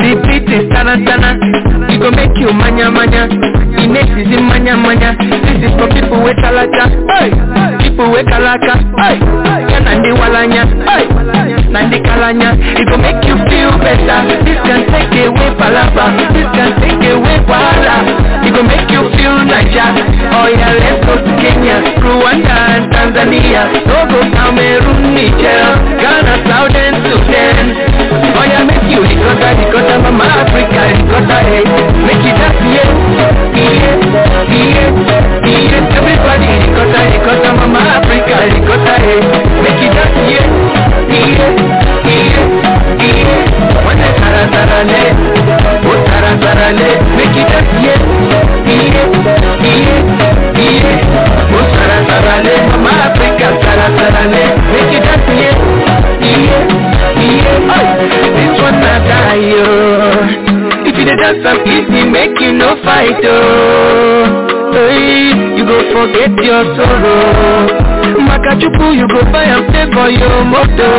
[0.02, 1.69] The beat is tana tana
[2.00, 3.28] go make you manya manya.
[3.28, 5.16] It makes you manya manya.
[5.20, 6.88] This is for people with talaka.
[7.12, 7.30] Hey.
[7.84, 9.16] People with kalaka hey.
[9.80, 10.64] Nandi walanya.
[10.88, 11.04] Hey.
[11.68, 12.56] Nandi kalanya.
[12.56, 14.18] It go make you feel better.
[14.44, 17.96] This can take away palaba This can take away wahala.
[18.44, 19.90] It go make you feel Niger.
[20.32, 23.68] Oh yeah, let's go to Kenya Rwanda and Tanzania.
[23.84, 25.64] Togo, Cameroon, Niger.
[26.00, 27.89] Ghana, Southern Sudan
[28.40, 31.60] Oh yeah, you ricotta, ricotta Mama Africa, ricotta, hey
[32.08, 32.88] Make you dance, yeah
[33.52, 34.00] Yeah,
[34.48, 34.88] yeah,
[35.44, 39.20] yeah Everybody ricotta, ricotta Mama Africa, ricotta, hey
[39.60, 40.48] Make you dance, yeah
[41.12, 41.52] Yeah,
[42.08, 42.48] yeah,
[42.96, 43.84] yeah.
[43.84, 45.04] One day, tara, tara, le.
[45.84, 46.96] Oh, tara, tara, le.
[47.20, 48.00] Make you yeah
[48.64, 50.00] Yeah, yeah,
[50.56, 51.04] yeah
[51.44, 52.40] Oh, tara, tara,
[52.72, 54.24] Mama Africa, tara, tara,
[58.40, 59.66] this one not die, yo.
[60.88, 64.48] If you dey dance am easy, make you no fight, oh.
[64.72, 67.68] Hey, you go forget your sorrow.
[68.26, 70.90] Makachuku, you go buy am pay for your moto,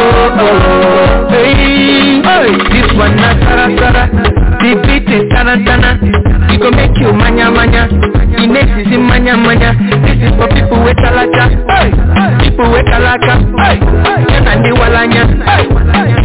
[1.31, 4.03] Hey, hey, this one not sara sara.
[4.61, 5.97] The beat is tana tana.
[6.51, 7.87] It go make you manya manya.
[8.37, 9.71] It makes you manya manya.
[10.21, 11.89] This for people with talaka, hey.
[12.45, 13.81] people with talaka, hey.
[14.45, 15.25] Nandi walanya.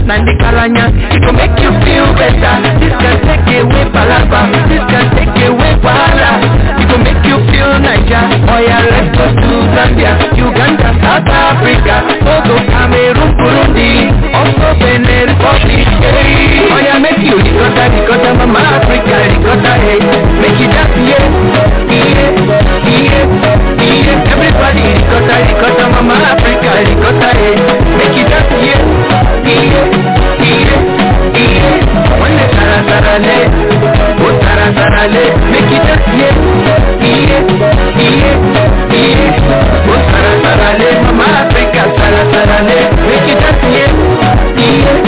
[0.05, 0.93] Nandi kalanya.
[1.15, 2.55] It can make you feel better.
[2.77, 4.53] This can take away palapa.
[4.69, 6.45] This can take away wahala.
[6.77, 8.25] It can make you feel nicer.
[8.53, 15.89] Oh yeah, let's go to Zambia, Uganda, South Africa, Togo, Cameroon, Burundi, also Benin Republic.
[16.05, 16.69] Hey.
[16.69, 20.01] Oh yeah, make you ricotta, ricotta, mama Africa, ricotta, hey.
[20.41, 21.25] Make you dance, yeah,
[21.89, 22.37] yeah,
[22.85, 23.56] yeah
[24.59, 27.57] body ricotta, ricotta, mama Africa, ricotta, eh.
[27.97, 28.83] Make it just yeah,
[29.45, 29.85] yeah,
[30.43, 30.81] yeah,
[31.35, 33.39] yeah One day, sara, sara, le,
[34.25, 35.25] oh, sara, sara, le.
[35.53, 36.35] Make it just yeah,
[37.01, 37.41] yeah,
[38.01, 38.37] yeah,
[38.93, 42.79] yeah Oh, sara, sara, le, mama Africa, sara, sara, le.
[43.07, 43.93] Make you dance, yeah,
[44.57, 44.99] yeah,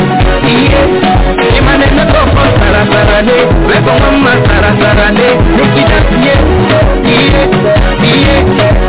[0.46, 3.38] yeah Shimanena kofo, sara, sara, le.
[3.68, 5.28] Webo mama, sara, sara, le.
[5.56, 6.40] Make you dance, yeah,
[7.04, 7.46] yeah,
[8.04, 8.87] yeah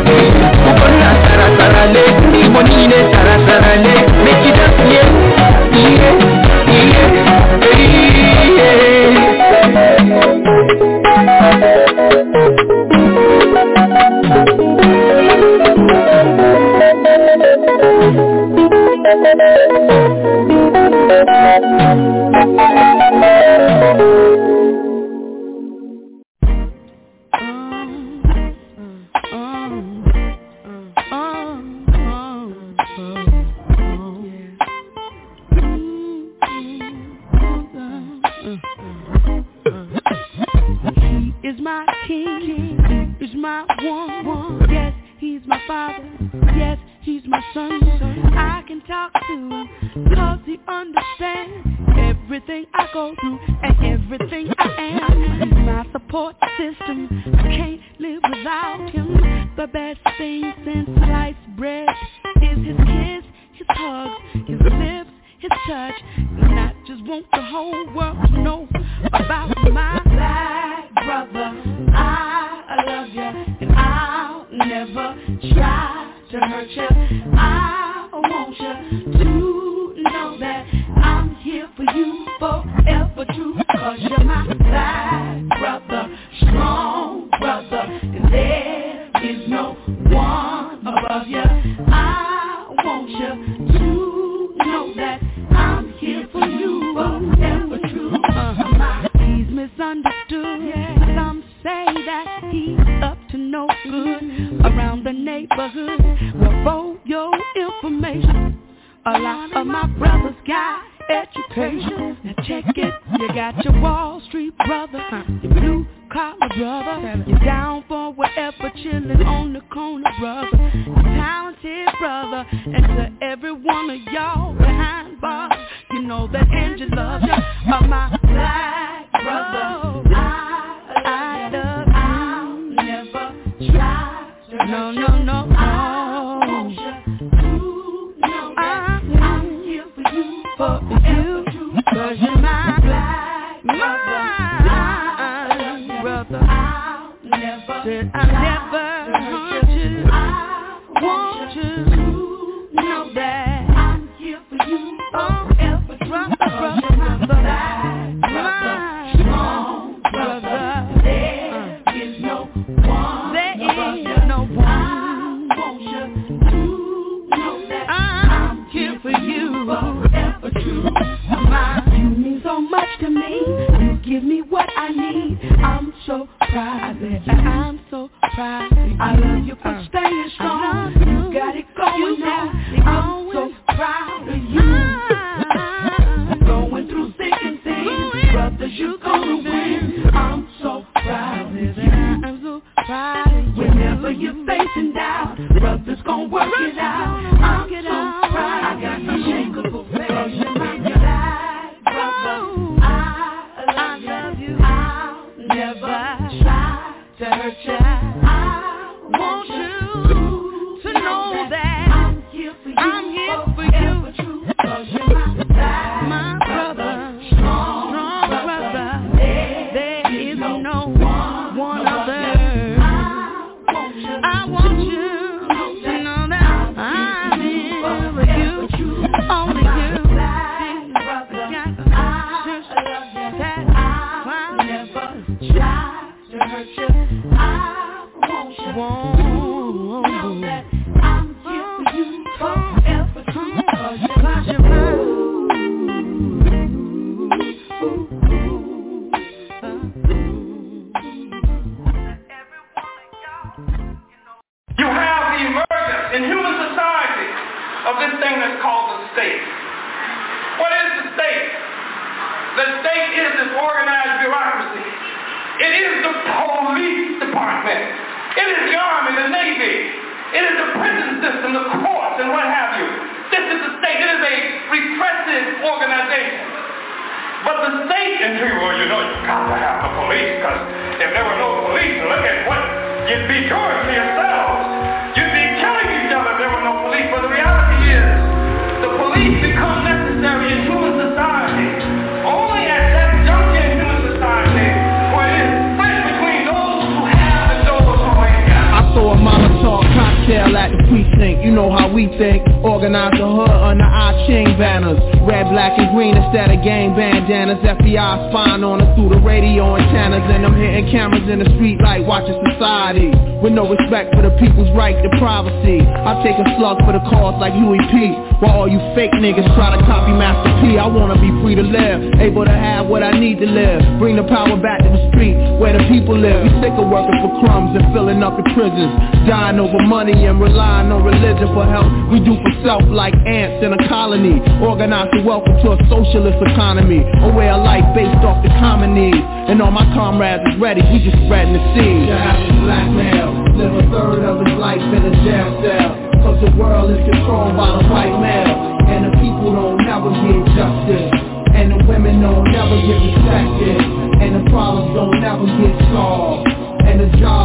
[328.30, 328.94] up the prisons.
[329.26, 331.90] Dying over money and relying on religion for help.
[332.10, 334.38] We do for self like ants in a colony.
[334.62, 337.02] Organized to welcome to a socialist economy.
[337.02, 339.22] A way of life based off the common needs.
[339.50, 342.06] And all my comrades is ready, we just spreading the seed.
[342.06, 345.90] The average black male live a third of his life in a jail cell.
[346.22, 348.54] Cause the world is controlled by the white male.
[348.86, 351.10] And the people don't never get justice.
[351.50, 353.78] And the women don't never get respected.
[354.22, 356.46] And the problems don't never get solved.
[356.80, 357.39] And the jobs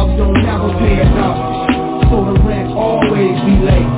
[0.76, 2.10] don't pay enough.
[2.10, 3.92] So the rent always be late.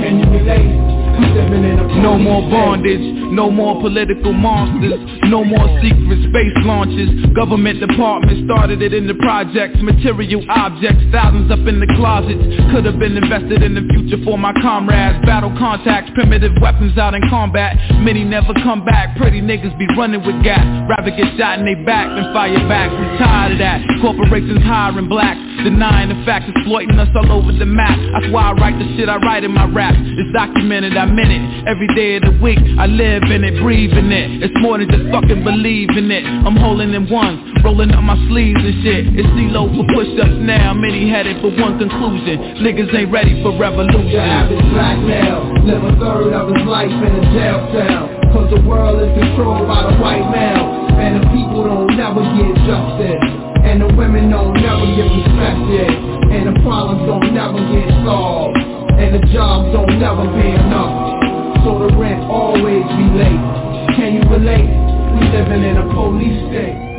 [0.00, 0.90] Can you relate?
[1.20, 3.02] We living in a No more bondage,
[3.34, 4.96] no more political monsters,
[5.28, 7.10] no more secret space launches.
[7.36, 12.40] Government departments started it in the projects, material objects, thousands up in the closets.
[12.72, 15.20] Could have been invested in the future for my comrades.
[15.26, 17.76] Battle contacts, primitive weapons out in combat.
[18.00, 19.18] Many never come back.
[19.18, 20.64] Pretty niggas be running with gas.
[20.88, 22.88] Rather get shot in they back than fire back.
[22.88, 23.84] We tired of that.
[24.00, 27.98] Corporations hiring blacks, denying the facts, exploiting us all over the map.
[28.12, 29.94] That's why I write the shit I write in my rap.
[29.96, 31.42] It's documented, I meant it.
[31.68, 34.42] Every day of the week, I live in it, breathe in it.
[34.42, 36.24] It's more than just fucking believing it.
[36.24, 39.02] I'm holding in ones, rolling up my sleeves and shit.
[39.16, 40.74] It's CeeLo for push-ups now.
[40.74, 42.60] Many headed for one conclusion.
[42.64, 44.12] Niggas ain't ready for revolution.
[44.12, 48.04] The average black male live a third of his life in a jail cell.
[48.32, 50.88] Cause the world is controlled by the white male.
[51.00, 53.49] And the people don't never get justice.
[53.70, 55.94] And the women don't never get respected.
[56.34, 58.58] And the problems don't never get solved.
[58.58, 61.62] And the jobs don't never pay enough.
[61.62, 63.94] So the rent always be late.
[63.94, 64.66] Can you relate?
[64.66, 66.89] We living in a police state.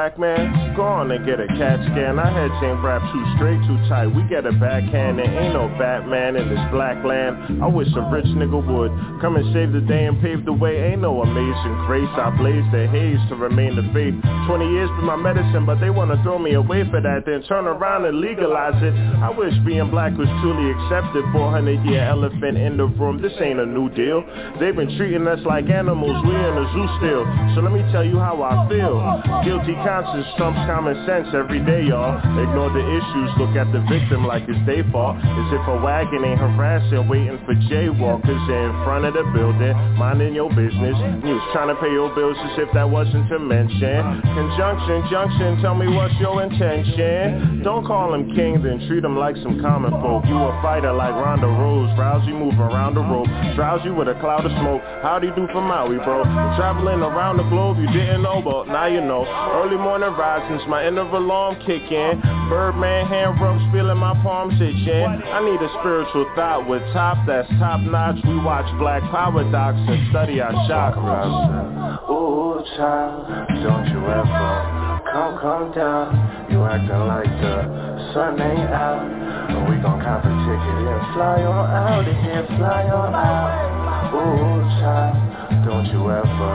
[0.00, 2.18] Black man, black man, go on and get a CAT scan.
[2.18, 4.06] I had chain wrapped too straight, too tight.
[4.08, 7.62] We get a backhand, there ain't no Batman in this black land.
[7.62, 10.92] I wish a rich nigga would come and save the day and pave the way.
[10.92, 12.10] Ain't no amazing grace.
[12.16, 14.14] I blaze the haze to remain the faith.
[14.46, 17.66] 20 years been my medicine, but they wanna throw me away for that, then turn
[17.66, 18.94] around and legalize it.
[19.20, 21.24] I wish being black was truly accepted.
[21.32, 23.20] 400 year elephant in the room.
[23.20, 24.24] This ain't a new deal.
[24.58, 26.16] They've been treating us like animals.
[26.24, 27.24] We in a zoo still.
[27.54, 28.96] So let me tell you how I feel.
[29.44, 32.14] Guilty conscience trumps common sense every day, y'all.
[32.14, 35.18] Ignore the issues, look at the victim like it's their fault.
[35.18, 40.30] As if a wagon ain't harassing, waiting for jaywalkers in front of the building, minding
[40.32, 40.94] your business.
[41.26, 44.22] Was trying to pay your bills as if that wasn't to mention.
[44.22, 47.66] Conjunction, junction, tell me what's your intention.
[47.66, 50.22] Don't call him king, then treat him like some common folk.
[50.30, 53.26] You a fighter like Ronda Rose, Rousey moving around the rope.
[53.58, 54.86] Drowsy with a cloud of smoke.
[55.02, 56.22] How'd you do for Maui, bro?
[56.54, 59.26] Traveling around the globe, you didn't know, but now you know.
[59.58, 60.14] Early morning
[60.50, 62.20] risings, my inner alarm kick in.
[62.48, 65.04] Birdman hand rubs, feeling my palms itching.
[65.04, 68.16] I need a spiritual thought with top that's top notch.
[68.24, 72.10] We watch Black Power docs and study our chakras.
[72.10, 73.26] Ooh, child,
[73.62, 76.48] don't you ever come, come down.
[76.50, 79.68] You acting like the sun ain't out.
[79.68, 84.14] We gon' cop a ticket and fly on out of here, fly on out.
[84.14, 86.52] Ooh, child, don't you ever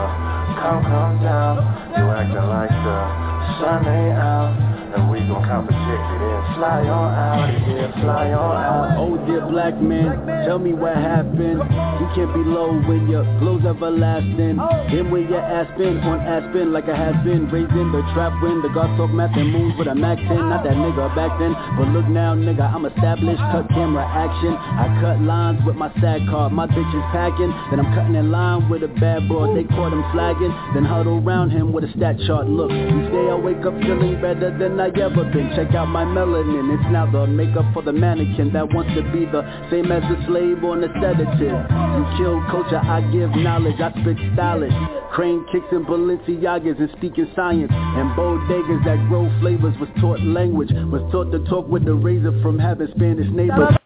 [0.60, 1.56] come, come down.
[1.96, 3.25] You acting like the
[3.60, 5.05] sun ain't out.
[5.16, 9.00] We gon' a ticket and fly on out of here, fly on out.
[9.00, 10.12] Oh dear black man,
[10.44, 11.56] tell me what happened.
[11.56, 14.60] You can't be low when your glow's everlasting.
[14.92, 17.48] Then when your ass been on Aspen like I have been.
[17.48, 20.36] Raising the trap when the gods talk math and moves with a Mac 10.
[20.52, 23.40] Not that nigga back then, but look now nigga, I'm established.
[23.56, 24.52] Cut camera action.
[24.52, 26.52] I cut lines with my SAG card.
[26.52, 27.56] My bitch is packing.
[27.72, 29.56] Then I'm cutting in line with a bad boy.
[29.56, 30.52] They caught him flagging.
[30.76, 32.52] Then huddle around him with a stat chart.
[32.52, 35.52] Look, each day I wake up feeling better than I ever been.
[35.54, 36.74] Check out my melanin.
[36.74, 40.16] It's now the makeup for the mannequin that wants to be the same as the
[40.26, 41.60] slave on the sedative.
[41.70, 43.80] You kill culture, I give knowledge.
[43.80, 44.74] I spit stylish.
[45.12, 47.72] Crane kicks and Balenciagas and speaking science.
[47.72, 50.70] And bodegas that grow flavors was taught language.
[50.72, 53.76] Was taught to talk with the razor from having Spanish neighbors.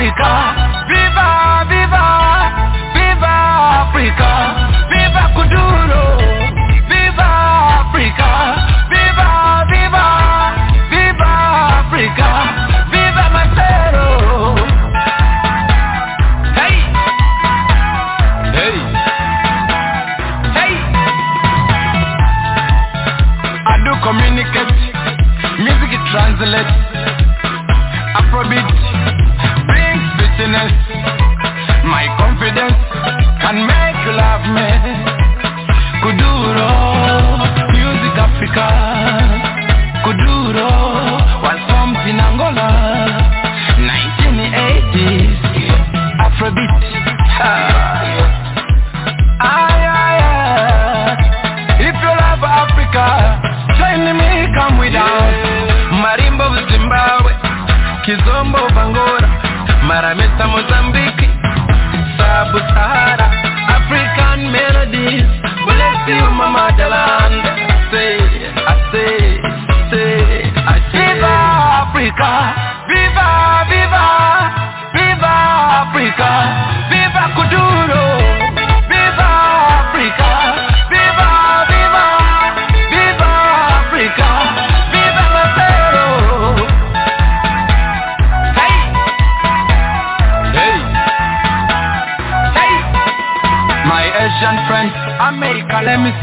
[0.00, 0.59] Africa,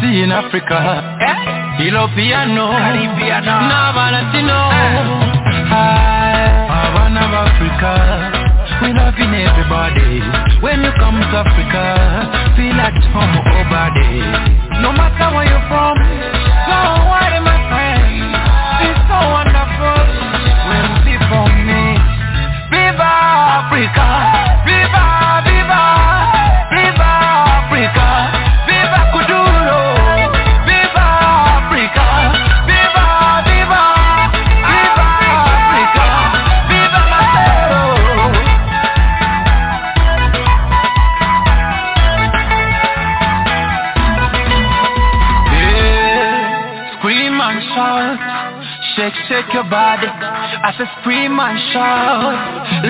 [0.08, 1.18] see in Africa.
[1.20, 1.84] Eh?
[1.84, 4.70] Europeano, Caribbean, Nava Latino.
[5.70, 7.92] Hi, Havana of Africa.
[8.82, 10.22] We loving everybody.
[10.62, 11.84] When you come to Africa,
[12.56, 13.36] feel at home
[13.96, 14.82] there.
[14.82, 15.98] No matter where you're from,
[16.68, 17.17] don't worry,
[50.02, 50.12] body.
[50.62, 52.38] I say scream and shout,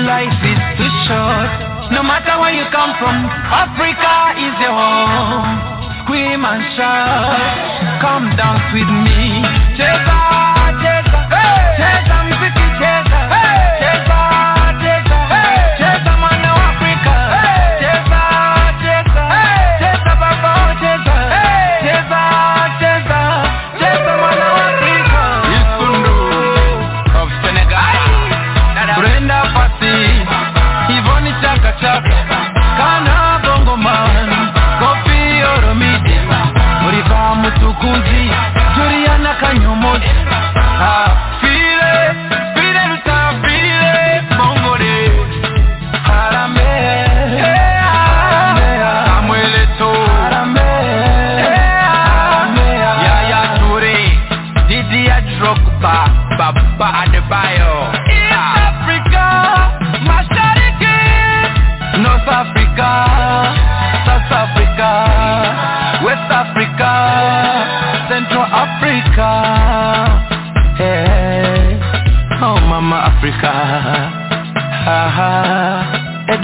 [0.03, 1.49] life is too short.
[1.91, 3.15] No matter where you come from,
[3.47, 5.75] Africa is your home.
[6.03, 9.43] Scream and shout, come dance with me.
[9.79, 10.16] Cheza,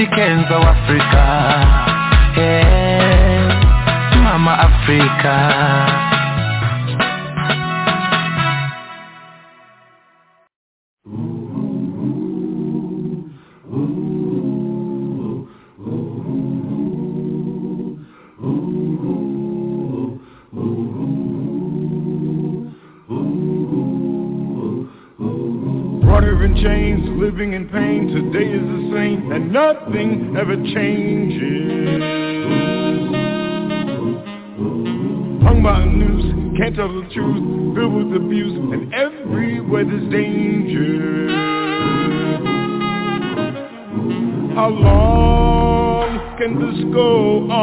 [0.04, 1.24] Eddie Kenzo Africa.
[2.36, 5.73] yeah, Mama Africa.
[30.74, 32.02] Changes.
[35.44, 41.28] Hung by a noose, can't tell the truth, filled with abuse, and everywhere there's danger.
[44.56, 47.63] How long can this go on?